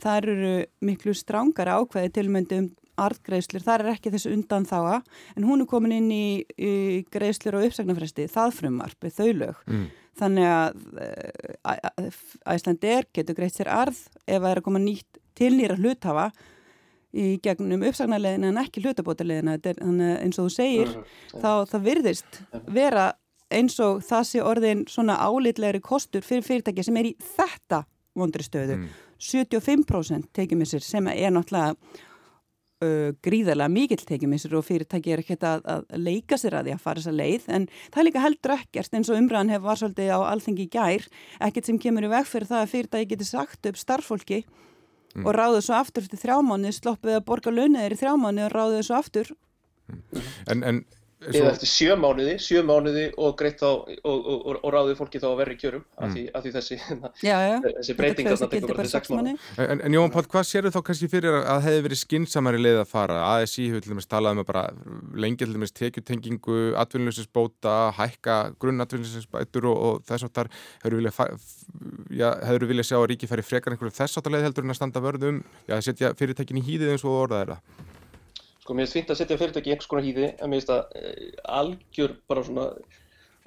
þar 0.00 0.30
eru 0.32 0.54
miklu 0.84 1.12
strángara 1.16 1.76
ákveði 1.82 2.14
tilmyndu 2.16 2.62
um 2.62 2.68
artgreifslur, 2.98 3.62
það 3.62 3.84
er 3.84 3.92
ekki 3.94 4.12
þessu 4.14 4.32
undan 4.34 4.66
þáa 4.68 5.00
en 5.36 5.46
hún 5.46 5.62
er 5.62 5.70
komin 5.70 5.94
inn 5.94 6.10
í, 6.10 6.26
í 6.58 6.72
greiðslur 7.12 7.58
og 7.58 7.68
uppsagnarfresti, 7.68 8.28
það 8.32 8.56
frumvarp 8.56 9.06
við 9.06 9.16
þau 9.18 9.28
lög. 9.42 9.60
Mm. 9.68 9.84
Þannig 10.18 10.48
að 10.50 12.12
Æslandir 12.54 13.08
getur 13.14 13.38
greiðt 13.38 13.60
sér 13.60 13.70
arð 13.72 13.98
ef 14.26 14.40
það 14.40 14.50
er 14.50 14.60
að 14.60 14.66
koma 14.66 14.82
nýtt 14.82 15.20
til 15.38 15.52
nýra 15.54 15.78
hluthafa 15.78 16.28
í 17.14 17.38
gegnum 17.42 17.84
uppsagnarleðina 17.88 18.50
en 18.50 18.60
ekki 18.62 18.82
hlutabótaleðina. 18.84 19.56
Þannig 19.64 20.14
eins 20.24 20.40
og 20.40 20.48
þú 20.48 20.54
segir, 20.56 20.92
mm. 20.92 21.42
þá 21.42 21.50
það 21.70 21.86
virðist 21.86 22.40
vera 22.74 23.06
eins 23.54 23.78
og 23.80 24.02
það 24.04 24.26
sé 24.28 24.42
orðin 24.44 24.84
svona 24.90 25.16
álitlegri 25.24 25.80
kostur 25.84 26.24
fyrir 26.26 26.44
fyrirtæki 26.44 26.84
sem 26.84 26.98
er 27.00 27.12
í 27.12 27.14
þetta 27.36 27.84
vondri 28.18 28.44
stöðu. 28.44 28.82
Mm. 28.82 28.90
75% 29.18 30.28
tekjumissir 30.36 30.84
sem 30.84 31.08
er 31.10 31.32
náttúrulega 31.34 31.74
uh, 32.84 33.10
gríðarlega 33.24 33.72
mikill 33.72 34.04
tekjumissur 34.08 34.56
og 34.58 34.66
fyrirtæki 34.66 35.14
er 35.14 35.22
ekkert 35.22 35.46
að, 35.46 35.64
að 35.74 35.86
leika 35.98 36.38
sér 36.40 36.58
að 36.58 36.68
því 36.68 36.76
að 36.76 36.84
fara 36.84 37.02
þessa 37.02 37.16
leið 37.16 37.48
en 37.56 37.66
það 37.88 38.00
er 38.02 38.08
líka 38.08 38.24
heldur 38.24 38.54
ekkert 38.58 38.98
eins 38.98 39.10
og 39.10 39.20
umræðan 39.20 39.52
hefur 39.54 39.68
var 39.68 39.82
svolítið 39.82 40.12
á 40.14 40.20
alþengi 40.28 40.68
gær 40.74 41.08
ekkert 41.48 41.70
sem 41.70 41.80
kemur 41.82 42.08
í 42.08 42.12
veg 42.12 42.28
fyrir 42.28 42.50
það 42.50 42.64
að 42.64 42.72
fyrirtæki 42.74 43.10
getur 43.14 43.30
sagt 43.30 43.70
upp 43.70 43.80
starffólki 43.80 44.42
mm. 44.44 45.24
og 45.24 45.34
ráðið 45.36 45.66
svo 45.68 45.78
aftur 45.78 46.08
til 46.08 46.20
þrjámáni 46.22 46.74
sloppið 46.76 47.18
að 47.18 47.26
borga 47.28 47.54
launaðir 47.54 47.96
í 47.96 48.00
þrjámáni 48.02 48.46
og 48.46 48.54
ráðið 48.54 48.86
svo 48.88 49.00
aftur 49.00 49.34
mm. 49.88 50.22
En, 50.52 50.64
en 50.64 50.84
eða 51.18 51.50
eftir 51.50 51.70
sjö 51.70 51.94
mánuði, 51.98 52.34
sjö 52.42 52.60
mánuði 52.66 53.08
og 53.18 53.32
greitt 53.38 53.62
á 53.66 53.70
og, 53.70 53.88
og, 54.06 54.26
og, 54.28 54.58
og 54.62 54.70
ráðið 54.70 54.98
fólki 55.00 55.20
þá 55.22 55.26
að 55.32 55.40
verri 55.40 55.56
kjörum 55.58 55.82
mm. 55.82 55.98
af, 56.04 56.12
því, 56.14 56.22
af 56.30 56.44
því 56.44 56.52
þessi, 56.54 56.78
já, 57.28 57.36
já. 57.42 57.56
þessi 57.64 57.96
breyting 57.98 58.28
þarna 58.28 58.48
tekur 58.52 58.72
bara 58.72 58.86
til 58.86 58.92
sex 58.92 59.10
mánuði. 59.10 59.34
En, 59.64 59.82
en 59.88 59.96
Jón 59.96 60.12
Páll, 60.14 60.28
hvað 60.30 60.46
sér 60.46 60.68
þú 60.68 60.72
þá 60.76 60.80
kannski 60.88 61.10
fyrir 61.10 61.38
að 61.40 61.64
hefði 61.66 61.84
verið 61.88 62.00
skinsamari 62.02 62.62
leið 62.62 62.78
að 62.84 62.92
fara? 62.92 63.18
ASI 63.34 63.66
hefur 63.66 63.84
til 63.84 63.94
dæmis 63.94 64.10
talað 64.10 64.36
um 64.36 64.42
að 64.44 64.48
bara 64.52 64.64
lengi 65.26 65.42
til 65.42 65.50
dæmis 65.56 65.74
tekjutengingu, 65.74 66.60
atvinnulegisbóta 66.84 67.76
hækka 67.98 68.38
grunnatvinnulegisbætur 68.62 69.68
og 69.74 70.06
þess 70.06 70.28
áttar 70.28 70.52
hefur 70.84 72.68
viljað 72.70 72.90
sjá 72.92 72.98
að 73.00 73.10
ríki 73.10 73.30
færi 73.30 73.46
frekar 73.46 73.74
einhverju 73.74 73.98
þess 73.98 74.22
áttar 74.22 74.36
leið 74.36 74.48
heldur 74.48 74.68
en 74.68 74.76
að 74.76 74.80
standa 74.80 75.02
vörðum, 75.02 75.44
já, 75.66 75.78
setja 75.82 76.14
fyrirtækin 76.18 76.62
í 76.62 76.66
hýðið 76.70 76.94
eins 76.94 77.06
og 77.06 77.22
orðað 77.26 77.44
er 77.44 77.54
það 77.56 77.87
Sko 78.68 78.74
mér 78.76 78.84
finnst 78.84 78.96
fint 78.98 79.10
að 79.14 79.16
setja 79.22 79.36
fyrirtæki 79.40 79.70
í 79.70 79.72
einhvers 79.72 79.88
konar 79.88 80.04
hýði 80.04 80.26
en 80.28 80.50
mér 80.52 80.58
finnst 80.60 80.68
það 80.68 80.96
uh, 81.00 81.28
algjör 81.56 82.16
bara 82.28 82.42
svona 82.44 82.64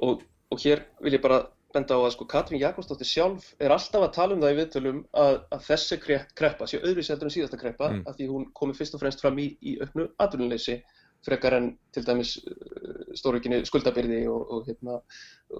og, 0.07 0.23
og 0.49 0.63
hér 0.63 0.81
vil 1.05 1.13
ég 1.13 1.21
bara 1.21 1.43
benda 1.75 1.93
á 1.93 2.01
að 2.01 2.15
sko 2.15 2.25
Katrín 2.31 2.57
Jakobsdóttir 2.63 3.05
sjálf 3.05 3.51
er 3.61 3.69
alltaf 3.75 4.07
að 4.07 4.15
tala 4.15 4.33
um 4.33 4.41
það 4.41 4.55
í 4.55 4.57
viðtölum 4.57 5.03
að, 5.21 5.37
að 5.53 5.67
þessi 5.67 5.99
kreppa 6.01 6.65
sé 6.65 6.79
öðruvísi 6.81 7.13
heldur 7.13 7.29
en 7.29 7.35
síðasta 7.35 7.61
kreppa 7.61 7.91
mm. 7.91 8.01
að 8.09 8.17
því 8.17 8.31
hún 8.31 8.49
komi 8.57 8.73
fyrst 8.79 8.97
og 8.97 9.03
fremst 9.03 9.21
fram 9.21 9.37
í, 9.37 9.45
í 9.61 9.77
auknu 9.83 10.07
atvinnuleysi 10.25 10.79
frekar 11.21 11.59
en 11.59 11.69
til 11.93 12.03
dæmis 12.07 12.33
uh, 12.41 13.13
stórvíkinni 13.13 13.61
skuldabyrði 13.69 14.23
og, 14.33 14.41
og 14.57 14.65
hérna 14.71 14.97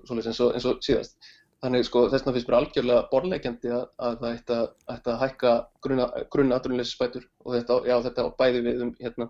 eins, 0.01 0.41
eins 0.41 0.67
og 0.73 0.81
síðast. 0.81 1.21
Þannig 1.61 1.85
sko 1.85 2.07
þess 2.09 2.23
vegna 2.23 2.33
finnst 2.35 2.47
mér 2.49 2.57
algjörlega 2.57 3.01
borlegjandi 3.11 3.73
að, 3.75 3.83
að 4.01 4.15
það 4.21 4.37
ætti 4.37 4.55
að, 4.55 4.69
að 4.95 5.19
hækka 5.21 5.51
grunna 5.85 6.55
aðrunleysisbætur 6.57 7.27
og 7.45 7.53
þetta, 7.57 7.77
já, 7.85 7.95
þetta 8.07 8.25
bæði 8.39 8.63
við 8.65 8.81
um 8.87 8.93
hérna, 8.97 9.27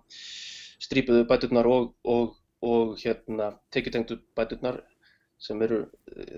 strípuðu 0.86 1.26
bæturnar 1.28 1.68
og, 1.68 1.90
og, 2.08 2.38
og 2.64 2.96
hérna, 3.02 3.52
tekjutengtu 3.76 4.22
bæturnar 4.40 4.80
sem 5.42 5.62
eru, 5.66 5.82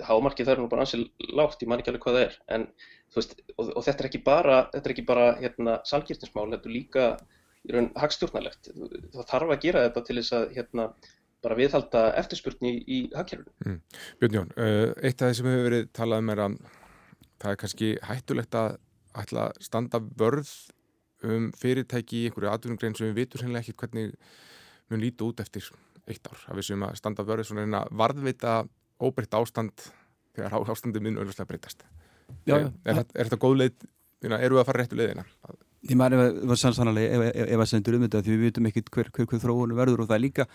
hámarkið 0.08 0.48
þær 0.48 0.56
er 0.56 0.64
nú 0.64 0.70
bara 0.72 0.86
ansið 0.88 1.06
lágt, 1.36 1.62
ég 1.62 1.70
man 1.70 1.82
ekki 1.84 1.92
alveg 1.92 2.06
hvað 2.06 2.18
það 2.18 2.26
er, 2.26 2.36
en 2.56 2.68
þú 3.12 3.20
veist, 3.20 3.34
og, 3.58 3.66
og 3.68 3.86
þetta 3.86 4.04
er 4.04 4.10
ekki 4.10 4.22
bara, 4.26 4.60
þetta 4.74 4.90
er 4.90 4.94
ekki 4.96 5.08
bara 5.10 5.26
hérna 5.42 5.80
salgirtinsmál, 5.90 6.48
þetta 6.56 6.70
er 6.70 6.78
líka 6.78 7.08
í 7.68 7.76
raun 7.76 7.90
hagstjórnalegt, 8.00 8.72
það 9.14 9.28
þarf 9.34 9.52
að 9.56 9.66
gera 9.68 9.84
þetta 9.90 10.06
til 10.08 10.18
þess 10.22 10.38
að 10.40 10.48
hérna 10.56 10.88
bara 11.44 11.58
viðhalda 11.60 12.04
eftirspurni 12.22 12.72
í, 12.72 12.84
í 12.84 13.00
hagkerfunu. 13.14 13.54
Mm. 13.66 13.80
Björn 14.22 14.38
Jón, 14.40 14.54
uh, 14.56 14.94
eitt 15.04 15.20
af 15.20 15.30
það 15.30 15.36
sem 15.40 15.50
hefur 15.52 15.68
verið 15.70 15.90
talað 15.96 16.24
um 16.24 16.34
er 16.34 16.44
að 16.46 16.58
það 17.44 17.50
er 17.52 17.60
kannski 17.64 17.90
hættulegt 18.08 18.58
að 18.60 18.78
ætla 19.24 19.48
að 19.50 19.66
standa 19.68 20.02
vörð 20.22 20.54
um 21.24 21.50
fyrirtæki 21.56 22.24
í 22.24 22.30
einhverju 22.30 22.52
atvinnugrein 22.52 22.96
sem 22.98 23.10
við 23.10 23.22
vitum 23.22 23.42
sennilega 23.42 23.64
ekki 23.64 23.78
hvernig 23.80 24.14
mun 24.92 25.04
líti 25.04 25.26
út 25.26 25.42
eftir 25.44 25.68
eitt 26.08 26.28
ár. 26.28 26.40
Það 26.46 26.60
við 26.60 26.70
sem 26.70 26.86
að 26.88 26.96
standa 27.00 27.26
vörð 27.28 27.48
svona 27.48 27.68
en 27.68 27.78
að 27.80 27.92
varðvita 28.04 28.56
óbreytt 29.04 29.38
ástand 29.40 29.86
þegar 30.36 30.72
ástandið 30.74 31.06
mun 31.06 31.20
auðvitað 31.22 31.50
breytast. 31.52 31.86
Já. 32.48 32.58
Er, 32.58 32.72
er, 32.88 33.04
er 33.04 33.30
þetta 33.30 33.40
góð 33.40 33.60
leið, 33.62 33.86
eru 34.26 34.58
við 34.58 34.64
að 34.64 34.68
fara 34.70 34.82
réttu 34.82 35.00
leiðina? 35.00 35.26
Ég 35.84 36.00
maður 36.00 36.22
ef 36.24 36.54
að 36.56 36.62
sannsanlega 36.62 37.32
ef 37.44 37.60
að 37.60 37.70
sendur 37.70 37.98
um 37.98 38.06
þetta 38.06 38.24
því 38.24 38.38
við 38.38 38.46
vitum 38.48 38.70
ekkit 38.70 38.92
hver, 38.96 39.12
hver, 39.16 39.28
hver 39.30 39.44
þróunu 39.44 39.78
verður 39.78 40.04
og 40.04 40.10
það 40.10 40.18
er 40.18 40.24
líka 40.24 40.48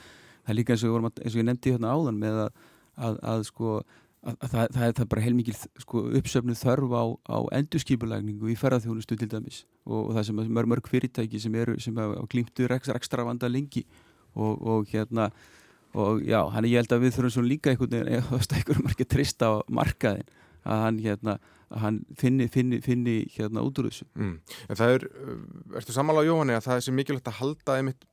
það 0.49 0.55
er 0.55 0.59
líka 0.63 0.75
eins 0.75 0.85
og, 0.89 0.99
að, 1.05 1.23
eins 1.23 1.35
og 1.35 1.41
ég 1.43 1.49
nefndi 1.49 1.75
hérna 1.75 1.93
áðan 1.93 2.21
með 2.21 2.43
að, 2.47 2.63
að, 2.97 3.19
að 3.33 3.43
sko 3.51 3.75
að 4.27 4.49
það, 4.51 4.73
það, 4.75 4.87
er, 4.89 5.09
bara 5.13 5.23
heilmikið 5.23 5.61
sko, 5.85 6.03
uppsöfnu 6.19 6.57
þörf 6.59 6.95
á, 6.97 7.05
á 7.31 7.39
endurskipulægningu 7.61 8.51
í 8.51 8.57
ferðarþjónustu 8.59 9.19
til 9.21 9.29
dæmis 9.31 9.61
og, 9.87 10.09
og 10.09 10.17
það 10.17 10.27
sem 10.31 10.41
er 10.43 10.71
mörg 10.73 10.91
fyrirtæki 10.91 11.41
sem 11.43 11.55
eru 11.61 11.77
sem 11.83 12.01
glýmtur 12.33 12.75
ekstra 12.75 13.27
vanda 13.29 13.51
lengi 13.51 13.85
og, 14.35 14.59
og 14.59 14.91
hérna 14.91 15.29
og 15.95 16.25
já, 16.27 16.41
hann 16.53 16.67
er 16.67 16.73
ég 16.73 16.83
held 16.83 16.97
að 16.97 17.07
við 17.07 17.15
þurfum 17.17 17.35
svo 17.37 17.45
líka 17.47 17.73
einhvern 17.73 17.95
veginn, 17.95 18.19
eða 18.19 18.59
einhverjum 18.59 18.91
að 18.91 19.07
trista 19.15 19.53
á 19.55 19.55
markaðin 19.71 20.29
að 20.69 20.85
hann 20.85 21.01
hérna 21.05 21.39
að 21.69 21.83
hann 21.85 21.99
finni, 22.17 22.49
finni, 22.53 22.81
finni 22.85 23.17
hérna 23.35 23.63
út 23.65 23.79
úr 23.81 23.91
þessu 23.91 24.07
mm. 24.17 24.37
En 24.69 24.79
það 24.79 24.95
er, 24.97 25.09
ertu 25.81 25.95
samála 25.95 26.25
á 26.25 26.29
Jóhanni 26.29 26.57
að 26.57 26.65
það 26.67 26.79
er 26.79 26.87
sem 26.87 26.97
mikilvægt 26.97 27.29
að 27.29 27.41
halda 27.43 27.77
einmitt 27.77 28.07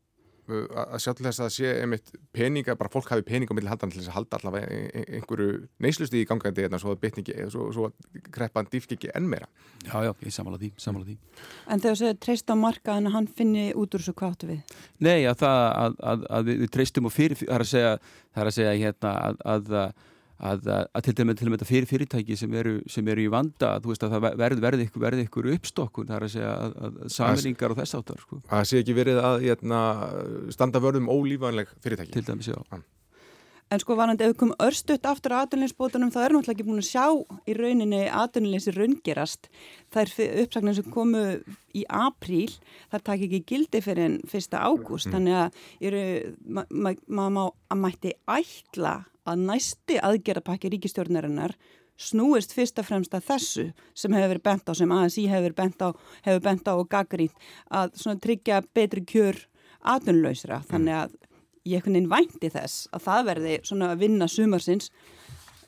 að 0.45 0.99
sjá 1.01 1.11
til 1.15 1.25
þess 1.25 1.41
að 1.41 1.51
sé 1.55 1.71
einmitt 1.81 2.11
peninga, 2.35 2.75
bara 2.77 2.91
fólk 2.93 3.09
hafi 3.09 3.25
peninga 3.25 3.53
á 3.53 3.57
milli 3.57 3.71
haldan 3.71 3.91
til 3.93 4.01
þess 4.01 4.11
að 4.11 4.17
halda 4.19 4.39
allavega 4.39 4.79
einhverju 5.17 5.47
neyslusti 5.81 6.21
í 6.21 6.27
gangandi 6.29 6.65
hérna 6.65 6.79
svo 6.81 6.93
að 6.93 7.01
bitningi, 7.05 7.35
svo, 7.53 7.69
svo 7.73 7.87
að 7.89 8.21
kreppan 8.35 8.69
dýfki 8.69 8.97
ekki 8.99 9.11
enn 9.17 9.29
meira. 9.31 9.49
Já, 9.87 9.97
já, 10.05 10.11
ég 10.21 10.35
samála 10.35 10.61
því, 10.61 10.71
samála 10.81 11.07
því. 11.09 11.17
En 11.65 11.81
þegar 11.81 11.97
þú 11.97 12.01
segir 12.03 12.19
treyst 12.27 12.53
á 12.53 12.55
markaðan 12.61 13.09
að 13.09 13.17
hann 13.17 13.29
finni 13.41 13.67
út 13.73 13.97
úr 13.97 14.05
þessu 14.05 14.17
kváttu 14.21 14.51
við? 14.51 14.75
Nei, 15.01 15.25
að 15.25 15.39
það 15.41 15.61
að, 15.65 16.01
að, 16.13 16.27
að 16.37 16.49
við, 16.51 16.59
við 16.63 16.73
treystum 16.77 17.09
og 17.09 17.15
fyrir, 17.15 17.41
það 17.41 17.55
er 17.57 17.65
að 17.65 17.71
segja, 17.71 17.95
það 18.35 18.43
er 18.43 18.51
að 18.51 18.57
segja 18.59 18.75
hérna 18.83 19.15
að 19.25 19.41
að, 19.55 19.73
að 20.35 20.65
til 21.05 21.15
dæmis 21.15 21.37
til 21.39 21.47
dæmis 21.47 21.67
fyrir 21.67 21.87
fyrirtæki 21.89 22.35
sem 22.35 22.53
eru, 22.53 22.79
sem 22.91 23.07
eru 23.07 23.23
í 23.23 23.29
vanda 23.31 23.75
þú 23.79 23.93
veist 23.93 24.03
að 24.03 24.17
það 24.17 24.25
verði 24.41 24.65
verði 24.65 24.87
ykkur, 24.89 25.05
verði 25.05 25.27
ykkur 25.29 25.51
uppstokkun 25.53 26.09
það 26.09 26.17
er 26.17 26.27
að 26.27 26.33
segja 26.33 26.51
að, 26.55 26.75
að 26.75 26.97
saminningar 27.15 27.71
og 27.71 27.79
þess 27.79 27.99
áttar 27.99 28.19
sko. 28.25 28.41
Það 28.49 28.67
sé 28.67 28.83
ekki 28.83 28.97
verið 28.97 29.21
að 29.23 29.39
hérna, 29.45 29.79
standa 30.51 30.83
vörðum 30.83 31.09
ólífanleg 31.13 31.71
fyrirtæki 31.79 32.17
Til 32.17 32.27
dæmis, 32.27 32.51
já 32.51 32.59
ah. 32.75 32.83
En 33.73 33.81
sko 33.81 33.95
varandi 33.97 34.21
ef 34.21 34.35
við 34.35 34.37
komum 34.43 34.59
örstuðt 34.61 35.07
aftur 35.09 35.33
á 35.33 35.41
aðunleysbótunum 35.41 36.11
þá 36.13 36.19
erum 36.21 36.37
við 36.37 36.43
alltaf 36.43 36.53
ekki 36.53 36.65
búin 36.67 36.81
að 36.83 36.89
sjá 36.91 37.05
í 37.49 37.55
rauninni 37.57 38.01
aðunleysi 38.13 38.73
raungerast. 38.75 39.49
Það 39.89 40.03
er 40.03 40.43
uppsaknar 40.43 40.77
sem 40.77 40.91
komu 40.93 41.23
í 41.73 41.81
apríl, 41.89 42.51
það 42.93 43.05
takk 43.09 43.25
ekki 43.25 43.41
gildi 43.49 43.81
fyrir 43.81 44.05
en 44.05 44.19
fyrsta 44.29 44.61
ágúst. 44.61 45.09
Mm. 45.09 45.15
Þannig 45.17 45.39
að 45.41 45.57
maður 46.45 47.01
ma 47.09 47.25
ma 47.25 47.47
ma 47.47 47.79
mætti 47.87 48.13
ætla 48.29 48.99
að 49.25 49.41
næsti 49.49 49.97
aðgerðapakki 50.03 50.71
ríkistjórnarinnar 50.73 51.55
snúist 51.95 52.51
fyrst 52.55 52.79
og 52.81 52.87
fremst 52.89 53.13
að 53.15 53.27
þessu 53.29 53.65
sem 53.95 54.15
hefur 54.15 54.33
verið 54.33 54.45
bent 54.45 54.69
á, 54.69 54.73
sem 54.75 54.91
ASI 54.91 55.27
hefur 55.31 55.55
bent 55.55 55.83
á, 55.83 55.89
hefur 56.27 56.43
bent 56.43 56.67
á 56.67 56.73
og 56.75 56.89
gaggrínt 56.91 57.45
að 57.71 57.95
tryggja 58.23 58.61
betri 58.75 59.05
kjör 59.07 59.39
aðunlausra. 59.85 60.59
Þannig 60.67 60.97
að 60.99 61.15
ég 61.65 61.79
einhvern 61.79 61.95
veginn 61.95 62.11
vænti 62.11 62.51
þess 62.53 62.89
að 62.93 63.05
það 63.07 63.29
verði 63.29 63.55
að 63.87 64.03
vinna 64.03 64.27
sumarsins 64.29 64.91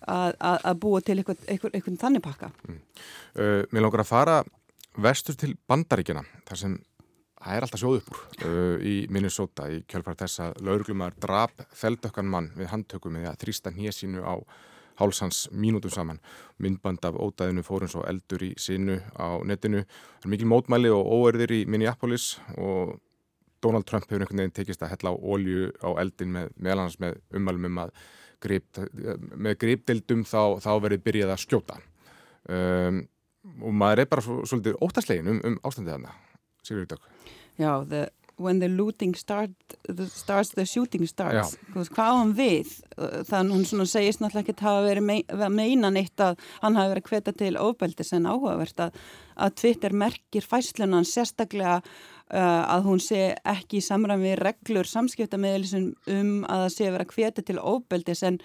að, 0.04 0.36
að, 0.36 0.60
að 0.62 0.80
búa 0.84 1.02
til 1.02 1.18
einhvern, 1.18 1.40
einhvern, 1.48 1.78
einhvern 1.78 2.02
þannig 2.04 2.26
pakka. 2.28 2.52
Mm. 2.68 2.82
Uh, 3.38 3.64
mér 3.72 3.88
langar 3.88 4.04
að 4.04 4.12
fara 4.12 4.38
vestur 4.98 5.38
til 5.38 5.54
bandaríkjana 5.70 6.26
þar 6.48 6.62
sem 6.62 6.78
það 7.38 7.58
er 7.58 7.66
alltaf 7.66 7.82
sjóð 7.82 8.00
uppur 8.02 8.22
uh, 8.48 8.78
í 8.82 8.96
Minnesota 9.14 9.68
í 9.72 9.82
kjölfara 9.90 10.22
þess 10.24 10.44
að 10.46 10.62
lauruglumar 10.68 11.18
drap 11.22 11.66
feldökkan 11.78 12.30
mann 12.30 12.52
við 12.58 12.72
handtökum 12.74 13.18
með 13.18 13.32
að 13.32 13.40
þrýsta 13.46 13.74
nýjasínu 13.76 14.26
á 14.26 14.36
hálsans 14.98 15.44
mínútum 15.54 15.94
saman. 15.94 16.18
Myndband 16.58 17.06
af 17.06 17.18
ódæðinu 17.22 17.62
fórins 17.66 17.94
og 17.98 18.08
eldur 18.10 18.42
í 18.48 18.54
sinu 18.58 18.98
á 19.14 19.38
netinu. 19.46 19.84
Það 20.18 20.26
er 20.26 20.34
mikil 20.34 20.48
mótmæli 20.50 20.90
og 20.90 21.12
óerðir 21.14 21.54
í 21.54 21.60
Minneapolis 21.70 22.40
og 22.58 22.96
Donald 23.64 23.86
Trump 23.90 24.08
hefur 24.10 24.24
einhvern 24.26 24.42
veginn 24.42 24.56
tekist 24.58 24.82
að 24.86 24.96
hella 24.96 25.14
á 25.14 25.16
ólju 25.18 25.70
á 25.82 25.90
eldin 26.02 26.34
með 26.34 26.50
meðlans 26.62 26.98
með 27.02 27.20
umvalum 27.38 27.70
um 27.70 27.84
að 27.86 27.94
grip, 28.44 28.82
með 29.34 29.58
gripdildum 29.64 30.24
þá, 30.28 30.58
þá 30.62 30.72
verið 30.86 31.06
byrjað 31.06 31.34
að 31.34 31.44
skjóta 31.44 31.80
um, 32.54 33.02
og 33.64 33.74
maður 33.74 34.04
er 34.04 34.10
bara 34.12 34.26
svo, 34.26 34.40
svolítið 34.46 34.78
óttaslegin 34.86 35.32
um, 35.34 35.42
um 35.48 35.60
ástandið 35.66 35.96
þarna 35.96 36.14
Sigur 36.68 36.88
Dögg. 36.90 37.12
Já, 37.58 37.72
the, 37.90 38.08
when 38.38 38.60
the 38.60 38.68
looting 38.68 39.16
start, 39.16 39.52
the, 39.88 40.06
starts 40.06 40.50
the 40.50 40.66
shooting 40.66 41.08
starts. 41.08 41.58
Hvað 41.74 41.98
á 41.98 42.16
hann 42.20 42.34
við? 42.38 42.74
Þannig 43.30 43.72
hún 43.72 43.88
segist 43.90 44.22
náttúrulega 44.22 44.44
ekki 44.44 44.56
að 44.58 44.68
hafa 44.68 44.84
verið 44.86 45.06
mei, 45.08 45.22
meina 45.50 45.90
neitt 45.94 46.22
að 46.22 46.38
hann 46.62 46.78
hafi 46.78 46.94
verið 46.94 47.10
hveta 47.10 47.34
til 47.38 47.58
ofbeldis 47.62 48.14
en 48.14 48.30
áhugavert 48.30 48.84
að, 48.86 49.00
að 49.42 49.56
Twitter 49.62 49.96
merkir 49.98 50.46
fæslunan 50.46 51.08
sérstaklega 51.10 51.80
uh, 51.80 52.64
að 52.76 52.86
hún 52.90 53.02
sé 53.02 53.22
ekki 53.42 53.80
í 53.82 53.86
samræmi 53.86 54.36
reglur 54.38 54.90
samskiptameðlisum 54.90 55.88
um 56.14 56.34
að 56.46 56.66
það 56.66 56.76
sé 56.76 56.92
vera 56.94 57.08
hveti 57.14 57.46
til 57.48 57.58
ofbeldis 57.62 58.22
en, 58.28 58.38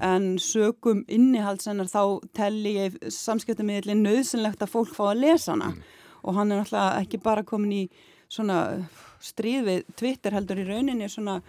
en 0.00 0.30
sögum 0.40 1.04
innihalsennar 1.04 1.92
þá 1.92 2.24
telli 2.36 2.78
ég 2.78 2.96
samskiptameðlin 3.12 4.04
nöðsynlegt 4.06 4.64
að 4.64 4.72
fólk 4.72 4.96
fá 4.96 5.10
að 5.10 5.26
lesa 5.26 5.52
hana. 5.52 5.74
Mm. 5.74 6.00
Og 6.24 6.38
hann 6.38 6.52
er 6.52 6.62
náttúrulega 6.62 7.04
ekki 7.04 7.22
bara 7.22 7.44
komin 7.46 7.76
í 7.76 7.84
svona 8.32 8.58
stríð 9.24 9.68
við 9.68 9.94
Twitter 9.96 10.36
heldur 10.36 10.60
í 10.60 10.66
rauninni 10.68 11.08
svona 11.08 11.40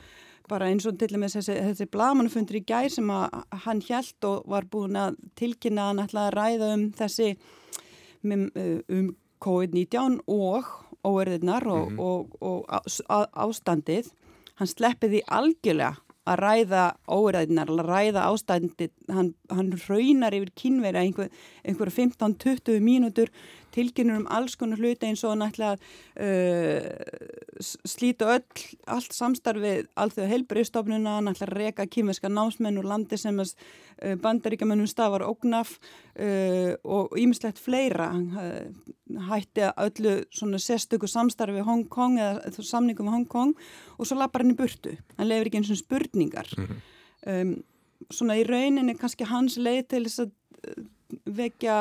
bara 0.50 0.70
eins 0.70 0.86
og 0.86 0.98
til 1.00 1.16
og 1.16 1.22
með 1.24 1.40
þessi, 1.40 1.56
þessi 1.72 1.88
blamanufundur 1.90 2.60
í 2.60 2.66
gær 2.70 2.90
sem 2.94 3.10
að 3.10 3.40
hann 3.66 3.82
hjælt 3.82 4.28
og 4.30 4.46
var 4.52 4.68
búin 4.70 4.98
að 5.00 5.18
tilkynna 5.40 5.90
að 5.94 6.18
að 6.22 6.34
ræða 6.36 6.74
um 6.76 6.90
þessi 6.96 7.32
um, 8.24 8.50
um 8.54 9.08
COVID-19 9.46 10.20
og 10.32 10.70
óerðirnar 11.06 11.66
og, 11.68 11.92
mm 11.92 11.98
-hmm. 11.98 12.02
og, 12.02 12.38
og, 12.42 12.66
og 13.10 13.28
ástandið 13.34 14.12
hann 14.56 14.68
sleppiði 14.68 15.22
algjörlega 15.28 15.96
að 16.26 16.40
ræða 16.42 16.86
óræðinar, 17.06 17.70
að 17.70 17.86
ræða 17.86 18.22
ástændi, 18.32 18.90
hann, 19.14 19.36
hann 19.52 19.74
raunar 19.86 20.34
yfir 20.34 20.52
kynveri 20.58 20.98
að 20.98 21.04
einhver, 21.04 21.30
einhver 21.64 21.92
15-20 21.94 22.80
mínútur 22.82 23.30
tilkynur 23.76 24.22
um 24.22 24.28
alls 24.32 24.56
konar 24.60 24.80
hluti 24.82 25.10
eins 25.10 25.24
og 25.28 25.36
náttúrulega 25.40 25.76
uh, 26.24 27.60
slíta 27.60 28.32
öll, 28.36 28.64
allt 28.92 29.16
samstarfið 29.16 29.90
allþjóða 30.00 30.32
heilbriðstofnuna, 30.32 31.18
náttúrulega 31.26 31.60
reyka 31.60 31.88
kýmverska 31.92 32.32
námsmenn 32.32 32.80
úr 32.82 32.90
landi 32.90 33.20
sem 33.20 33.40
uh, 33.42 34.16
bandaríkamennum 34.24 34.90
stafar 34.90 35.26
ógnaf 35.28 35.76
uh, 35.78 36.74
og 36.84 37.16
ýmislegt 37.20 37.62
fleira. 37.62 38.12
Uh, 38.16 38.96
hætti 39.30 39.62
að 39.68 39.84
öllu 39.86 40.16
svona 40.34 40.58
sérstöku 40.62 41.08
samstarfið 41.10 41.68
Hong 41.68 41.86
Kong 41.94 42.18
eða 42.18 42.66
samningum 42.66 43.06
með 43.06 43.20
Hong 43.20 43.30
Kong 43.30 43.54
og 44.00 44.08
svo 44.08 44.18
lappar 44.18 44.42
hann 44.42 44.56
í 44.56 44.58
burtu, 44.58 44.96
hann 45.20 45.30
lefur 45.30 45.52
ekki 45.52 45.62
eins 45.62 45.72
og 45.76 45.82
spurningar. 45.84 46.50
-hmm. 46.56 46.82
um, 47.30 47.54
svona 48.12 48.38
í 48.40 48.46
rauninni 48.48 48.98
kannski 48.98 49.28
hans 49.30 49.58
leið 49.58 49.84
til 49.94 50.04
þess 50.08 50.26
að 50.26 50.34
vekja, 51.38 51.76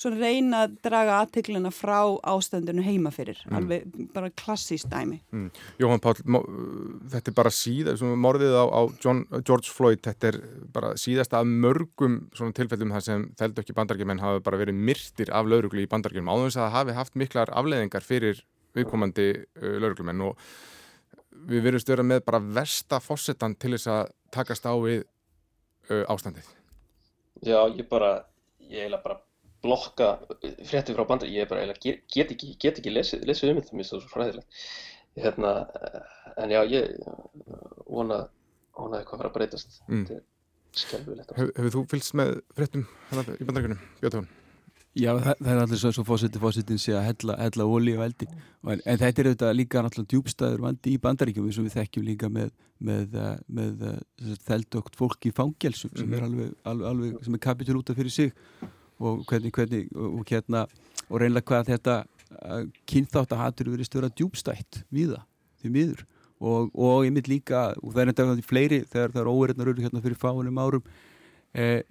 svona 0.00 0.20
reyna 0.20 0.64
að 0.66 0.76
draga 0.84 1.18
aðteglina 1.22 1.72
frá 1.72 1.98
ástandinu 2.28 2.84
heima 2.84 3.12
fyrir, 3.14 3.40
mm. 3.46 3.56
alveg 3.56 4.10
bara 4.14 4.30
klassíst 4.36 4.90
dæmi. 4.92 5.20
Mm. 5.32 5.48
Jóhann 5.80 6.02
Pál, 6.04 6.14
þetta 7.12 7.32
er 7.32 7.36
bara 7.36 7.52
síðast, 7.54 8.04
morðið 8.04 8.56
á, 8.60 8.64
á 8.68 8.80
John, 9.02 9.24
George 9.40 9.72
Floyd, 9.72 10.02
þetta 10.04 10.32
er 10.32 10.40
bara 10.74 10.92
síðast 11.00 11.34
af 11.36 11.48
mörgum 11.48 12.20
svona 12.36 12.56
tilfellum 12.56 12.94
þar 12.96 13.06
sem 13.06 13.26
þeldu 13.40 13.64
ekki 13.64 13.76
bandargemenn 13.76 14.22
hafa 14.22 14.44
bara 14.44 14.60
verið 14.60 14.80
myrtir 14.90 15.32
af 15.34 15.48
lauruglu 15.48 15.84
í 15.84 15.90
bandargemenn, 15.90 16.32
áður 16.32 16.50
þess 16.50 16.60
að 16.60 16.66
það 16.66 16.76
hafi 16.78 16.98
haft 17.00 17.20
miklar 17.20 17.54
afleðingar 17.56 18.06
fyrir 18.06 18.44
viðkomandi 18.76 19.30
uh, 19.40 19.76
lauruglumenn 19.82 20.28
og 20.28 20.50
við 21.50 21.64
verðumst 21.64 21.90
vera 21.90 22.04
með 22.06 22.24
bara 22.26 22.42
versta 22.60 23.00
fórsetan 23.02 23.56
til 23.58 23.74
þess 23.74 23.90
að 23.90 24.16
takast 24.34 24.66
á 24.68 24.74
við 24.76 25.04
uh, 25.88 26.04
ástandið. 26.12 26.48
Já, 27.40 27.64
ég 27.72 27.86
bara 27.88 28.18
ég 28.70 28.84
eiginlega 28.84 29.04
bara 29.04 29.20
blokka 29.60 30.10
frétti 30.68 30.96
frá 30.96 31.04
bandar, 31.08 31.28
ég 31.28 31.48
bara 31.50 31.64
eiginlega 31.64 31.84
get, 31.84 32.02
get 32.14 32.34
ekki, 32.34 32.54
get 32.62 32.80
ekki 32.80 32.94
lesið, 32.94 33.26
lesið 33.28 33.52
um 33.52 33.60
þetta, 33.60 33.76
mér 33.76 33.84
finnst 33.84 33.94
það 33.94 34.04
svo 34.04 34.12
fræðilegt. 34.14 34.60
Hérna, 35.20 35.54
en 36.40 36.54
já, 36.54 36.60
ég 36.70 36.92
vona, 37.90 38.22
vona 38.78 39.00
eitthvað 39.00 39.16
að 39.16 39.22
fara 39.22 39.32
að 39.32 39.36
breytast. 39.36 39.80
Mm. 39.88 40.04
Þetta 40.06 40.20
er 40.20 40.84
skjálfilegt. 40.84 41.34
Hef, 41.36 41.54
hefur 41.58 41.74
þú 41.76 41.86
fylgst 41.94 42.16
með 42.20 42.36
fréttum 42.56 42.86
í 42.86 43.48
bandaríkunum, 43.48 43.82
Bjóðtón? 44.00 44.30
Já, 44.98 45.12
það, 45.14 45.34
það 45.38 45.50
er 45.52 45.60
allir 45.62 45.78
svo, 45.78 45.90
svo 45.94 46.02
fósittin 46.02 46.42
fósittin 46.42 46.80
sé 46.82 46.96
að 46.98 47.04
hella, 47.06 47.36
hella 47.38 47.66
ólí 47.70 47.92
á 47.94 48.02
eldin 48.02 48.30
en, 48.34 48.80
en 48.82 48.98
þetta 48.98 49.22
er 49.22 49.28
auðvitað 49.28 49.52
líka 49.54 49.82
náttúrulega 49.84 50.10
djúbstæður 50.10 50.64
vandi 50.64 50.94
í 50.96 51.02
bandaríkjum 51.04 51.46
eins 51.46 51.60
og 51.60 51.68
við 51.68 51.76
þekkjum 51.76 52.06
líka 52.08 52.30
með, 52.32 52.48
með, 52.82 53.14
eh, 53.14 53.36
með, 53.46 53.84
með 53.84 54.32
eh, 54.32 54.40
þeldögt 54.48 54.98
fólk 54.98 55.28
í 55.30 55.32
fangelsum 55.36 55.92
sem 55.94 56.08
er 56.10 56.24
mhm. 56.24 56.26
alveg, 56.26 56.56
alveg, 56.72 56.88
alveg 56.90 57.28
sem 57.28 57.36
er 57.38 57.42
kapitul 57.44 57.78
út 57.78 57.92
af 57.92 58.00
fyrir 58.00 58.14
sig. 58.14 58.34
Og 59.00 59.22
hvernig, 59.30 59.52
hvernig 59.56 59.86
og, 59.96 60.24
hérna, 60.28 60.66
og 61.06 61.22
reynlega 61.22 61.48
hvað 61.48 61.70
þetta 61.70 61.94
eh, 62.02 62.64
kynþátt 62.90 63.36
að 63.36 63.44
hatur 63.44 63.70
verið 63.76 63.88
störa 63.88 64.10
djúbstætt 64.10 64.82
við 64.90 65.14
það, 65.14 65.22
því 65.62 65.72
miður. 65.76 66.02
Og, 66.40 66.74
og 66.74 67.06
ég 67.06 67.14
mynd 67.14 67.30
líka, 67.30 67.68
og 67.78 67.94
það 67.94 68.02
er 68.02 68.12
enda 68.12 68.48
fleiri 68.48 68.82
þegar 68.90 69.14
það 69.14 69.22
er 69.22 69.30
óverðnar 69.30 69.70
eru 69.70 69.86
hérna 69.86 70.02
fyrir 70.04 70.20
fáinum 70.20 70.60
árum 70.60 70.84
hvað, 71.52 71.82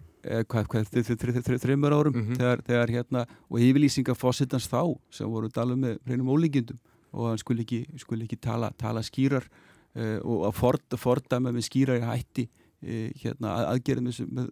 þreymur 1.64 1.96
árum 1.96 2.16
mm 2.16 2.24
-hmm. 2.26 2.38
þegar, 2.40 2.62
þegar 2.68 2.90
hérna, 2.90 3.26
og 3.50 3.60
yfirlýsingar 3.60 4.18
fósittans 4.20 4.68
þá 4.68 4.98
sem 5.10 5.30
voru 5.30 5.48
að 5.48 5.54
tala 5.56 5.76
með 5.76 6.00
hreinum 6.06 6.32
ólíkjendum 6.36 6.80
og 7.12 7.30
hann 7.30 7.38
skulle 7.38 7.62
ekki, 7.62 7.86
skulle 7.98 8.26
ekki 8.26 8.38
tala, 8.38 8.72
tala 8.78 9.02
skýrar 9.02 9.46
uh, 9.96 10.20
og 10.24 10.48
að 10.50 10.58
ford, 10.60 10.98
fordæma 10.98 11.52
með 11.52 11.70
skýrar 11.70 12.02
í 12.02 12.06
hætti 12.06 12.50
uh, 12.50 13.10
hérna, 13.24 13.56
aðgerðum 13.74 14.12
með, 14.30 14.50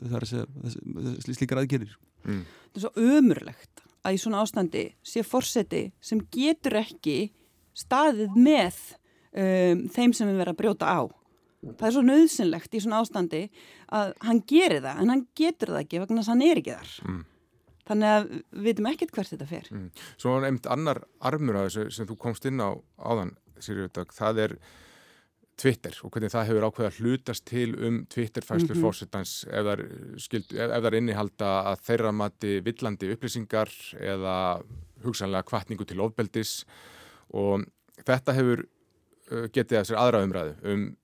með 0.84 1.20
slíkar 1.36 1.61
aðgerðir 1.61 1.97
mm. 2.24 2.45
Það 2.74 2.80
er 2.80 2.86
svo 2.86 2.93
ömurlegt 3.18 3.84
að 4.03 4.15
í 4.15 4.22
svona 4.22 4.41
ástandi 4.41 4.86
sé 5.03 5.24
fórseti 5.24 5.91
sem 6.01 6.22
getur 6.32 6.80
ekki 6.80 7.32
staðið 7.78 8.36
með 8.39 8.80
um, 9.36 9.88
þeim 9.93 10.13
sem 10.15 10.30
við 10.30 10.39
verðum 10.41 10.55
að 10.55 10.61
brjóta 10.63 10.89
á 10.89 11.01
það 11.64 11.88
er 11.88 11.95
svo 11.95 12.05
nöðsynlegt 12.05 12.78
í 12.78 12.84
svona 12.84 13.01
ástandi 13.01 13.43
að 13.95 14.14
hann 14.28 14.43
gerir 14.49 14.84
það 14.86 15.01
en 15.01 15.14
hann 15.14 15.26
getur 15.38 15.74
það 15.74 15.84
ekki 15.84 16.01
vegna 16.03 16.22
þess 16.22 16.30
að 16.30 16.36
hann 16.36 16.47
er 16.47 16.62
ekki 16.62 16.76
þar 16.78 16.95
mm. 17.03 17.22
þannig 17.89 18.16
að 18.16 18.28
við 18.32 18.68
veitum 18.70 18.89
ekkert 18.91 19.14
hvert 19.16 19.34
þetta 19.34 19.49
fer 19.49 19.70
mm. 19.74 19.88
Svo 20.16 20.36
er 20.38 20.49
einmitt 20.49 20.72
annar 20.74 21.03
armur 21.32 21.62
að 21.62 21.70
þessu 21.70 21.97
sem 21.97 22.10
þú 22.10 22.20
komst 22.26 22.49
inn 22.49 22.62
á 22.62 22.70
áðan 22.97 23.38
Sirjúdag, 23.58 24.12
það 24.14 24.43
er 24.43 24.51
Twitter 25.58 25.95
og 26.05 26.14
hvernig 26.14 26.30
það 26.30 26.49
hefur 26.51 26.68
ákveð 26.68 26.88
að 26.88 26.97
hlutast 27.01 27.45
til 27.49 27.72
um 27.74 27.95
Twitter-fæslur 28.14 28.76
mm 28.76 28.78
-hmm. 28.78 28.86
fórsetans 28.86 29.32
ef 29.49 29.64
það 29.66 30.86
er 30.86 30.97
innihalda 30.99 31.49
að 31.72 31.82
þeirra 31.88 32.12
mati 32.12 32.60
villandi 32.62 33.10
upplýsingar 33.16 33.70
eða 33.97 34.62
hugsanlega 35.03 35.43
kvartningu 35.43 35.86
til 35.86 35.99
ofbeldis 35.99 36.66
og 37.34 37.66
þetta 38.05 38.34
hefur 38.34 38.66
uh, 39.32 39.47
getið 39.49 39.80
að 39.80 39.88
sér 39.89 39.97
aðra 39.97 40.24
umræðu 40.24 40.55
um 40.64 40.95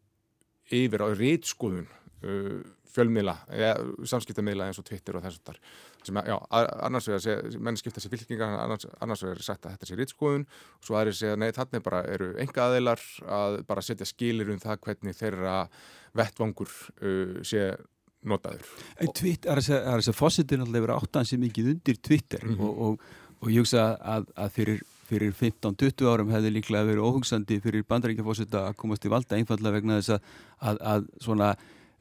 yfir 0.71 1.03
á 1.03 1.07
rýtskoðun 1.11 1.89
uh, 1.89 2.61
fjölmiðla, 2.93 3.33
samskiptamiðla 4.05 4.67
eins 4.69 4.77
og 4.77 4.85
Twitter 4.85 5.17
og 5.17 5.23
þess 5.25 5.39
að 5.49 5.57
sem, 6.05 6.19
já, 6.27 6.35
annars 6.85 7.07
vegar 7.09 7.55
menn 7.63 7.79
skipta 7.79 8.03
sér 8.03 8.11
fylkingar 8.13 8.53
annars, 8.59 8.85
annars 9.01 9.23
vegar 9.23 9.39
er 9.39 9.47
sagt 9.47 9.65
að 9.65 9.75
þetta 9.75 9.89
sé 9.89 9.97
rýtskoðun 9.97 10.45
og 10.45 10.85
svo 10.85 10.99
aðrir 10.99 11.17
segja, 11.17 11.39
nei, 11.39 11.49
þannig 11.55 11.85
bara 11.85 12.03
eru 12.11 12.33
enga 12.43 12.67
aðeilar 12.67 13.01
að 13.39 13.57
bara 13.69 13.85
setja 13.85 14.07
skilir 14.09 14.51
um 14.53 14.61
það 14.61 14.81
hvernig 14.85 15.17
þeirra 15.17 15.55
vettvangur 16.13 16.69
uh, 16.69 17.39
sé 17.45 17.71
notaður. 18.23 18.67
Það 18.99 19.25
er 19.51 19.63
þess 19.63 20.11
að 20.13 20.19
fósittin 20.19 20.63
alltaf 20.63 20.85
verið 20.85 20.99
áttan 20.99 21.27
sem 21.27 21.41
mikið 21.43 21.73
undir 21.73 21.99
Twitter 21.99 22.45
mm 22.45 22.55
-hmm. 22.55 22.67
og, 22.67 22.81
og, 22.81 23.39
og 23.41 23.51
ég 23.51 23.63
hugsa 23.65 23.87
að, 23.99 24.29
að 24.35 24.53
fyrir 24.57 24.83
fyrir 25.13 25.37
15-20 25.37 26.09
árum 26.09 26.33
hefði 26.33 26.51
líklega 26.57 26.89
verið 26.89 27.07
óhugsandi 27.07 27.59
fyrir 27.63 27.85
bandaríkjafósita 27.89 28.67
að 28.69 28.77
komast 28.81 29.05
í 29.07 29.13
valda 29.13 29.37
einfallega 29.37 29.77
vegna 29.77 29.99
þess 29.99 30.15
að, 30.15 30.27
að, 30.71 30.81
að 30.93 31.07
svona, 31.25 31.49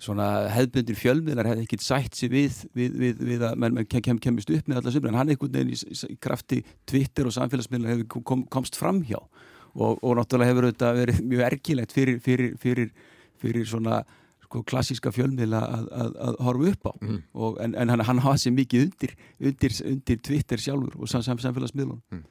svona 0.03 0.29
hefðbundir 0.55 0.99
fjölmiðlar 0.99 1.51
hefði 1.53 1.67
ekkert 1.67 1.87
sætt 1.87 2.19
sér 2.19 2.33
við, 2.33 2.63
við, 2.79 2.97
við, 3.05 3.23
við 3.33 3.47
að 3.49 3.61
menn 3.63 3.85
kem, 3.85 4.05
kem, 4.09 4.23
kemist 4.23 4.53
upp 4.53 4.71
með 4.71 4.83
alla 4.83 4.95
sömur 4.95 5.13
en 5.13 5.21
hann 5.21 5.35
einhvern 5.35 5.55
veginn 5.59 5.77
í, 5.77 6.01
í 6.15 6.19
krafti 6.23 6.63
Twitter 6.89 7.29
og 7.29 7.37
samfélagsmiðlar 7.37 7.95
hefði 7.97 8.09
kom, 8.17 8.47
komst 8.53 8.81
fram 8.81 9.05
hjá 9.07 9.21
og, 9.21 10.01
og 10.03 10.19
náttúrulega 10.19 10.53
hefur 10.53 10.69
þetta 10.71 10.97
verið 10.99 11.23
mjög 11.29 11.47
ergilegt 11.51 11.95
fyrir, 11.95 12.19
fyrir, 12.25 12.59
fyrir, 12.61 12.91
fyrir 13.43 13.69
svona 13.69 14.03
sko, 14.53 14.63
klassíska 14.69 15.13
fjölmiðla 15.15 15.63
að, 15.65 15.89
að, 15.97 16.13
að 16.27 16.39
horfa 16.47 16.73
upp 16.73 16.91
á 16.91 16.93
mm. 17.01 17.19
og, 17.33 17.59
en, 17.65 17.77
en 17.81 17.95
hann, 17.95 18.05
hann 18.09 18.23
hafa 18.25 18.43
sér 18.43 18.55
mikið 18.57 18.87
undir, 18.87 19.17
undir, 19.41 19.77
undir 19.89 20.21
Twitter 20.29 20.61
sjálfur 20.61 20.99
og 21.01 21.11
sam, 21.11 21.25
samfélagsmiðlunum 21.25 22.03
mm. 22.13 22.23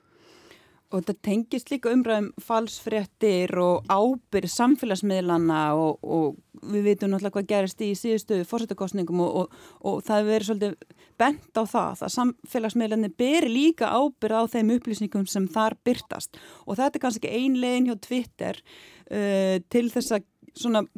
Og 0.92 1.00
þetta 1.00 1.24
tengist 1.24 1.72
líka 1.72 1.92
umræðum 1.94 2.32
falsfrettir 2.44 3.54
og 3.62 3.86
ábyrg 3.88 4.52
samfélagsmiðlana 4.52 5.62
og, 5.80 6.02
og 6.04 6.66
við 6.72 6.90
veitum 6.90 7.14
náttúrulega 7.14 7.38
hvað 7.38 7.52
gerist 7.52 7.84
í 7.86 7.92
síðustu 7.98 8.42
fórsættakostningum 8.50 9.22
og, 9.24 9.38
og, 9.42 9.62
og 9.88 10.02
það 10.08 10.28
verið 10.28 10.50
svolítið 10.50 10.98
bent 11.22 11.58
á 11.58 11.64
það 11.64 12.04
að 12.08 12.14
samfélagsmiðlani 12.18 13.12
ber 13.22 13.48
líka 13.50 13.92
ábyrg 13.94 14.44
á 14.44 14.52
þeim 14.52 14.74
upplýsningum 14.78 15.30
sem 15.30 15.48
þar 15.52 15.78
byrtast 15.86 16.40
og 16.66 16.78
þetta 16.80 17.00
er 17.00 17.06
kannski 17.06 17.32
ein 17.32 17.58
legin 17.62 17.90
hjá 17.90 17.96
Twitter 18.04 18.60
uh, 18.60 19.58
til 19.72 19.88
þess 19.94 20.18
að 20.18 20.28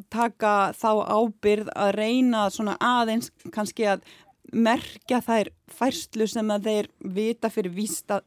taka 0.10 0.74
þá 0.74 0.92
ábyrð 1.14 1.70
að 1.78 1.92
reyna 2.00 2.48
aðeins 2.80 3.30
kannski 3.54 3.86
að 3.86 4.02
merkja 4.52 5.22
þær 5.24 5.50
færslu 5.72 6.28
sem 6.30 6.50
að 6.52 6.70
þeir 6.70 6.90
vita 7.16 7.50
fyrir 7.54 7.74
vísta 7.74 8.20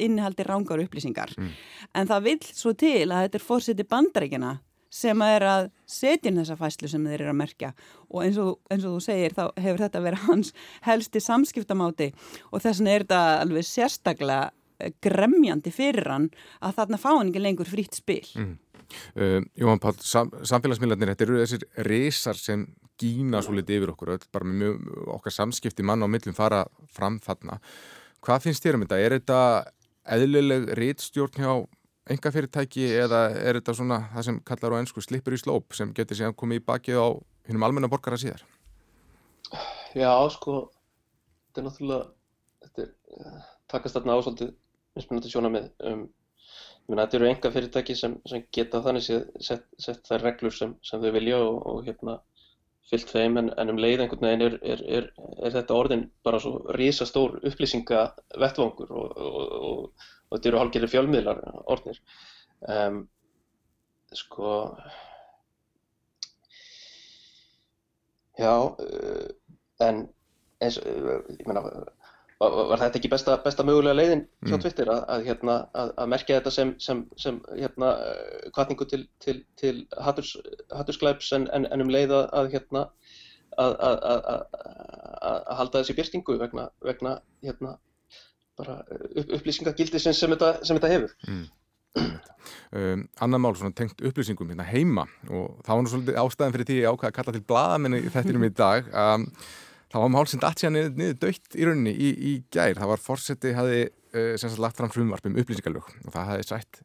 innihaldi 0.00 0.46
rángar 0.46 0.82
upplýsingar 0.82 1.34
mm. 1.36 1.50
en 1.94 2.10
það 2.10 2.30
vil 2.30 2.38
svo 2.48 2.72
til 2.78 3.10
að 3.10 3.26
þetta 3.26 3.40
er 3.40 3.44
fórseti 3.44 3.86
bandrækina 3.88 4.54
sem 4.94 5.22
að 5.26 5.36
er 5.36 5.46
að 5.50 5.68
setja 5.90 6.30
inn 6.30 6.40
þessa 6.40 6.56
fæslu 6.58 6.90
sem 6.90 7.06
þeir 7.06 7.20
eru 7.20 7.32
að 7.32 7.40
merkja 7.40 7.70
og 8.08 8.20
eins 8.24 8.40
og, 8.40 8.58
eins 8.70 8.84
og 8.86 8.96
þú 8.96 9.04
segir 9.04 9.34
þá 9.36 9.44
hefur 9.60 9.84
þetta 9.84 10.04
verið 10.04 10.26
hans 10.28 10.52
helsti 10.86 11.22
samskiptamáti 11.22 12.10
og 12.50 12.62
þess 12.62 12.80
vegna 12.80 12.94
er 12.94 13.06
þetta 13.06 13.22
alveg 13.44 13.66
sérstaklega 13.68 14.92
gremjandi 15.04 15.72
fyrir 15.74 16.10
hann 16.10 16.28
að 16.64 16.78
þarna 16.78 17.00
fá 17.00 17.10
hann 17.12 17.30
ekki 17.30 17.42
lengur 17.42 17.70
frýtt 17.70 17.98
spil. 17.98 18.24
Mm. 18.38 18.54
Uh, 19.16 19.38
Jóhann 19.58 19.80
Pál, 19.82 19.94
sam, 20.04 20.30
samfélagsmiðlarnir, 20.44 21.14
þetta 21.14 21.26
eru 21.26 21.38
þessir 21.40 21.64
reysar 21.88 22.38
sem 22.38 22.66
gína 23.00 23.42
svo 23.42 23.54
litið 23.56 23.80
yfir 23.80 23.92
okkur 23.94 24.14
öll, 24.14 24.26
bara 24.32 24.48
með 24.48 24.82
okkar 25.16 25.34
samskipti 25.34 25.86
mann 25.86 26.04
á 26.04 26.08
millum 26.10 26.36
fara 26.36 26.64
fram 26.92 27.18
þarna. 27.22 27.58
Hvað 28.24 28.46
finnst 28.46 28.64
þér 28.64 28.78
um 28.78 28.84
þetta? 28.86 29.00
Er 29.00 29.16
þetta 29.18 29.38
eðlileg 30.14 30.68
réttstjórn 30.78 31.40
hjá 31.40 31.52
enga 32.12 32.32
fyrirtæki 32.32 32.88
eða 33.00 33.20
er 33.40 33.58
þetta 33.58 33.74
svona 33.78 34.00
það 34.12 34.26
sem 34.26 34.40
kallar 34.48 34.76
á 34.76 34.80
ennsku 34.82 35.04
slipur 35.04 35.36
í 35.36 35.40
slóp 35.40 35.76
sem 35.76 35.92
getur 35.96 36.18
síðan 36.18 36.36
komið 36.36 36.60
í 36.60 36.64
bakið 36.66 37.00
á 37.00 37.08
hennum 37.48 37.64
almenna 37.64 37.88
borgara 37.92 38.18
síðar? 38.20 38.44
Já, 39.96 40.12
sko 40.34 40.66
þetta 41.48 41.62
er 41.62 41.66
náttúrulega 41.68 42.04
þetta 42.66 42.84
er, 42.84 42.92
uh, 43.16 43.40
takast 43.72 43.96
þarna 43.96 44.18
ásaldið 44.18 44.52
mismunandi 44.98 45.32
sjóna 45.32 45.52
með 45.54 45.70
um, 45.88 46.04
þetta 46.90 47.18
eru 47.18 47.30
enga 47.30 47.52
fyrirtæki 47.54 47.96
sem, 47.96 48.18
sem 48.28 48.44
geta 48.52 48.82
þannig 48.84 49.06
sett, 49.08 49.66
sett 49.80 50.04
þær 50.08 50.28
reglur 50.28 50.54
sem, 50.54 50.76
sem 50.84 51.00
þau 51.00 51.12
vilja 51.14 51.40
og, 51.40 51.60
og 51.70 51.88
hérna 51.88 52.18
fyllt 52.90 53.10
þeim 53.10 53.38
en, 53.40 53.52
en 53.58 53.72
um 53.72 53.78
leið 53.80 54.04
einhvern 54.04 54.26
veginn 54.26 54.46
er, 54.48 54.58
er, 54.74 54.82
er, 54.98 55.06
er 55.46 55.54
þetta 55.54 55.78
orðin 55.78 56.08
bara 56.26 56.40
svo 56.42 56.58
risastór 56.76 57.38
upplýsinga 57.48 58.02
vettvangur 58.40 58.92
og, 58.92 59.16
og, 59.16 59.54
og 59.70 60.10
og 60.34 60.38
þetta 60.40 60.50
eru 60.50 60.60
hálfgerðir 60.60 60.90
fjölmiðlar 60.90 61.40
orðnir. 61.70 61.98
Um, 62.74 63.02
sko 64.14 64.54
já 68.38 68.54
en 69.84 70.00
eins 70.62 70.78
ég 70.80 71.46
menna 71.46 71.62
var, 72.40 72.56
var 72.70 72.82
þetta 72.82 73.00
ekki 73.00 73.10
besta, 73.12 73.36
besta 73.44 73.66
mögulega 73.66 73.96
leiðin 73.98 74.24
hjá 74.44 74.56
mm. 74.56 74.62
Twitter 74.64 74.90
að, 74.92 75.02
að, 75.14 75.26
hérna, 75.28 75.56
að, 75.82 75.92
að 76.02 76.10
merkja 76.14 76.38
þetta 76.40 76.54
sem, 76.54 76.74
sem, 76.82 77.02
sem 77.20 77.40
hérna, 77.52 77.92
kvartningu 78.54 78.88
til, 78.90 79.02
til, 79.24 79.36
til 79.60 79.74
hatturs, 80.04 80.34
hattursklæps 80.74 81.32
en, 81.38 81.48
en, 81.54 81.68
en 81.70 81.84
um 81.84 81.92
leið 81.94 82.16
að 82.24 82.52
hérna 82.54 82.88
að 83.54 85.50
halda 85.58 85.80
þessi 85.80 85.94
byrtingu 85.98 86.38
vegna, 86.40 86.68
vegna 86.82 87.18
hérna 87.44 87.76
bara 88.58 88.80
upp, 88.88 89.28
upplýsingagildi 89.38 90.00
sem, 90.02 90.14
sem, 90.16 90.32
þetta, 90.34 90.56
sem 90.66 90.78
þetta 90.78 90.92
hefur 90.92 91.14
mm. 91.28 91.44
um, 92.78 93.04
Anna 93.22 93.38
mál, 93.38 93.54
svona 93.58 93.74
tengt 93.76 94.02
upplýsingum 94.02 94.50
hérna 94.50 94.66
heima 94.66 95.06
og 95.28 95.60
það 95.66 95.74
var 95.74 95.84
nú 95.84 95.92
svolítið 95.92 96.20
ástæðan 96.22 96.56
fyrir 96.56 96.70
því 96.70 96.78
að 96.80 96.96
ákvæða 96.96 97.10
að 97.10 97.16
kalla 97.18 97.36
til 97.36 97.44
bladamenni 97.52 98.02
í 98.02 98.12
þettinum 98.14 98.48
í 98.48 98.52
dag 98.54 98.90
um, 98.90 99.28
það 99.94 100.02
var 100.02 100.10
mál 100.10 100.26
sem 100.26 100.42
datt 100.42 100.58
sér 100.58 100.72
niður, 100.74 100.96
niður 100.98 101.20
dögt 101.22 101.54
í 101.54 101.66
rauninni 101.68 101.94
í, 101.94 102.08
í 102.10 102.32
gær, 102.52 102.74
það 102.80 102.90
var 102.90 103.02
fórseti 103.02 103.54
hafi 103.54 103.84
uh, 103.86 104.34
sem 104.34 104.50
sagt 104.50 104.62
lagt 104.62 104.80
fram 104.80 104.90
frumvarp 104.90 105.28
um 105.30 105.38
upplýsingalög 105.38 105.86
og 105.86 106.10
það 106.10 106.30
hafi 106.32 106.48
sætt 106.48 106.80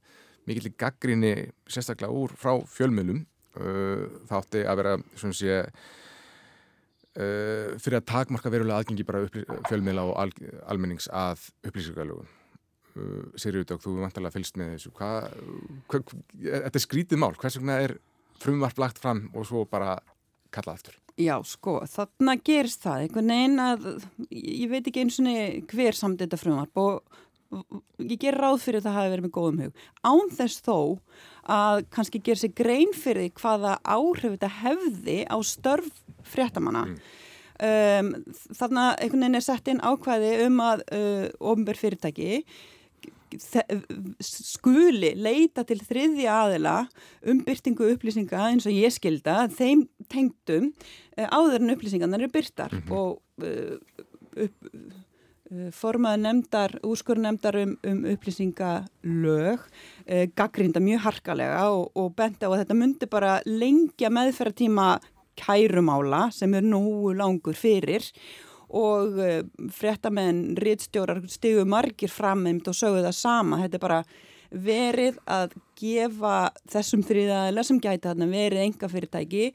mikill 0.49 0.71
gaggrinni 0.77 1.33
sérstaklega 1.69 2.13
úr 2.13 2.33
frá 2.37 2.53
fjölmjölum 2.69 3.23
uh, 3.57 4.05
það 4.29 4.37
átti 4.43 4.63
að 4.65 4.81
vera 4.81 4.93
svona 5.15 5.37
sé 5.39 5.57
uh, 7.17 7.77
fyrir 7.81 7.99
að 7.99 8.09
takmarka 8.13 8.53
verulega 8.53 8.83
aðgengi 8.83 9.07
bara 9.07 9.25
fjölmiðla 9.69 10.05
og 10.11 10.15
al 10.21 10.29
almennings 10.69 11.09
að 11.09 11.49
upplýsingalögum. 11.65 12.29
Uh, 12.97 13.25
Sigriður, 13.39 13.81
þú 13.81 13.97
vantarlega 14.03 14.35
fylgst 14.37 14.57
með 14.59 14.75
þessu. 14.75 14.93
Hvað, 14.97 15.17
hvað, 15.91 16.15
þetta 16.45 16.79
er 16.81 16.85
skrítið 16.85 17.21
mál. 17.21 17.33
Hvers 17.37 17.59
vegna 17.59 17.81
er 17.85 17.97
frumvarp 18.39 18.81
lagt 18.81 19.01
fram 19.01 19.27
og 19.33 19.45
svo 19.47 19.65
bara 19.69 19.97
kallað 20.53 20.81
eftir 20.81 20.97
Já, 21.19 21.35
sko, 21.43 21.81
þarna 21.89 22.37
gerist 22.47 22.85
það. 22.85 23.01
Einhvern 23.03 23.33
veginn 23.33 23.63
að 23.63 23.87
ég 24.31 24.69
veit 24.71 24.85
ekki 24.87 25.03
eins 25.03 25.17
og 25.19 25.73
hver 25.73 25.97
samt 25.97 26.21
þetta 26.23 26.39
frumvarp 26.39 26.79
og 26.79 27.19
ég 27.99 28.19
ger 28.21 28.37
ráð 28.37 28.61
fyrir 28.63 28.79
að 28.79 28.87
það 28.87 28.97
hafi 28.99 29.11
verið 29.13 29.25
með 29.25 29.33
góðum 29.35 29.61
hug. 29.65 29.83
Án 30.05 30.31
þess 30.37 30.63
þó 30.63 30.77
að 31.49 31.81
kannski 31.95 32.21
gera 32.23 32.43
sér 32.43 32.53
grein 32.55 32.93
fyrir 32.95 33.31
hvaða 33.39 33.75
áhrif 33.83 34.35
þetta 34.37 34.51
hefði 34.61 35.17
á 35.27 35.37
störf 35.43 36.03
fréttamanna. 36.29 36.85
Mm. 36.87 36.97
um, 37.67 38.11
þarna 38.55 38.89
einhvern 38.95 39.25
veginn 39.25 39.39
er 39.41 39.47
sett 39.49 39.71
inn 39.71 39.83
ákvæði 39.83 40.33
um 40.45 40.59
að 40.63 40.85
uh, 40.95 41.25
ofnbjörn 41.51 41.81
fyrirtæki 41.81 42.43
skuli 44.23 45.13
leita 45.15 45.65
til 45.67 45.79
þriðja 45.83 46.37
aðila 46.45 46.77
um 47.27 47.43
byrtingu 47.45 47.91
upplýsinga 47.93 48.47
eins 48.49 48.67
og 48.69 48.73
ég 48.75 48.93
skilda 48.95 49.47
þeim 49.53 49.87
tengdum 50.11 50.71
uh, 51.17 51.27
áður 51.29 51.61
en 51.61 51.75
upplýsingarnar 51.75 52.25
eru 52.25 52.33
byrtar 52.33 52.73
mm 52.73 52.81
-hmm. 52.87 52.95
og 52.95 53.21
uh, 53.43 53.77
upp 54.45 55.07
Eh, 55.49 55.71
formaði 55.73 56.21
nefndar, 56.21 56.75
úrskur 56.85 57.17
nefndar 57.17 57.55
um, 57.57 57.71
um 57.89 58.03
upplýsingalög 58.11 59.63
eh, 60.05 60.27
gaggrínda 60.37 60.77
mjög 60.77 61.07
harkalega 61.07 61.63
og, 61.73 61.87
og 61.97 62.11
benti 62.13 62.45
á 62.45 62.53
að 62.53 62.59
þetta 62.59 62.77
myndi 62.77 63.07
bara 63.09 63.31
lengja 63.49 64.11
meðferðartíma 64.13 64.99
kærumála 65.39 66.27
sem 66.35 66.53
er 66.53 66.67
nú 66.67 67.09
langur 67.17 67.57
fyrir 67.57 68.05
og 68.05 68.13
eh, 68.69 69.43
fréttamenn, 69.73 70.55
rittstjórar 70.61 71.23
stigu 71.31 71.65
margir 71.65 72.11
fram 72.13 72.45
og 72.45 72.75
sögðu 72.77 73.05
það 73.07 73.15
sama, 73.17 73.61
þetta 73.63 73.79
er 73.79 73.85
bara 73.85 74.01
verið 74.49 75.19
að 75.29 75.53
gefa 75.77 76.49
þessum 76.69 77.03
þrýðaðila 77.05 77.63
sem 77.65 77.81
gæti 77.81 78.07
þarna 78.07 78.27
verið 78.31 78.65
enga 78.65 78.89
fyrirtæki 78.89 79.51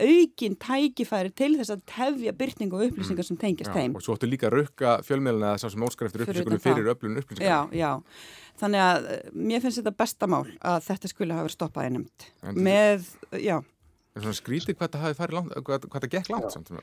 aukin 0.00 0.56
tækifæri 0.58 1.30
til 1.36 1.52
þess 1.58 1.72
að 1.74 1.82
tefja 1.90 2.32
byrting 2.36 2.72
og 2.74 2.86
upplýsingar 2.88 3.26
sem 3.26 3.38
tengjast 3.38 3.70
já, 3.70 3.76
þeim. 3.76 3.96
Og 3.98 4.04
svo 4.04 4.16
ættu 4.16 4.26
líka 4.30 4.48
að 4.48 4.56
rukka 4.58 4.96
fjölmiðluna 5.06 5.52
þess 5.54 5.68
að 5.68 5.74
sem 5.74 5.86
óskar 5.86 6.08
eftir 6.08 6.24
upplýsingunum 6.24 6.62
fyrir 6.64 6.90
öflun 6.94 7.20
upplýsingar. 7.20 7.46
Já, 7.46 7.60
já. 7.78 7.92
Þannig 8.60 8.84
að 8.84 9.08
eh, 9.12 9.22
mér 9.50 9.64
finnst 9.64 9.80
þetta 9.80 9.94
bestamál 10.02 10.42
að 10.58 10.80
þetta 10.88 11.10
skulle 11.12 11.38
hafa 11.38 11.46
verið 11.46 11.56
stoppað 11.56 11.88
einnum. 11.88 12.06
Með, 12.58 13.08
já. 13.38 13.56
En 14.14 14.24
svona 14.24 14.38
skrítið 14.38 14.78
hvað 14.78 14.94
það 14.94 15.06
hafi 15.08 15.20
farið 15.20 15.38
langt, 15.40 15.58
hvað, 15.68 15.88
hvað 15.90 16.06
það 16.06 16.16
gekk 16.16 16.32
langt 16.34 16.54
samt. 16.54 16.74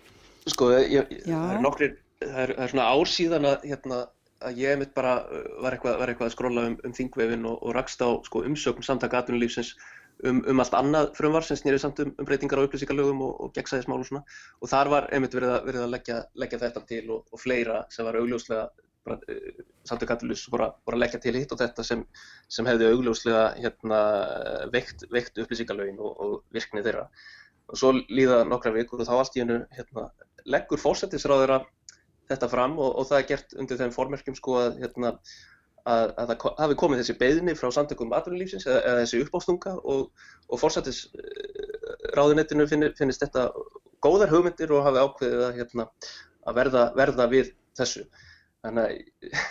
Sko, 0.49 0.71
ég, 0.73 1.11
það 1.27 1.53
er 1.53 1.61
nokkri, 1.61 1.87
það 2.23 2.41
er, 2.43 2.53
það 2.57 2.65
er 2.65 2.73
svona 2.73 2.89
ársíðan 2.95 3.47
að, 3.51 3.65
hérna, 3.69 4.01
að 4.41 4.61
ég 4.61 4.77
mitt 4.81 4.93
bara 4.97 5.15
uh, 5.27 5.47
var 5.61 5.75
eitthvað, 5.75 5.97
var 6.01 6.11
eitthvað 6.11 6.29
að 6.31 6.35
skróla 6.35 6.67
um, 6.71 6.77
um 6.87 6.93
þingvefin 6.97 7.49
og, 7.49 7.57
og 7.61 7.75
rakst 7.77 8.01
á 8.01 8.09
sko, 8.25 8.41
umsökn 8.49 8.85
samtaka 8.85 9.21
atvinnulífsins 9.21 9.75
um, 10.25 10.41
um 10.49 10.63
allt 10.63 10.77
annað 10.77 11.11
frumvar 11.17 11.45
sem 11.45 11.59
snýrið 11.59 11.83
samt 11.83 12.01
um, 12.01 12.13
um 12.17 12.27
breytingar 12.27 12.61
á 12.61 12.65
upplýsingarlögum 12.65 13.21
og, 13.27 13.35
og 13.45 13.51
gegnsæðismál 13.57 13.99
og 13.99 14.07
svona. 14.09 14.23
Og 14.61 14.71
þar 14.71 14.93
var 14.95 15.09
einmitt 15.13 15.37
verið 15.37 15.53
að, 15.57 15.67
verið 15.69 15.85
að 15.85 15.93
leggja, 15.95 16.21
leggja 16.43 16.61
þetta 16.63 16.83
til 16.89 17.03
og, 17.17 17.27
og 17.29 17.43
fleira 17.43 17.83
sem 17.93 18.07
var 18.07 18.17
augljóslega 18.17 18.63
uh, 18.65 19.61
samtök 19.91 20.15
atvinnulífs 20.15 20.47
voru 20.53 20.71
að 20.71 21.01
leggja 21.03 21.21
til 21.21 21.35
hitt 21.37 21.53
og 21.53 21.61
þetta 21.61 21.85
sem, 21.85 22.01
sem 22.49 22.69
hefði 22.69 22.89
augljóslega 22.95 23.45
hérna, 23.59 24.01
veikt, 24.73 25.05
veikt 25.13 25.37
upplýsingarlögin 25.45 26.01
og, 26.01 26.17
og 26.17 26.57
virknið 26.57 26.89
þeirra 26.89 27.05
og 27.71 27.79
svo 27.79 27.93
líða 28.11 28.41
nokkra 28.47 28.73
vikur 28.75 29.01
og 29.01 29.07
þá 29.07 29.13
allt 29.17 29.37
í 29.37 29.43
hennu 29.43 29.61
hérna, 29.75 30.09
leggur 30.49 30.81
fórsættisráður 30.81 31.55
að 31.57 31.69
þetta 32.31 32.49
fram 32.51 32.77
og, 32.79 32.97
og 32.99 33.07
það 33.09 33.21
er 33.21 33.29
gert 33.31 33.55
undir 33.59 33.79
þeim 33.79 33.93
formerkjum 33.95 34.37
sko 34.37 34.57
að, 34.61 34.79
hérna, 34.81 35.13
að, 35.83 36.13
að 36.21 36.33
það 36.33 36.45
hafi 36.63 36.77
komið 36.81 37.01
þessi 37.01 37.17
beðni 37.19 37.55
frá 37.59 37.69
samtökum 37.75 38.15
atvinnulífsins 38.15 38.67
eða, 38.67 38.81
eða 38.89 39.03
þessi 39.03 39.21
uppástunga 39.25 39.75
og, 39.93 40.25
og 40.47 40.61
fórsættis 40.61 41.05
ráðunettinu 42.17 42.67
finnir, 42.69 42.95
finnist 42.99 43.23
þetta 43.23 43.47
góðar 44.03 44.33
hugmyndir 44.33 44.73
og 44.75 44.85
hafi 44.87 45.05
ákveðið 45.05 45.45
að, 45.47 45.55
hérna, 45.59 45.87
að 46.47 46.59
verða, 46.59 46.85
verða 46.97 47.27
við 47.31 47.55
þessu. 47.77 48.05
Þannig 48.65 48.87
að... 48.87 49.41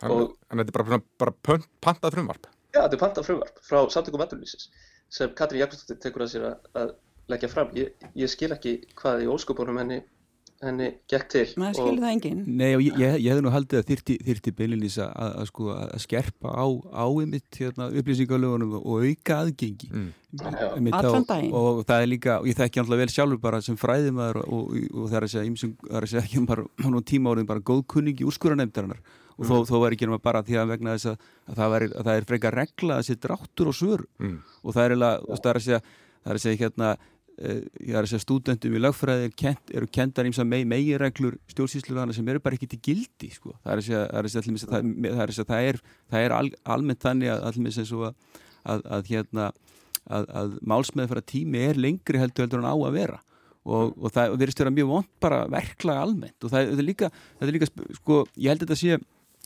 Þetta 0.00 0.62
er 0.64 0.70
bara, 0.72 0.96
bara 1.20 1.58
pantað 1.84 2.14
frumvarp? 2.14 2.46
Já, 2.72 2.78
þetta 2.78 2.96
er 2.96 3.00
pantað 3.02 3.26
frumvarp 3.26 3.58
frá 3.66 3.82
samtökum 3.92 4.22
atvinnulífsins 4.24 4.70
sem 5.12 5.32
Katri 5.36 5.60
Jakobsdóttir 5.60 5.98
tekur 6.00 6.24
að 6.24 6.30
sér 6.32 6.46
að 6.48 6.94
leggja 7.30 7.52
fram. 7.52 7.74
Ég, 7.78 7.92
ég 8.18 8.32
skil 8.32 8.50
ekki 8.54 8.80
hvað 8.98 9.24
í 9.24 9.30
óskupunum 9.30 9.80
henni 9.82 10.02
henni 10.60 10.88
gekk 11.08 11.28
til 11.32 11.44
maður 11.60 11.78
skilur 11.78 12.02
það 12.02 12.14
enginn 12.14 12.40
Nei 12.60 12.74
og 12.76 12.82
ég, 12.84 12.96
ég, 13.00 13.14
ég 13.24 13.32
hef 13.32 13.44
nú 13.44 13.52
haldið 13.52 13.80
að 13.80 13.86
þyrti, 13.90 14.16
þyrti 14.26 14.52
beilinís 14.58 14.96
að, 15.00 15.12
að, 15.30 15.44
sko, 15.48 15.68
að 15.72 15.94
skerpa 16.04 16.52
á 16.52 16.66
áimitt 17.00 17.60
hérna, 17.60 17.86
upplýsingalögunum 18.00 18.74
og 18.80 19.06
auka 19.06 19.38
aðgengi 19.40 19.88
mm. 19.88 20.10
allan 20.98 21.24
daginn 21.28 21.54
og 21.56 21.80
það 21.88 22.04
er 22.04 22.10
líka, 22.12 22.36
og 22.42 22.50
ég 22.50 22.58
þekki 22.58 22.82
alltaf 22.82 23.00
vel 23.00 23.08
sjálfur 23.14 23.40
bara 23.46 23.62
sem 23.64 23.78
fræðimæður 23.80 24.42
og, 24.42 24.50
og, 24.58 24.76
og 24.92 25.06
það 25.06 25.20
er 25.20 25.28
að 25.28 25.32
segja 25.34 25.48
ímsum, 25.48 25.72
það 25.86 25.96
er 25.96 26.08
að 26.08 26.12
segja 26.12 26.24
ekki 26.26 26.44
bara 26.52 26.66
hún 26.84 27.00
tíma 27.08 27.32
áriðin 27.32 27.50
bara 27.54 27.66
góðkunningi 27.72 28.28
úrskuranefndarinnar 28.28 29.00
og 29.00 29.46
mm. 29.46 29.48
þó, 29.48 29.56
þó 29.70 29.76
er 29.78 29.96
ekki 29.96 30.10
náttúrulega 30.10 30.26
bara 30.28 30.44
því 30.44 30.60
að 30.60 30.74
vegna 30.74 30.98
þess 30.98 31.14
að, 31.14 31.24
að 31.48 31.62
það, 31.62 31.78
er, 31.78 31.88
það 31.96 32.12
er 32.18 32.28
freka 32.28 32.52
regla 32.58 33.00
að 33.00 33.08
setja 33.08 33.24
dráttur 33.30 33.72
og 33.72 33.80
svör 33.80 34.04
mm. 34.20 34.36
og 34.60 34.76
það 34.76 34.90
er, 34.90 34.96
að, 35.00 35.26
það 35.30 35.50
er 35.54 35.62
að 35.62 35.68
segja 35.70 35.82
það 36.20 36.34
er 36.34 36.36
að 36.36 36.44
segja 36.44 36.60
hérna 36.66 36.90
ég 37.40 37.94
er 37.94 38.02
að 38.02 38.10
segja 38.10 38.22
stúdendum 38.24 38.76
í 38.76 38.82
lagfræði 38.82 39.30
eru 39.72 39.88
kendar 39.92 40.28
eins 40.28 40.40
og 40.42 40.48
mei, 40.48 40.60
megireglur 40.68 41.38
stjórnsýsluðana 41.52 42.14
sem 42.16 42.28
eru 42.28 42.42
bara 42.44 42.58
ekki 42.58 42.68
til 42.74 42.80
gildi 42.84 43.30
sko. 43.32 43.54
það 43.64 43.72
er 43.72 43.80
að 43.80 43.86
segja, 43.86 44.02
það 44.10 44.18
er, 44.80 45.32
að 45.32 45.50
það 45.50 45.68
er, 45.70 45.80
er 46.20 46.36
al, 46.36 46.50
almennt 46.76 47.02
þannig 47.04 47.32
að 47.32 47.46
allir 47.48 47.72
eins 47.72 47.94
og 47.96 48.06
að, 48.10 48.14
að, 48.74 48.86
að 48.98 49.10
hérna 49.14 49.48
að, 50.10 50.28
að 50.42 50.54
málsmeðfara 50.72 51.24
tími 51.24 51.64
er 51.70 51.80
lengri 51.80 52.20
heldur 52.20 52.46
heldur 52.46 52.62
en 52.62 52.70
á 52.70 52.76
að 52.76 52.96
vera. 52.98 53.20
Og, 53.60 53.92
og 54.00 54.12
það 54.12 54.36
verðist 54.40 54.62
vera 54.62 54.72
mjög 54.72 54.88
vond 54.88 55.10
bara 55.20 55.40
verklag 55.52 55.98
almennt. 56.00 56.38
Og 56.44 56.52
það, 56.52 56.70
það 56.72 56.80
er 56.82 56.88
líka, 56.88 57.10
það 57.38 57.50
er 57.50 57.56
líka 57.56 57.68
sko, 57.98 58.22
ég 58.36 58.52
held 58.52 58.64
að 58.64 58.70
þetta 58.70 58.80
sé 58.80 58.94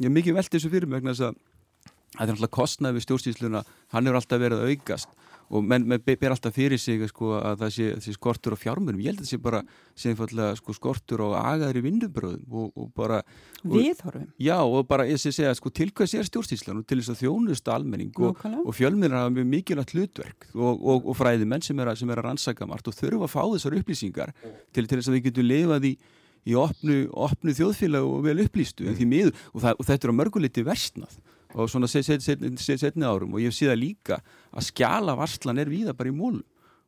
ég 0.01 0.09
er 0.09 0.15
mikið 0.15 0.39
velt 0.39 0.55
þessu 0.55 0.71
fyrir 0.73 0.91
mig 0.91 1.05
að 1.07 1.21
það 1.21 1.35
er 1.35 2.31
náttúrulega 2.31 2.55
kostnað 2.55 2.97
við 2.97 3.05
stjórnsýsluna 3.07 3.63
hann 3.95 4.09
hefur 4.09 4.19
alltaf 4.21 4.43
verið 4.43 4.63
að 4.63 4.73
aukast 4.75 5.24
og 5.51 5.67
menn 5.67 5.87
men 5.89 6.03
ber 6.05 6.33
alltaf 6.33 6.55
fyrir 6.57 6.81
sig 6.81 7.03
sko, 7.11 7.35
að 7.39 7.65
það 7.65 7.75
sé, 7.77 7.89
sé 8.05 8.15
skortur 8.17 8.57
á 8.57 8.59
fjármunum 8.59 9.03
ég 9.03 9.13
held 9.13 9.21
að 9.23 9.27
það 9.27 9.33
sé 9.33 9.41
bara 9.45 9.61
sé 9.95 10.57
sko, 10.61 10.77
skortur 10.77 11.25
á 11.27 11.29
agaðri 11.55 11.85
vinnubröðum 11.85 12.57
og, 12.63 12.73
og 12.75 12.91
bara 12.97 13.23
Viðhorfum? 13.65 14.27
Já 14.41 14.59
og 14.63 14.89
bara 14.89 15.07
ég 15.09 15.21
sé 15.21 15.33
segja 15.35 15.55
sko, 15.57 15.71
til 15.71 15.91
hvað 15.93 16.11
sé 16.13 16.25
stjórnstíslan 16.29 16.83
og 16.83 16.89
til 16.89 17.01
þess 17.01 17.15
að 17.15 17.23
þjónusta 17.25 17.77
almenning 17.77 18.13
og, 18.21 18.43
og 18.65 18.75
fjölminn 18.77 19.15
hafa 19.15 19.33
mjög 19.35 19.49
mikilvægt 19.53 19.95
hlutverk 19.97 20.51
og, 20.55 20.85
og 21.05 21.15
fræði 21.17 21.49
menn 21.49 21.65
sem 21.65 21.79
er, 21.81 21.93
að, 21.93 22.03
sem 22.03 22.11
er 22.11 22.21
að 22.21 22.31
rannsaka 22.31 22.69
margt 22.69 22.91
og 22.91 22.99
þurfa 22.99 23.29
að 23.29 23.35
fá 23.37 23.43
þessar 23.55 23.79
upplýsingar 23.81 24.35
til, 24.45 24.85
til 24.85 24.99
þess 24.99 25.11
að 25.11 25.19
við 25.19 25.27
getum 25.31 25.51
lifað 25.51 25.91
í 25.93 25.97
í 26.45 26.57
opnu, 26.59 27.05
opnu 27.17 27.55
þjóðfélag 27.57 28.05
og 28.05 28.25
vel 28.27 28.43
upplýstu 28.45 28.89
mm. 28.91 29.09
miður, 29.09 29.39
og, 29.53 29.63
það, 29.65 29.79
og 29.79 29.89
þetta 29.89 30.07
er 30.07 30.13
á 30.13 30.19
mörguliti 30.21 30.65
versnað 30.67 31.17
og 31.55 31.71
svona 31.71 31.89
setni 31.91 32.21
set, 32.21 32.81
set, 32.81 32.99
árum 32.99 33.37
og 33.37 33.43
ég 33.43 33.55
sé 33.55 33.71
það 33.71 33.81
líka 33.81 34.19
að 34.51 34.69
skjala 34.69 35.15
varslan 35.19 35.63
er 35.63 35.71
víða 35.71 35.95
bara 35.97 36.11
í 36.11 36.17
mólum. 36.17 36.45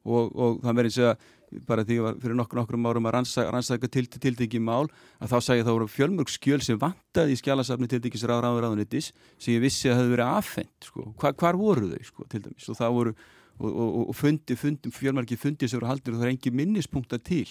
Og, 0.06 0.30
og 0.38 0.60
það 0.62 0.76
verður 0.78 0.88
eins 0.90 0.98
og 1.02 1.24
bara 1.66 1.84
því 1.86 1.96
að 2.02 2.18
fyrir 2.22 2.36
nokkur 2.38 2.58
nokkrum 2.60 2.86
árum 2.86 3.08
að 3.08 3.14
rannsaka, 3.16 3.52
rannsaka 3.54 3.88
til, 3.90 4.04
til, 4.10 4.20
tildegi 4.22 4.60
mál 4.62 4.86
að 5.22 5.32
þá 5.32 5.36
sagði 5.46 5.64
það 5.66 5.76
voru 5.76 5.88
fjölmörg 5.90 6.30
skjöl 6.30 6.60
sem 6.62 6.78
vantaði 6.82 7.34
í 7.34 7.40
skjálasafni 7.40 7.88
tildegis 7.90 8.26
ráðráðuráðunitis 8.26 9.12
sem 9.38 9.54
ég 9.54 9.62
vissi 9.64 9.88
að 9.88 9.94
það 9.94 10.02
hefði 10.02 10.14
verið 10.14 10.32
aðfendt 10.36 10.88
sko. 10.90 11.06
Hva, 11.20 11.32
hvar 11.42 11.58
voru 11.58 11.90
þau 11.92 12.08
sko, 12.10 12.26
til 12.32 12.42
dæmis? 12.46 12.70
Og 12.70 12.78
það 12.78 12.96
voru 12.98 13.14
og, 13.58 13.70
og, 13.70 14.00
og 14.10 14.16
fundi, 14.16 14.56
fundi, 14.58 14.92
fjölmörgi 14.94 15.38
fundi 15.40 15.68
sem 15.70 15.80
voru 15.80 15.90
haldir 15.90 16.14
og 16.14 16.20
það 16.20 16.28
er 16.28 16.34
engi 16.34 16.54
minnispunkta 16.54 17.20
til. 17.22 17.46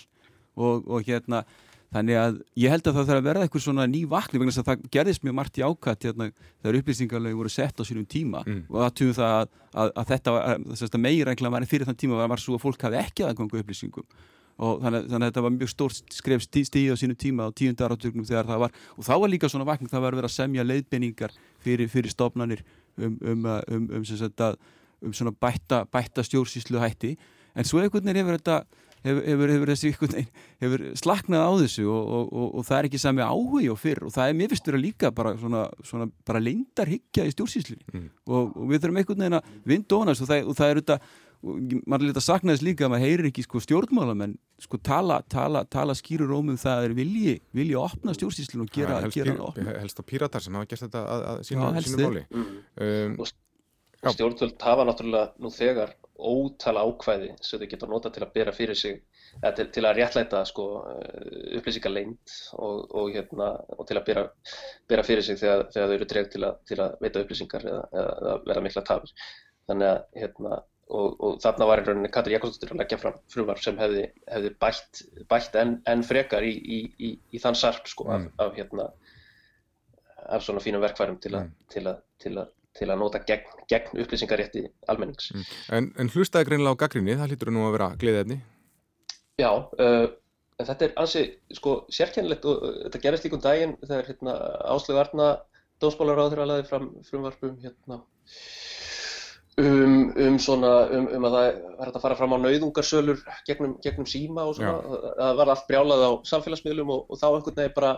Og, 0.55 0.86
og 0.88 1.07
hérna 1.07 1.43
Þannig 1.96 2.18
að 2.20 2.39
ég 2.60 2.74
held 2.74 2.88
að 2.89 2.98
það 2.98 3.06
þarf 3.08 3.22
að 3.22 3.28
verða 3.30 3.46
eitthvað 3.46 3.64
svona 3.64 3.86
ný 3.88 4.02
vakni 4.12 4.39
vegna 4.41 4.52
þess 4.52 4.62
að 4.62 4.70
það 4.70 4.88
gerðist 4.91 5.24
mjög 5.24 5.36
margt 5.38 5.60
í 5.60 5.64
ákvæmt 5.64 6.08
hérna, 6.08 6.26
þegar 6.60 6.78
upplýsingarlegu 6.82 7.39
voru 7.39 7.52
sett 7.54 7.80
á 7.80 7.84
sínum 7.88 8.08
tíma. 8.12 8.41
Mm. 8.43 8.64
og 8.68 8.82
það 8.82 8.96
tjóðum 9.00 9.18
það 9.20 9.36
að, 9.36 9.54
að, 9.72 9.91
að 10.02 10.10
þetta 10.12 10.34
var, 10.36 11.00
megirækla 11.06 11.52
var 11.56 11.68
fyrir 11.72 11.88
þann 11.88 12.00
tíma 12.04 12.20
var, 12.20 12.32
var 12.34 12.43
svo 12.43 12.58
að 12.58 12.66
fólk 12.66 12.84
hafi 12.84 13.00
ekki 13.00 13.28
aðgangu 13.30 13.62
upplýsingum. 13.62 14.08
Og 14.66 14.84
þannig, 14.84 15.08
þannig 15.12 15.24
að 15.24 15.32
þetta 15.32 15.46
var 15.46 15.56
mjög 15.56 15.72
stórt 15.72 16.16
skref 16.16 16.43
stíð 16.43 16.91
á 16.91 17.00
sínum 17.00 17.20
tíma 17.20 17.48
á 17.48 17.56
tíundar 17.56 17.96
átöknum 17.96 18.28
þegar 18.28 18.48
það 18.52 18.62
var 18.66 18.78
og 18.96 19.08
þá 19.08 19.16
var 19.16 19.32
líka 19.32 19.50
svona 19.52 19.68
vakning 19.68 19.91
það 19.91 20.06
var 20.06 20.16
að 20.16 20.22
vera 20.22 20.30
að 20.32 20.36
semja 20.36 20.64
leiðbenningar 20.64 21.36
fyrir, 21.64 21.91
fyrir 21.91 22.12
stofnanir 22.12 22.64
um, 22.96 23.18
um, 23.20 23.50
um, 23.52 23.89
um, 24.00 24.56
um 25.04 25.12
svona 25.12 25.36
bætta, 25.36 25.84
bætta 25.91 26.24
stjórnsýslu 26.24 26.80
hætti 26.80 27.18
en 27.52 27.68
svo 27.68 27.84
einhvern 27.84 28.08
veginn 28.08 28.24
hefur 28.24 28.39
þetta 28.39 28.62
hefur, 29.06 29.22
hefur, 29.30 29.53
hefur 29.56 29.72
þessi 29.74 29.91
ykkur 29.93 30.16
hefur 30.64 30.86
slaknað 30.99 31.45
á 31.45 31.51
þessu 31.62 31.86
og, 31.89 32.14
og, 32.18 32.32
og, 32.32 32.47
og 32.60 32.66
það 32.68 32.80
er 32.80 32.89
ekki 32.89 33.01
sami 33.01 33.26
áhugi 33.26 33.70
og 33.74 33.82
fyrr 33.82 34.08
og 34.08 34.16
það 34.16 34.32
er 34.32 34.39
mér 34.39 34.53
fyrst 34.53 34.70
verið 34.70 34.80
að 34.80 34.88
líka 34.88 35.12
bara 35.16 35.36
svona, 35.41 35.68
svona 35.86 36.10
bara 36.28 36.41
leindarhyggja 36.43 37.28
í 37.28 37.36
stjórnsýslinni 37.36 37.86
mm. 37.93 38.10
og 38.32 38.58
við 38.72 38.82
þurfum 38.82 38.99
einhvern 39.01 39.24
veginn 39.26 39.39
að 39.39 39.53
vinda 39.74 40.01
ónast 40.01 40.26
og 40.26 40.32
það, 40.32 40.51
það 40.58 40.74
er 40.74 40.82
þetta 40.82 40.99
mann 41.45 41.99
er 41.99 42.08
litið 42.08 42.20
að 42.22 42.26
sakna 42.26 42.53
þess 42.56 42.66
líka 42.66 42.86
að 42.86 42.91
maður 42.93 43.06
heyrir 43.06 43.28
ekki 43.30 43.43
sko 43.45 43.62
stjórnmála 43.64 44.16
menn 44.18 44.36
sko 44.62 44.80
tala, 44.82 45.20
tala, 45.30 45.62
tala 45.70 45.95
skýrur 45.97 46.34
ómum 46.34 46.58
það 46.60 46.88
er 46.88 46.95
vilji, 46.97 47.36
vilji 47.56 47.76
að 47.76 47.88
opna 47.89 48.16
stjórnsýslinu 48.18 48.66
og 48.66 48.72
gera, 48.74 49.01
helst, 49.03 49.18
gera 49.20 49.36
pír, 49.36 49.43
opna. 49.49 49.76
helst 49.84 50.01
á 50.01 50.03
píratar 50.08 50.45
sem 50.45 50.58
hafa 50.58 50.70
gert 50.72 50.86
þetta 50.88 51.03
að, 51.03 51.26
að 51.32 51.41
sína, 51.49 51.68
Já, 51.76 51.86
sínu 51.86 52.01
máli 52.01 52.24
mm. 52.26 52.56
um, 52.88 53.18
stjórnvöld 54.16 54.66
hafa 54.66 54.88
náttúrulega 54.89 55.34
nú 55.43 55.51
þegar 55.53 55.93
ótal 56.16 56.80
ákvæði 56.80 57.34
sem 57.43 57.59
þau 57.59 57.70
geta 57.72 57.89
nota 57.91 58.11
til 58.13 58.24
að 58.24 58.34
bera 58.36 58.53
fyrir 58.55 58.78
sig 58.80 59.01
eða 59.41 59.51
til, 59.57 59.66
til 59.76 59.84
að 59.86 59.97
réttlæta 59.99 60.43
sko, 60.47 60.68
eh, 60.91 61.57
upplýsingar 61.59 61.91
leint 61.91 62.36
og, 62.55 62.86
og, 62.95 63.09
hérna, 63.16 63.49
og 63.76 63.88
til 63.89 63.99
að 63.99 64.05
bera, 64.07 64.24
bera 64.88 65.03
fyrir 65.03 65.26
sig 65.28 65.39
þegar, 65.41 65.66
þegar 65.74 65.89
þau 65.91 65.97
eru 65.97 66.07
dregt 66.13 66.32
til, 66.36 66.47
til 66.70 66.80
að 66.84 66.95
veita 67.03 67.26
upplýsingar 67.26 67.68
eða, 67.72 67.84
eða 68.05 68.38
verða 68.45 68.63
mikla 68.68 68.86
tafir 68.88 69.13
þannig 69.68 69.91
að 69.91 69.99
hérna, 70.22 70.61
og, 70.95 71.20
og 71.20 71.38
þarna 71.43 71.70
var 71.70 71.82
í 71.82 71.86
rauninni 71.88 72.13
Katri 72.13 72.36
Jakobsdóttir 72.36 72.76
að 72.76 72.82
leggja 72.84 73.01
fram 73.01 73.20
frumvar 73.34 73.61
sem 73.63 73.80
hefði, 73.82 74.05
hefði 74.32 74.51
bætt, 74.61 75.05
bætt 75.32 75.59
enn 75.59 75.78
en 75.91 76.05
frekar 76.05 76.45
í, 76.45 76.53
í, 76.55 76.82
í, 76.95 77.13
í 77.36 77.41
þann 77.41 77.57
sarp 77.59 77.89
sko, 77.91 78.07
mm. 78.07 78.30
af, 78.38 78.45
af, 78.45 78.59
hérna, 78.59 78.89
af 80.38 80.45
svona 80.45 80.63
fínum 80.63 80.84
verkværum 80.86 81.20
til 81.24 81.34
að, 81.34 81.49
mm. 81.49 81.72
til 81.74 81.88
að, 81.89 82.05
til 82.24 82.38
að 82.38 82.53
til 82.76 82.90
að 82.90 83.00
nota 83.02 83.22
gegn, 83.28 83.64
gegn 83.72 84.04
upplýsingarétti 84.04 84.66
almennings. 84.92 85.32
Mm. 85.32 85.48
En, 85.78 85.90
en 86.02 86.12
hlustaði 86.12 86.50
greinlega 86.50 86.76
á 86.76 86.82
gaggrinni, 86.84 87.16
það 87.16 87.34
hlýtur 87.34 87.54
nú 87.56 87.66
að 87.68 87.76
vera 87.78 87.90
gleðefni? 88.02 88.40
Já, 89.40 89.52
uh, 89.52 90.08
en 90.60 90.70
þetta 90.70 90.88
er 90.88 90.96
ansi 91.02 91.26
sko, 91.56 91.78
sérkennilegt 91.94 92.48
og 92.50 92.64
uh, 92.64 92.78
þetta 92.86 93.04
gerist 93.06 93.28
líkum 93.28 93.44
daginn 93.44 93.78
þegar 93.84 94.12
hérna, 94.12 94.36
Áslögu 94.76 95.02
Arna 95.04 95.30
dósbólaráður 95.84 96.44
að 96.44 96.52
laði 96.52 96.68
fram 96.70 96.90
frumvarpum 97.08 97.56
hérna, 97.64 98.00
um, 99.60 99.98
um, 100.12 100.38
svona, 100.40 100.74
um, 100.96 101.08
um 101.18 101.28
að 101.28 101.38
það 101.38 101.62
var 101.80 101.92
að 101.92 102.04
fara 102.06 102.20
fram 102.20 102.36
á 102.36 102.44
nauðungarsölur 102.44 103.24
gegnum, 103.48 103.76
gegnum 103.84 104.08
síma 104.10 104.48
og 104.48 104.58
svona, 104.60 105.00
það 105.20 105.42
var 105.42 105.54
allt 105.54 105.68
brjálað 105.70 106.06
á 106.08 106.12
samfélagsmiðlum 106.32 106.94
og, 106.96 107.08
og 107.10 107.20
þá 107.22 107.28
einhvern 107.32 107.60
veginn 107.60 107.76
bara 107.76 107.94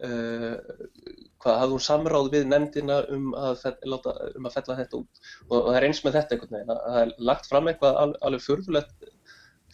hvað 0.00 1.58
hafði 1.60 1.74
hún 1.74 1.84
samráð 1.84 2.30
við 2.32 2.46
nefndina 2.48 2.98
um 3.12 3.30
að, 3.36 3.64
láta, 3.84 4.14
um 4.36 4.48
að 4.48 4.56
fella 4.56 4.76
þetta 4.78 5.00
út? 5.00 5.22
Og, 5.48 5.56
og 5.58 5.68
það 5.68 5.78
er 5.80 5.86
eins 5.88 6.02
með 6.04 6.16
þetta 6.18 6.36
einhvern 6.36 6.56
veginn 6.56 6.74
að 6.74 6.82
það 6.86 7.00
er 7.02 7.12
lagt 7.30 7.50
fram 7.50 7.70
eitthvað 7.70 8.00
al, 8.02 8.12
alveg 8.28 8.44
förðulegt 8.46 9.08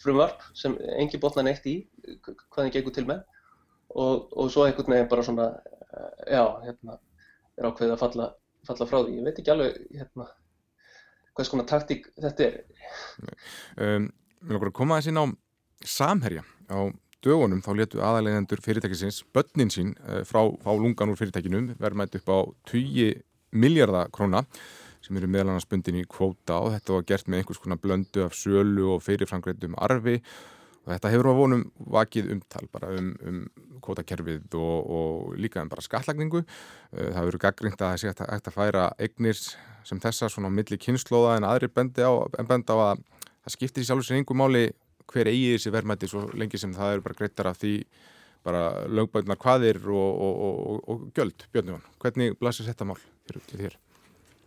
frumvarp 0.03 0.43
sem 0.57 0.75
engi 0.97 1.21
botna 1.21 1.45
neitt 1.47 1.65
í 1.69 1.77
hvað 2.21 2.57
það 2.57 2.73
gengur 2.75 2.95
til 2.97 3.07
með. 3.09 3.23
Og, 3.95 4.27
og 4.35 4.51
svo 4.53 4.67
einhvern 4.67 4.93
veginn 4.93 5.11
bara 5.11 5.25
svona 5.25 5.47
uh, 5.55 6.11
já, 6.27 6.43
hérna 6.67 6.99
er 7.57 7.69
ákveðið 7.69 7.95
að 7.95 8.03
falla, 8.03 8.29
falla 8.67 8.89
frá 8.89 8.99
því. 8.99 9.15
Ég 9.17 9.27
veit 9.29 9.41
ekki 9.41 9.53
alveg 9.55 9.79
hérna 9.95 10.27
hvað 11.37 11.49
svona 11.49 11.67
taktík 11.69 12.11
þetta 12.17 12.49
er. 12.49 12.61
Um, 13.77 14.11
Við 14.37 14.51
erum 14.51 14.59
okkur 14.59 14.69
að 14.69 14.77
koma 14.77 14.97
aðeins 14.97 15.09
inn 15.11 15.21
á 15.21 15.25
samherja 15.87 16.43
á 16.69 16.77
dögunum 17.27 17.61
þá 17.65 17.71
letu 17.75 18.01
aðalendur 18.03 18.63
fyrirtækisins 18.63 19.21
börnin 19.35 19.71
sín 19.73 19.93
eh, 20.07 20.23
frá, 20.27 20.41
frá 20.63 20.73
lungan 20.73 21.11
úr 21.11 21.19
fyrirtækinum 21.19 21.73
verðmætt 21.81 22.15
upp 22.21 22.31
á 22.31 22.39
20 22.71 23.23
miljardar 23.51 24.11
króna 24.15 24.45
sem 25.03 25.17
eru 25.19 25.29
meðal 25.31 25.53
annars 25.53 25.67
bundin 25.69 26.01
í 26.01 26.05
kvóta 26.09 26.59
og 26.63 26.73
þetta 26.75 26.95
var 26.95 27.07
gert 27.07 27.29
með 27.29 27.41
einhvers 27.41 27.61
konar 27.63 27.79
blöndu 27.81 28.23
af 28.25 28.35
sölu 28.35 28.93
og 28.95 29.03
fyrirfrangreitum 29.05 29.77
arfi. 29.79 30.17
Og 30.87 30.93
þetta 30.93 31.11
hefur 31.11 31.29
á 31.31 31.33
vonum 31.35 31.63
vakið 31.95 32.31
umtal 32.35 32.67
bara 32.71 32.93
um, 32.95 33.09
um 33.27 33.39
kvótakerfið 33.83 34.55
og, 34.55 34.91
og 34.97 35.37
líka 35.39 35.61
um 35.63 35.71
bara 35.71 35.83
skattlagningu. 35.83 36.43
Eh, 36.95 37.11
það 37.11 37.19
hefur 37.21 37.39
gaggrínt 37.43 37.81
að 37.81 37.93
það 37.93 38.01
sé 38.01 38.11
hægt 38.11 38.51
að 38.51 38.55
færa 38.55 38.89
eignir 38.97 39.39
sem 39.87 40.01
þessa 40.03 40.31
svona 40.31 40.51
á 40.51 40.57
milli 40.57 40.79
kynnslóða 40.79 41.37
en 41.37 41.47
aðri 41.47 41.71
bendi 41.71 42.03
á, 42.03 42.11
en 42.39 42.49
bendi 42.49 42.75
á 42.75 42.77
að 42.91 43.03
það 43.43 43.55
skiptir 43.55 43.83
í 43.83 43.87
sjálf 43.87 44.03
og 44.03 44.07
sér 44.07 44.19
einhver 44.19 44.39
máli 44.39 44.63
hver 45.11 45.31
eigi 45.31 45.55
þessi 45.55 45.73
verðmætti 45.73 46.11
svo 46.11 46.27
lengi 46.37 46.59
sem 46.61 46.75
það 46.75 46.97
eru 46.97 47.07
bara 47.07 47.19
greittar 47.21 47.51
af 47.51 47.59
því 47.61 47.73
bara 48.47 48.63
lögbæðnar 48.87 49.39
hvaðir 49.41 49.81
og, 49.91 50.21
og, 50.27 50.39
og, 50.47 50.79
og 50.87 51.05
göld, 51.17 51.47
Björn 51.53 51.73
Jón 51.73 51.85
hvernig 52.03 52.37
blasir 52.39 52.67
þetta 52.67 52.87
mál 52.87 52.99
til 53.27 53.59
þér? 53.59 53.77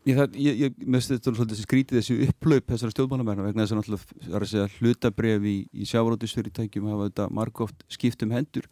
Ég, 0.08 0.16
það, 0.16 0.36
ég, 0.40 0.60
ég 0.64 0.84
meðst 0.88 1.12
þetta 1.12 1.34
svolítið 1.36 1.58
skrítið 1.66 1.98
þessu 1.98 2.14
upplaup 2.24 2.70
þessara 2.72 2.94
stjórnmálamennar 2.94 3.50
vegna 3.50 3.66
þess 3.66 3.74
að 3.74 3.80
náttúrulega 3.82 4.68
hlutabref 4.78 5.44
í, 5.44 5.56
í 5.76 5.88
sjávarótisfyrirtækjum 5.90 6.88
hafa 6.88 7.08
þetta 7.10 7.26
margóft 7.36 7.84
skipt 7.92 8.24
um 8.24 8.32
hendur 8.32 8.68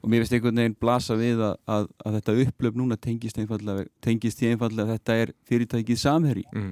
og 0.00 0.08
mér 0.08 0.22
finnst 0.22 0.38
einhvern 0.38 0.62
veginn 0.62 0.78
blasa 0.80 1.16
við 1.20 1.42
að, 1.44 1.58
að, 1.68 1.88
að 2.00 2.16
þetta 2.16 2.36
upplaup 2.46 2.78
núna 2.80 2.96
tengist 2.96 3.40
einfallega 3.42 3.84
tengist 4.04 4.40
í 4.40 4.48
einfallega 4.48 4.86
að 4.86 4.94
þetta 4.94 5.18
er 5.24 5.34
fyrirtækið 5.50 6.00
samherri 6.00 6.46
mm. 6.54 6.70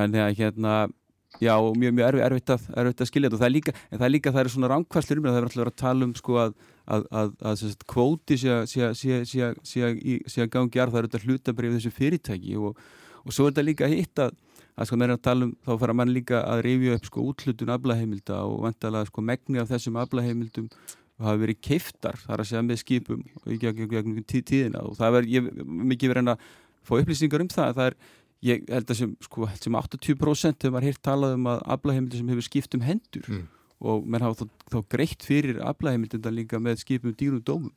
en 0.00 0.16
þegar 0.16 0.38
hérna 0.40 0.78
Já, 1.42 1.54
mjög, 1.76 1.92
mjög 1.96 2.06
erfitt, 2.06 2.24
erfitt, 2.26 2.52
að, 2.54 2.66
erfitt 2.80 3.02
að 3.02 3.08
skilja 3.10 3.28
þetta. 3.28 3.36
Og 3.36 3.42
það 3.42 3.48
er 3.48 3.54
líka, 3.54 3.74
en 3.90 3.98
það 3.98 4.06
er 4.06 4.14
líka, 4.14 4.32
það 4.32 4.42
er 4.42 4.50
svona 4.54 4.70
ránkværslir 4.72 5.20
um 5.20 5.26
það, 5.26 5.36
það 5.36 5.40
er 5.40 5.48
alltaf 5.48 5.62
verið 5.62 5.72
að 5.72 5.82
tala 5.82 6.06
um 6.06 6.14
sko 6.16 6.38
að, 6.42 6.56
að, 6.86 7.06
að, 7.20 7.32
að 7.50 7.58
sagt, 7.62 7.86
kvóti 7.92 8.38
sé 8.40 10.42
að 10.44 10.52
gangi 10.54 10.82
arð, 10.82 10.94
það 10.94 11.00
er 11.00 11.08
auðvitað 11.08 11.28
hlutabrið 11.28 11.76
þessu 11.76 11.94
fyrirtæki. 11.96 12.58
Og, 12.60 12.84
og 13.22 13.36
svo 13.36 13.46
er 13.46 13.54
þetta 13.54 13.68
líka 13.68 13.90
hitt 13.92 14.22
að, 14.24 14.36
sko 14.84 15.00
meira 15.00 15.16
að 15.16 15.24
tala 15.24 15.48
um, 15.48 15.56
þá 15.64 15.72
fara 15.80 15.96
mann 15.96 16.12
líka 16.12 16.42
að 16.44 16.66
reyfja 16.66 16.98
upp 16.98 17.10
sko 17.10 17.24
útlutun 17.32 17.72
aflaheimilda 17.76 18.42
og 18.44 18.60
vantalega 18.66 19.08
sko 19.08 19.24
megni 19.24 19.62
af 19.62 19.72
þessum 19.72 19.96
aflaheimildum 20.02 20.68
hafa 21.16 21.40
verið 21.40 21.62
keiftar, 21.64 22.18
það 22.20 22.34
er 22.34 22.42
að 22.42 22.48
segja 22.50 22.66
með 22.66 22.80
skipum 22.82 23.22
í 23.48 23.56
gegnum 23.60 24.18
tíðina. 24.28 24.82
Og 24.84 24.98
það 24.98 25.22
er 25.22 25.46
mikið 25.64 26.12
verið 26.12 26.34
að 26.34 26.48
fá 26.86 26.98
upplýsingar 26.98 27.44
um 27.44 27.50
það, 27.50 27.78
það 27.78 27.90
er 27.90 27.96
ég 28.46 28.64
held 28.70 28.92
að 28.92 29.00
sem, 29.00 29.16
sko, 29.26 29.48
sem 29.58 29.76
80% 29.78 30.66
hefur 30.66 30.74
maður 30.74 30.88
hirt 30.90 31.02
talað 31.04 31.36
um 31.38 31.50
að 31.50 31.64
aflaheimildi 31.76 32.20
sem 32.20 32.32
hefur 32.32 32.46
skipt 32.46 32.76
um 32.78 32.84
hendur 32.86 33.26
mm. 33.30 33.44
og 33.92 34.06
menn 34.06 34.24
hafa 34.24 34.44
þá, 34.44 34.62
þá 34.74 34.78
greitt 34.96 35.26
fyrir 35.26 35.60
aflaheimildin 35.64 36.34
líka 36.36 36.62
með 36.62 36.82
skipum 36.84 37.16
dýrum 37.16 37.44
dómum 37.44 37.74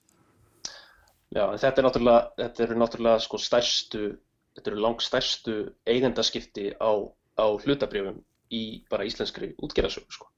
Já, 1.30 1.43
þetta 1.61 1.78
er 1.78 1.86
náttúrulega, 1.86 2.22
þetta 2.39 2.63
eru 2.65 2.76
náttúrulega 2.82 3.22
sko 3.22 3.38
stærstu, 3.41 4.05
þetta 4.57 4.72
eru 4.72 4.82
langt 4.82 5.05
stærstu 5.05 5.57
eigendaskipti 5.86 6.72
á, 6.82 6.91
á 7.38 7.45
hlutabrjöfum 7.53 8.24
í 8.49 8.61
bara 8.89 9.05
íslenskri 9.05 9.51
útgerðarsögu 9.61 10.15
sko. 10.15 10.30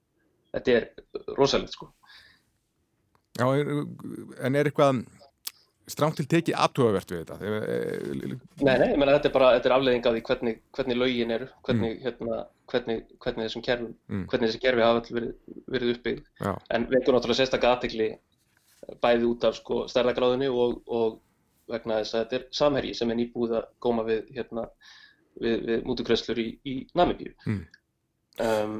Þetta 0.51 0.73
er 0.75 0.87
rosalegt 1.37 1.77
sko. 1.77 1.87
Já, 3.39 3.47
en 3.47 4.59
er 4.59 4.67
eitthvað 4.67 5.05
stránt 5.93 6.17
til 6.19 6.27
tekið 6.31 6.57
aðtúavert 6.65 7.13
við 7.13 7.21
þetta? 7.21 7.37
Nei, 8.61 8.73
nei, 8.81 8.87
ég 8.91 8.97
menna 8.99 9.15
þetta 9.17 9.29
er 9.29 9.35
bara, 9.35 9.51
þetta 9.57 9.69
er 9.69 9.75
afleðing 9.77 10.07
af 10.07 10.15
því 10.15 10.23
hvernig, 10.29 10.61
hvernig 10.77 10.99
lögin 10.99 11.35
eru, 11.37 11.47
hvernig, 11.67 11.95
mm. 11.95 12.03
hérna, 12.05 12.39
hvernig, 12.71 13.01
hvernig 13.23 13.47
þessum 13.47 13.65
kerfum, 13.65 13.95
mm. 14.11 14.23
hvernig 14.31 14.51
þessi 14.51 14.63
kerfi 14.63 14.85
hafa 14.85 15.03
verið, 15.17 15.33
verið 15.75 15.93
uppbyggð. 15.95 16.23
Já. 16.41 16.51
En 16.75 16.87
við 16.89 16.99
erum 17.01 17.17
náttúrulega 17.17 17.41
sérstaklega 17.41 17.77
aðtegli 17.77 18.09
bæði 19.03 19.27
út 19.29 19.45
af 19.47 19.59
sko, 19.59 19.83
stærðagráðinu 19.91 20.49
og, 20.63 20.79
og 20.91 21.19
vegna 21.71 21.99
þess 22.01 22.15
að 22.15 22.23
þetta 22.23 22.39
er 22.39 22.47
samherji 22.61 22.95
sem 22.97 23.11
er 23.13 23.19
nýbúið 23.19 23.57
að 23.59 23.67
góma 23.83 24.05
við, 24.07 24.23
hérna, 24.35 24.65
við, 25.41 25.67
við 25.69 25.85
mútukröslur 25.89 26.41
í, 26.41 26.47
í 26.67 26.75
Namibíu. 26.97 27.35
Mm. 27.45 27.61
Um, 28.41 28.79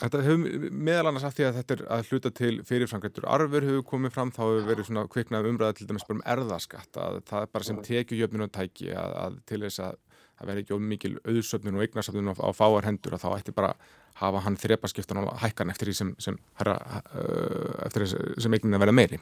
Þetta 0.00 0.20
hefur 0.24 0.68
meðal 0.72 1.10
annars 1.10 1.24
að 1.28 1.34
því 1.36 1.44
að 1.44 1.56
þetta 1.58 1.74
er 1.74 1.80
að 1.92 2.10
hluta 2.10 2.30
til 2.32 2.52
fyrirframgættur 2.64 3.26
arfur 3.28 3.66
hefur 3.68 3.82
komið 3.90 4.14
fram, 4.14 4.30
þá 4.32 4.40
hefur 4.46 4.68
verið 4.70 4.86
svona 4.88 5.02
kviknað 5.12 5.48
umræða 5.50 5.76
til 5.76 5.88
dæmis 5.90 6.06
bara 6.08 6.16
um 6.16 6.22
erðaskatt, 6.34 6.96
að 6.96 7.18
það 7.28 7.42
er 7.44 7.50
bara 7.52 7.66
sem 7.68 7.80
tekið 7.84 8.22
jöfnun 8.22 8.46
og 8.46 8.52
tæki 8.54 8.86
að, 8.96 9.16
að 9.24 9.34
til 9.50 9.58
þess 9.66 9.82
að 9.84 9.98
það 10.40 10.48
verði 10.48 10.62
ekki 10.64 10.78
ómikil 10.78 11.10
auðsöfnun 11.28 11.76
og 11.76 11.84
eignarsöfnun 11.84 12.32
á, 12.32 12.34
á 12.40 12.50
fáar 12.56 12.88
hendur 12.88 13.16
að 13.16 13.26
þá 13.26 13.28
ætti 13.34 13.54
bara 13.58 13.74
hafa 14.22 14.40
hann 14.46 14.56
þrepaskiptan 14.62 15.20
á 15.20 15.36
hækkan 15.42 15.72
eftir 15.72 15.90
því 15.90 15.96
sem, 15.98 16.12
sem, 16.24 16.38
uh, 16.64 18.06
sem 18.40 18.56
eignin 18.56 18.78
að 18.78 18.84
vera 18.86 18.94
meiri. 18.96 19.18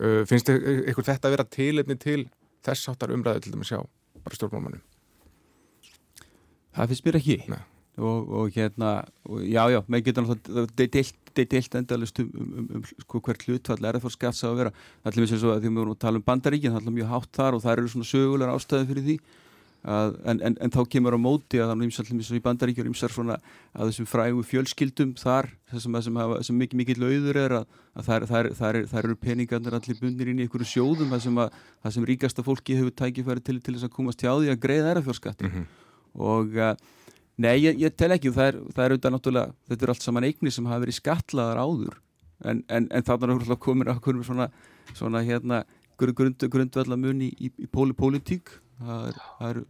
Uh, 0.00 0.24
finnst 0.26 0.50
ykkur 0.50 1.06
þetta 1.06 1.30
að 1.30 1.36
vera 1.36 1.46
tilefni 1.54 1.98
til 2.02 2.24
þess 2.66 2.90
áttar 2.90 3.14
umræðu 3.14 3.44
til 3.44 3.54
dæmis 3.54 3.70
sjá 3.70 3.78
bara 4.24 4.40
stjórnmálmannum? 4.40 4.82
Það 6.74 6.90
finnst 6.90 7.06
mér 7.06 7.20
ekki. 7.20 7.38
Nei 7.54 7.62
og, 7.98 8.32
og 8.40 8.50
hérna, 8.56 9.04
og 9.28 9.44
já 9.46 9.62
já 9.70 9.80
með 9.86 10.08
getur 10.08 10.26
náttúrulega 10.26 10.88
deilt 11.34 11.78
endalist 11.78 12.18
um, 12.22 12.30
um, 12.34 12.50
um, 12.58 12.66
um 12.78 12.84
sko, 12.84 13.20
hvert 13.20 13.46
hlutfall 13.46 13.84
er 13.84 13.96
það 13.96 14.04
fór 14.04 14.14
skatts 14.16 14.44
að 14.44 14.58
vera, 14.62 14.74
allir 15.04 15.24
við 15.24 15.32
sem 15.32 15.40
svo 15.42 15.54
að 15.54 15.62
því 15.62 15.70
við 15.70 15.80
vorum 15.80 15.94
að 15.94 16.02
tala 16.04 16.20
um 16.20 16.26
bandaríkinn, 16.26 16.74
það 16.74 16.90
er 16.90 16.98
mjög 16.98 17.14
hátt 17.14 17.32
þar 17.38 17.56
og 17.56 17.64
það 17.64 17.74
eru 17.76 17.92
svona 17.92 18.10
sögulegar 18.10 18.54
ástæði 18.54 18.90
fyrir 18.90 19.08
því 19.08 19.16
að, 19.84 20.14
en, 20.24 20.40
en, 20.48 20.56
en 20.64 20.72
þá 20.72 20.80
kemur 20.94 21.14
á 21.14 21.20
móti 21.20 21.60
að 21.60 21.68
það 21.68 21.76
er 21.76 21.86
ímsallum 21.88 22.20
eins 22.20 22.30
og 22.30 22.38
í 22.38 22.44
bandaríkjum 22.44 22.90
ímsar 22.90 23.12
svona 23.12 23.36
að 23.74 23.90
þessum 23.90 24.08
frægu 24.08 24.44
fjölskyldum 24.48 25.14
þar, 25.20 25.50
þessum 25.70 25.98
sem, 26.06 26.20
sem 26.48 26.58
mikið 26.62 26.80
mikið 26.80 27.02
lauður 27.02 27.40
er 27.42 27.56
að, 27.60 27.78
að 27.92 28.08
það, 28.08 28.26
það, 28.30 28.50
það, 28.60 28.78
það 28.90 29.00
eru 29.02 29.18
peningarnir 29.20 29.76
allir 29.78 30.00
bundir 30.00 30.32
inn 30.32 30.40
í 30.40 30.46
einhverju 30.46 30.70
sjóðum 30.70 31.12
það 31.12 31.24
sem, 31.26 31.40
sem 31.98 32.08
ríkasta 32.08 32.46
fólki 32.46 32.78
hefur 32.78 32.96
tækifæri 32.96 33.44
til, 33.44 33.58
til 33.60 33.76
þess 33.76 33.88
að 33.90 33.96
komast 33.98 34.24
hjá 34.24 34.32
því 34.32 34.54
að 34.54 34.62
greiða 34.64 34.94
Nei, 37.42 37.56
ég, 37.64 37.78
ég 37.82 37.94
tel 37.98 38.12
ekki, 38.14 38.30
það 38.34 38.50
er, 38.50 38.58
það 38.74 38.84
er 38.84 38.92
auðvitað 38.94 39.14
náttúrulega, 39.14 39.54
þetta 39.70 39.86
er 39.86 39.92
allt 39.92 40.04
saman 40.04 40.26
eignir 40.28 40.54
sem 40.54 40.66
hafa 40.70 40.84
verið 40.84 40.98
skatlaðar 41.00 41.62
áður. 41.64 41.96
En, 42.44 42.60
en, 42.68 42.86
en 42.94 43.06
þannig 43.06 43.40
að 43.40 43.48
það 43.48 43.62
komir 43.64 43.90
að 43.90 44.02
komir 44.04 44.26
svona, 44.26 44.50
svona 44.92 45.22
hérna 45.26 45.62
grund, 45.98 46.44
grundvallamun 46.52 47.24
í, 47.26 47.30
í, 47.48 47.50
pólitík. 47.72 48.52
Það 48.78 49.08
er, 49.08 49.18
það 49.38 49.50
er 49.50 49.64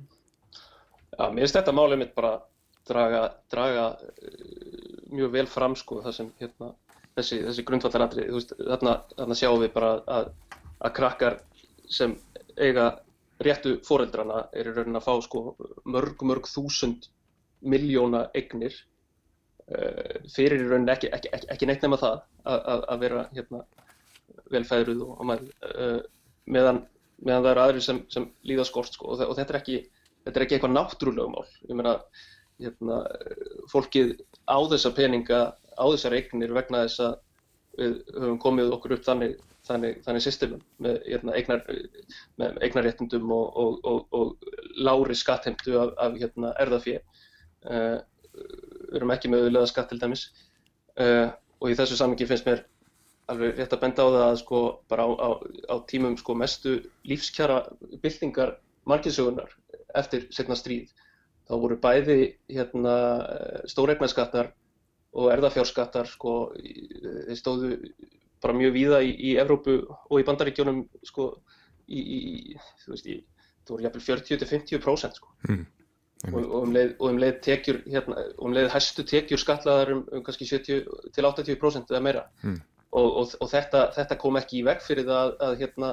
Já, 1.15 1.29
mér 1.31 1.45
finnst 1.45 1.57
þetta 1.61 1.75
málið 1.77 2.01
mitt 2.01 2.15
bara 2.17 2.33
draga, 2.89 3.23
draga 3.53 3.85
uh, 3.95 4.95
mjög 5.15 5.35
vel 5.37 5.47
fram 5.51 5.77
sko 5.79 6.01
það 6.05 6.17
sem 6.19 6.31
hérna 6.41 6.71
þessi, 7.15 7.41
þessi 7.47 7.65
veist, 8.33 8.55
þarna, 8.59 8.95
þarna 9.15 9.39
sjáum 9.39 9.63
við 9.63 9.73
bara 9.77 9.93
að, 10.11 10.31
að 10.81 10.95
krakkar 10.99 11.39
sem 11.87 12.17
eiga 12.59 12.91
réttu 13.45 13.77
fóreldrana 13.87 14.47
er 14.55 14.71
í 14.71 14.75
raunin 14.75 14.99
að 14.99 15.07
fá 15.07 15.15
sko 15.23 15.55
mörg, 15.85 16.23
mörg 16.23 16.49
þúsund 16.51 17.09
miljóna 17.65 18.27
eignir 18.37 18.77
uh, 19.73 20.21
fyrir 20.35 20.61
í 20.61 20.69
rauninni 20.69 20.93
ekki, 20.95 21.11
ekki, 21.17 21.33
ekki, 21.37 21.51
ekki 21.55 21.69
neitt 21.71 21.85
nema 21.85 22.01
það 22.01 22.23
að 22.45 23.05
vera 23.05 23.27
hérna, 23.35 23.63
velfæðruð 24.53 25.05
og, 25.07 25.17
og 25.17 25.31
maður, 25.31 25.51
uh, 25.71 25.99
meðan, 26.57 26.85
meðan 27.25 27.47
það 27.47 27.51
eru 27.55 27.65
aðri 27.65 27.85
sem, 27.89 28.03
sem 28.13 28.29
líða 28.47 28.69
skort 28.69 28.97
sko, 28.97 29.15
og, 29.15 29.25
og 29.27 29.37
þetta 29.39 29.55
er 29.57 29.61
ekki 29.63 29.81
þetta 30.25 30.41
er 30.41 30.47
eitthvað 30.47 30.75
náttúrulegumál 30.77 31.47
ég 31.69 31.79
meina 31.79 31.99
hérna, 32.63 33.01
fólkið 33.73 34.15
á 34.49 34.59
þessa 34.73 34.95
peninga 34.97 35.41
á 35.55 35.85
þessar 35.91 36.17
eignir 36.21 36.55
vegna 36.55 36.85
þess 36.87 37.03
að 37.09 37.19
við 37.75 37.97
höfum 38.15 38.39
komið 38.43 38.77
okkur 38.77 38.97
upp 38.97 39.07
þannig 39.09 39.35
þannig, 39.65 40.01
þannig 40.05 40.25
systemum 40.25 40.63
með, 40.85 40.99
hérna, 41.09 41.35
eignar, 41.39 41.63
með 42.41 42.59
eignarréttundum 42.67 43.31
og, 43.35 43.61
og, 43.89 44.03
og 44.15 44.51
lári 44.77 45.17
skattheimtu 45.17 45.79
af, 45.81 45.95
af 46.05 46.19
hérna, 46.21 46.53
erðafíð 46.61 47.01
við 47.65 47.81
eh, 47.81 48.99
erum 48.99 49.13
ekki 49.15 49.31
með 49.31 49.47
auðvitað 49.47 49.71
skatt 49.71 49.91
til 49.93 50.01
dæmis. 50.03 50.25
Eh, 51.01 51.29
og 51.61 51.71
í 51.71 51.77
þessu 51.79 51.99
samingi 51.99 52.29
finnst 52.29 52.47
mér 52.49 52.65
alveg 53.33 53.57
rétt 53.59 53.73
að 53.73 53.83
benda 53.85 54.05
á 54.05 54.09
það 54.13 54.27
að 54.27 54.41
sko 54.43 54.61
bara 54.91 55.07
á, 55.09 55.11
á, 55.17 55.31
á 55.73 55.77
tímum 55.89 56.17
sko 56.21 56.37
mestu 56.37 56.75
lífskjara 57.09 57.63
byltingar 58.03 58.59
marginsögunar 58.85 59.55
eftir 59.97 60.27
setna 60.35 60.59
stríð 60.59 60.91
þá 61.49 61.55
voru 61.63 61.79
bæði 61.81 62.19
hérna 62.53 62.97
stóreignaskattar 63.71 64.51
og 65.17 65.31
erðafjárskattar 65.33 66.11
sko 66.11 66.35
þeir 66.59 67.39
stóðu 67.41 67.71
bara 68.45 68.57
mjög 68.59 68.75
víða 68.77 69.01
í, 69.01 69.15
í 69.17 69.37
Evrópu 69.41 69.79
og 69.89 70.21
í 70.21 70.27
bandaríkjónum 70.29 70.85
sko 71.07 71.31
í, 71.89 72.01
í 72.01 72.59
þú 72.85 72.93
veist 72.93 73.09
í 73.09 73.23
það 73.65 73.73
voru 73.73 73.87
jæfnvel 73.87 74.07
40-50% 74.11 75.21
sko. 75.23 75.33
Mm 75.49 75.65
og, 76.33 76.39
og, 76.45 76.57
um 76.63 76.73
leið, 76.75 76.95
og 76.99 77.11
um 77.11 77.21
leið 77.21 77.41
tekjur 77.45 77.81
hérna, 77.91 78.25
um 78.39 78.55
leið 78.57 78.71
hæstu 78.73 79.05
tekjur 79.09 79.43
skatlaðar 79.43 79.93
um, 79.95 80.05
um 80.13 80.25
kannski 80.25 80.49
70 80.49 81.13
til 81.15 81.29
80% 81.29 81.93
eða 81.93 82.03
meira 82.05 82.25
mm. 82.43 82.57
og, 83.01 83.35
og 83.41 83.51
þetta, 83.51 83.89
þetta 83.97 84.19
kom 84.23 84.41
ekki 84.41 84.61
í 84.61 84.65
veg 84.67 84.83
fyrir 84.85 85.09
það 85.09 85.35
að 85.49 85.59
hérna 85.63 85.93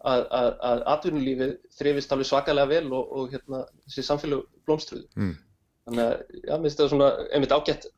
að, 0.00 0.24
að, 0.32 0.50
að 0.70 0.82
atvinnulífið 0.94 1.54
þrifist 1.76 2.12
alveg 2.14 2.30
svakalega 2.30 2.72
vel 2.72 2.92
og 2.96 3.30
hérna 3.34 3.62
þessi 3.86 4.06
samfélag 4.06 4.44
blómstruðu 4.68 5.06
mm. 5.20 5.32
þannig 5.88 6.04
að, 6.06 6.26
já, 6.40 6.52
mér 6.54 6.66
finnst 6.66 6.82
það 6.82 6.92
svona 6.94 7.10
einmitt 7.30 7.56
ágætt 7.56 7.88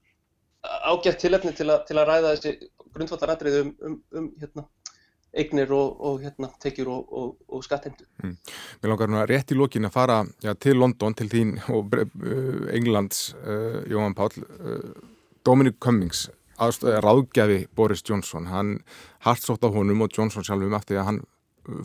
ágætt 0.63 1.21
tilefni 1.23 1.55
til, 1.59 1.71
til 1.89 1.99
að 1.99 2.09
ræða 2.11 2.37
þessi 2.37 2.71
grundvallar 2.93 3.35
atriði 3.37 3.65
um, 3.65 3.75
um, 3.87 3.99
um 4.19 4.31
hérna 4.43 4.67
eignir 5.33 5.73
og, 5.73 5.97
og 6.05 6.21
hérna, 6.23 6.51
tekjur 6.61 6.91
og, 6.93 7.13
og, 7.13 7.33
og 7.49 7.65
skattheimtu. 7.65 8.05
Mm. 8.23 8.37
Mér 8.83 8.93
langar 8.93 9.11
núna 9.11 9.25
rétt 9.29 9.55
í 9.55 9.59
lókin 9.59 9.89
að 9.89 9.95
fara 9.95 10.21
já, 10.45 10.53
til 10.61 10.77
London, 10.81 11.17
til 11.17 11.31
þín 11.33 11.57
og 11.73 11.97
uh, 11.97 12.69
Englands, 12.75 13.33
uh, 13.41 13.81
Jóhann 13.89 14.17
Pál, 14.19 14.33
uh, 14.37 14.93
Dominic 15.47 15.81
Cummings, 15.83 16.29
ráðgjafi 16.59 17.65
Boris 17.75 18.05
Johnson, 18.07 18.47
hann 18.53 18.77
hartsótt 19.25 19.65
á 19.65 19.69
honum 19.73 20.05
og 20.05 20.13
Johnson 20.15 20.45
sjálfum 20.47 20.77
eftir 20.79 21.01
að 21.01 21.09
hann 21.09 21.23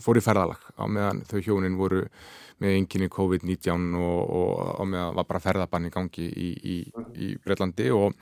fór 0.02 0.18
í 0.18 0.22
ferðalag 0.22 0.60
á 0.74 0.84
meðan 0.90 1.24
þau 1.26 1.40
hjónin 1.42 1.78
voru 1.78 2.04
með 2.62 2.74
enginni 2.74 3.08
COVID-19 3.14 3.92
og 3.98 4.62
á 4.78 4.82
meðan 4.82 5.18
var 5.18 5.26
bara 5.28 5.42
ferðabann 5.42 5.86
í 5.86 5.92
gangi 5.94 6.26
í, 6.26 6.48
í, 6.58 6.76
í 7.14 7.28
Breitlandi 7.44 7.86
og 7.94 8.16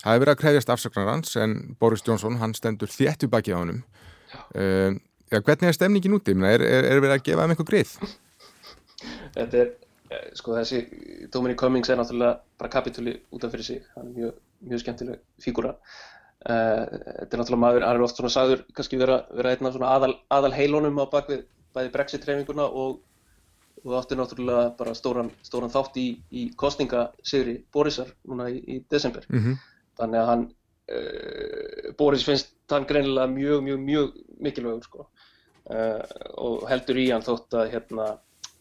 það 0.00 0.14
hefur 0.14 0.24
verið 0.24 0.32
að 0.32 0.40
krefjast 0.42 0.72
afsaknar 0.72 1.10
hans 1.12 1.36
en 1.40 1.56
Boris 1.80 2.04
Johnson, 2.06 2.40
hann 2.40 2.56
stendur 2.56 2.92
þéttu 2.92 3.28
baki 3.32 3.52
á 3.52 3.60
honum 3.60 3.82
Uh, 4.54 4.98
ja, 5.32 5.40
hvernig 5.40 5.68
er 5.70 5.76
stemningin 5.76 6.16
úti? 6.16 6.34
Er, 6.36 6.64
er, 6.64 6.88
er 6.90 7.00
verið 7.00 7.16
að 7.16 7.26
gefa 7.28 7.46
um 7.46 7.54
eitthvað 7.54 7.70
greið? 7.70 7.92
Þetta 9.34 9.60
er, 9.62 9.70
eh, 10.12 10.24
sko 10.38 10.56
þessi 10.56 10.80
Dominic 11.32 11.60
Cummings 11.60 11.90
er 11.90 12.00
náttúrulega 12.00 12.40
bara 12.60 12.72
kapitúli 12.72 13.16
útan 13.34 13.52
fyrir 13.52 13.66
sig, 13.66 13.86
hann 13.96 14.10
er 14.10 14.18
mjög, 14.18 14.34
mjög 14.70 14.82
skemmtileg 14.84 15.22
fígúra 15.42 15.72
uh, 15.72 16.82
þetta 16.84 17.30
er 17.30 17.40
náttúrulega 17.40 17.62
maður, 17.64 17.86
hann 17.88 17.98
er 17.98 18.04
oft 18.06 18.20
svona 18.20 18.32
sagður 18.34 18.66
kannski 18.76 19.00
vera, 19.00 19.22
vera 19.32 19.54
einna 19.54 19.72
svona 19.74 19.94
aðal, 19.96 20.12
aðal 20.36 20.52
heilónum 20.56 21.00
á 21.02 21.06
bakvið 21.10 21.46
bæði 21.72 21.92
brexit-treifinguna 21.96 22.68
og, 22.68 23.00
og 23.82 23.98
átti 23.98 24.18
náttúrulega 24.18 24.72
bara 24.78 24.94
stóran, 24.98 25.32
stóran 25.46 25.72
þátt 25.72 25.98
í, 26.02 26.08
í 26.30 26.48
kostningasigri 26.60 27.62
Borisar 27.72 28.12
núna 28.28 28.50
í, 28.52 28.60
í 28.60 28.82
desember 28.92 29.26
mm 29.30 29.40
-hmm. 29.40 29.62
þannig 30.00 30.20
að 30.22 30.30
hann 30.32 30.44
Boris 31.98 32.24
finnst 32.26 32.52
hann 32.72 32.86
greinilega 32.88 33.30
mjög, 33.30 33.62
mjög, 33.62 33.80
mjög 33.86 34.12
mikilvægur 34.42 34.84
sko. 34.86 35.06
uh, 35.70 36.02
og 36.42 36.66
heldur 36.70 36.98
í 36.98 37.08
hann 37.12 37.22
þótt 37.22 37.54
að, 37.54 37.68
hérna, 37.76 38.08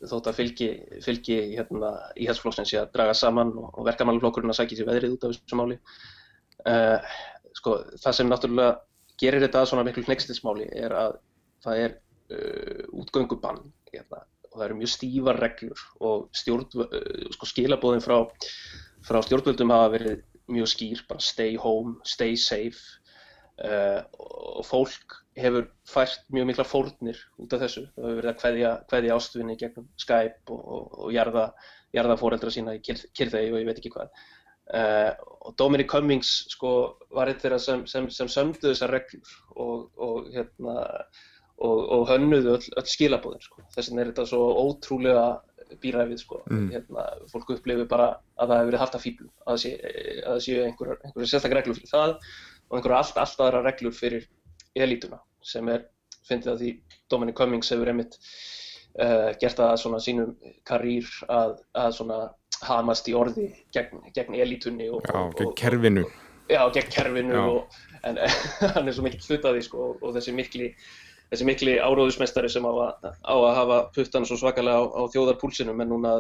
þótt 0.05 0.29
að 0.29 0.37
fylgi, 0.37 0.69
fylgi 1.01 1.37
hérna, 1.55 1.91
í 2.13 2.27
helsflokksins 2.29 2.69
sé 2.69 2.77
að 2.81 2.91
draga 2.93 3.15
saman 3.17 3.53
og, 3.57 3.71
og 3.73 3.87
verkamannflokkurinn 3.89 4.53
að 4.53 4.59
sækja 4.59 4.79
sér 4.79 4.89
veðrið 4.91 5.15
út 5.15 5.25
af 5.25 5.33
þessu 5.33 5.59
máli. 5.59 5.79
Uh, 6.61 7.11
sko, 7.57 7.79
það 8.03 8.17
sem 8.17 8.29
náttúrulega 8.29 8.77
gerir 9.21 9.45
þetta 9.45 9.63
að 9.63 9.71
svona 9.71 9.85
miklu 9.87 10.05
hneggstilsmáli 10.05 10.69
er 10.77 10.93
að 10.97 11.17
það 11.65 11.85
er 11.87 11.97
uh, 11.97 12.83
útgöngubann 13.01 13.63
hérna, 13.89 14.21
og 14.51 14.59
það 14.59 14.67
eru 14.67 14.79
mjög 14.81 14.93
stífar 14.93 15.41
reglur 15.41 15.85
og 16.05 16.29
stjórn, 16.37 16.69
sko, 17.33 17.49
skilabóðin 17.49 18.05
frá, 18.05 18.19
frá 19.07 19.21
stjórnvöldum 19.25 19.73
hafa 19.73 19.93
verið 19.95 20.21
mjög 20.53 20.71
skýr, 20.71 21.03
bara 21.09 21.23
stay 21.23 21.55
home, 21.59 21.97
stay 22.07 22.35
safe 22.39 22.81
uh, 23.63 24.01
og 24.19 24.65
fólk 24.67 25.17
hefur 25.39 25.69
fært 25.87 26.25
mjög 26.33 26.49
mikla 26.49 26.67
fórnir 26.67 27.19
út 27.39 27.55
af 27.55 27.63
þessu. 27.63 27.85
Það 27.95 28.07
hefur 28.07 28.19
verið 28.19 28.31
að 28.33 28.43
hveðja, 28.43 28.73
hveðja 28.91 29.15
ástvinni 29.17 29.57
gegnum 29.59 29.87
Skype 30.01 30.53
og, 30.55 30.61
og, 30.61 30.99
og 31.05 31.15
jarða, 31.15 31.47
jarða 31.95 32.19
fóreldra 32.19 32.53
sína 32.53 32.75
í 32.77 32.83
kyrþegi 32.83 33.51
og 33.53 33.59
ég 33.61 33.67
veit 33.69 33.81
ekki 33.81 33.93
hvað. 33.95 34.13
Uh, 34.71 35.11
og 35.47 35.55
Dominic 35.59 35.89
Cummings 35.91 36.29
sko, 36.53 36.71
var 37.11 37.31
eitt 37.31 37.41
þeirra 37.43 37.59
sem, 37.59 37.83
sem, 37.91 38.07
sem 38.13 38.29
sömdu 38.31 38.69
þessar 38.69 38.93
reglur 38.95 39.33
og, 39.59 39.87
og 39.99 40.29
hérna, 40.31 40.75
hönnuðu 41.61 42.55
öll, 42.55 42.69
öll 42.79 42.87
skilabóðin. 42.89 43.43
Sko. 43.43 43.63
Þess 43.75 43.91
vegna 43.91 44.03
er 44.03 44.11
þetta 44.11 44.27
svo 44.29 44.45
ótrúlega 44.63 45.25
býræfið 45.81 46.21
sko. 46.21 46.41
Mm. 46.49 46.69
Hérna, 46.75 47.07
fólk 47.31 47.53
upplifir 47.55 47.89
bara 47.89 48.07
að 48.37 48.51
það 48.51 48.57
hefur 48.57 48.71
verið 48.71 48.83
haft 48.83 48.97
að 48.97 49.05
fýblum, 49.05 49.33
að 49.45 49.65
það 49.65 50.39
séu 50.45 50.63
einhverjar 50.65 51.03
einhver 51.05 51.29
sérstaklega 51.31 51.61
reglur 51.61 51.79
fyrir 51.79 51.91
það 51.91 52.15
og 52.71 52.77
einhverja 52.77 53.01
allt, 53.01 53.21
allt 53.23 53.43
aðra 53.45 53.63
reglur 53.65 53.95
fyrir 53.95 54.27
elítuna 54.79 55.21
sem 55.45 55.67
er, 55.73 55.85
finnst 56.27 56.47
það 56.47 56.63
því 56.63 56.71
Dominic 57.11 57.37
Cummings 57.39 57.71
hefur 57.73 57.91
einmitt 57.91 58.17
uh, 59.01 59.31
gert 59.41 59.59
það 59.59 59.77
svona 59.83 60.01
sínum 60.03 60.35
karýr 60.67 61.09
að, 61.27 61.57
að 61.75 61.95
svona 61.97 62.19
hamast 62.67 63.09
í 63.09 63.15
orði 63.17 63.49
gegn, 63.73 64.03
gegn 64.15 64.37
elítunni 64.37 64.89
og, 64.93 65.05
Já, 65.07 65.17
og, 65.23 65.33
gegn 65.39 65.55
kerfinu 65.57 66.05
og, 66.05 66.19
Já, 66.51 66.61
gegn 66.75 66.91
kerfinu 66.93 67.45
en 68.07 68.19
hann 68.75 68.87
er 68.87 68.95
svo 68.95 69.05
mikil 69.05 69.21
hlutaði 69.27 69.63
sko, 69.65 69.93
og 70.01 70.15
þessi 70.17 70.33
mikli 70.35 70.71
þessi 71.31 71.47
mikli 71.47 71.77
áróðusmestari 71.79 72.51
sem 72.51 72.67
á 72.67 72.71
að, 72.71 73.09
á 73.23 73.35
að 73.35 73.55
hafa 73.57 73.79
puttan 73.95 74.27
svo 74.27 74.37
svakalega 74.41 74.83
á, 74.83 74.85
á 74.87 75.01
þjóðarpúlsinu 75.13 75.75
menn 75.75 75.91
núna 75.93 76.19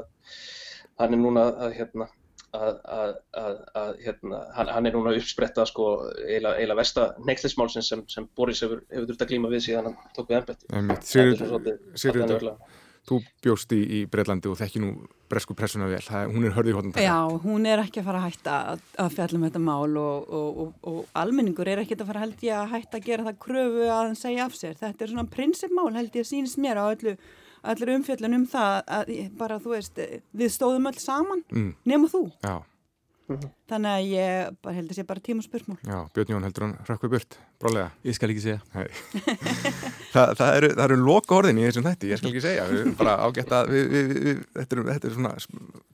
hann 1.01 1.15
er 1.15 1.19
núna 1.21 1.47
að 1.65 1.77
hérna 1.79 2.07
að, 2.51 2.79
að, 2.83 3.57
að 3.79 3.91
hérna, 4.05 4.41
hann, 4.57 4.71
hann 4.75 4.89
er 4.89 4.95
núna 4.95 5.13
uppspretta 5.15 5.65
sko, 5.69 5.87
eiginlega, 6.25 6.57
eiginlega 6.59 6.79
versta 6.81 7.07
neittlismálsins 7.27 7.91
sem, 7.93 8.03
sem 8.11 8.27
Boris 8.37 8.63
hefur, 8.65 8.83
hefur 8.91 9.07
þurft 9.09 9.25
að 9.25 9.31
glíma 9.33 9.51
við 9.51 9.65
síðan 9.67 9.89
hann 9.89 10.15
tók 10.15 10.31
við 10.31 10.41
ennbætti 10.41 11.77
Sigurður, 12.03 12.51
þú 13.09 13.19
bjóst 13.43 13.73
í, 13.75 13.81
í 13.81 13.99
Breitlandi 14.11 14.49
og 14.51 14.59
þekki 14.59 14.81
nú 14.83 14.91
bresku 15.31 15.55
pressuna 15.57 15.87
vel, 15.89 16.01
það, 16.03 16.31
hún 16.35 16.47
er 16.47 16.55
hörðið 16.55 16.71
í 16.71 16.75
hóttan 16.77 17.05
Já, 17.05 17.41
hún 17.43 17.67
er 17.69 17.81
ekki 17.83 18.01
að 18.01 18.09
fara 18.09 18.21
að 18.21 18.25
hætta 18.27 18.55
að 19.01 19.13
fjalla 19.15 19.39
um 19.39 19.45
þetta 19.47 19.61
mál 19.63 19.99
og, 20.01 20.33
og, 20.39 20.63
og, 20.63 20.73
og 20.91 21.13
almenningur 21.21 21.71
er 21.71 21.83
ekki 21.83 21.97
að 21.97 22.09
fara 22.11 22.25
held 22.25 22.43
ég 22.45 22.57
að 22.57 22.73
hætta 22.75 22.99
að 22.99 23.07
gera 23.07 23.27
það 23.29 23.39
kröfu 23.45 23.85
að 23.87 24.01
hann 24.01 24.19
segja 24.19 24.47
af 24.47 24.57
sér 24.57 24.75
þetta 24.81 25.05
er 25.05 25.13
svona 25.13 25.31
prinsipmál 25.37 25.87
held 25.95 26.19
ég 26.19 26.25
að 26.25 26.31
sínist 26.33 26.59
mér 26.61 26.81
á 26.81 26.85
öllu 26.89 27.15
allir 27.71 27.93
umfjöldun 27.95 28.39
um 28.39 28.47
það 28.49 28.75
að 28.97 29.13
bara 29.37 29.59
þú 29.61 29.75
veist, 29.75 30.01
við 30.33 30.53
stóðum 30.53 30.89
öll 30.89 30.99
saman 31.01 31.45
mm. 31.53 31.71
nema 31.87 32.09
þú 32.11 32.25
Já. 32.41 32.55
Þannig 33.71 33.91
að 33.91 34.09
ég 34.11 34.57
bara 34.61 34.75
held 34.77 34.91
að 34.91 34.97
sé 34.97 35.05
bara 35.07 35.23
tíma 35.23 35.43
spörsmál 35.45 35.77
Já, 35.85 35.97
Björn 36.15 36.33
Jón 36.33 36.45
heldur 36.47 36.65
hann 36.65 36.75
rökkvið 36.87 37.13
burt 37.15 37.37
brálega. 37.61 37.89
Ég 38.07 38.17
skal 38.17 38.31
ekki 38.33 38.43
segja 38.43 38.59
Þa, 40.13 40.23
það 40.37 40.55
eru, 40.57 40.69
eru 40.85 40.97
loka 40.99 41.37
orðin 41.37 41.61
í 41.61 41.65
þessum 41.67 41.87
þætti, 41.87 42.11
ég 42.11 42.21
skal 42.21 42.31
ekki 42.31 42.43
segja 42.43 42.67
við 42.69 42.83
erum 42.83 42.95
bara 42.99 43.17
ágætt 43.25 43.55
að 43.55 43.73
við, 43.73 43.91
við, 43.91 44.13
við, 44.27 44.39
þetta, 44.57 44.77
er, 44.77 44.83
þetta 44.91 45.09
er 45.09 45.17
svona 45.17 45.33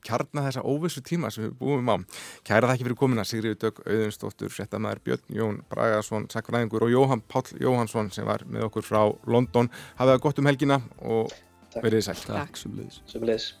kjarna 0.08 0.46
þessa 0.48 0.64
óvissu 0.66 1.02
tíma 1.06 1.32
sem 1.34 1.46
við 1.46 1.56
búum 1.60 1.92
á. 1.92 1.96
Kæra 2.48 2.70
það 2.70 2.74
ekki 2.76 2.88
fyrir 2.88 3.00
komina 3.02 3.26
Sigriður 3.28 3.60
Dögg, 3.64 3.82
Auðunstóttur, 3.86 4.54
Settamæður 4.54 5.02
Björn 5.06 5.36
Jón 5.38 5.60
Bragarsson, 5.70 6.30
Sakvaræðingur 6.32 6.88
og 6.88 6.94
Jóhann 6.94 7.24
Páll 7.30 7.52
Jóhannsson 7.62 8.10
sem 8.14 8.26
var 8.28 8.46
með 8.48 8.70
okkur 8.70 8.86
frá 8.88 9.02
London. 9.28 9.70
Hafið 10.00 10.16
það 10.16 10.24
gott 10.26 10.42
um 10.42 10.50
helgina 10.50 10.80
og 11.04 11.36
Verðið 11.76 12.06
sæl. 12.08 12.20
Takk, 12.24 12.62
leiðis. 12.74 13.52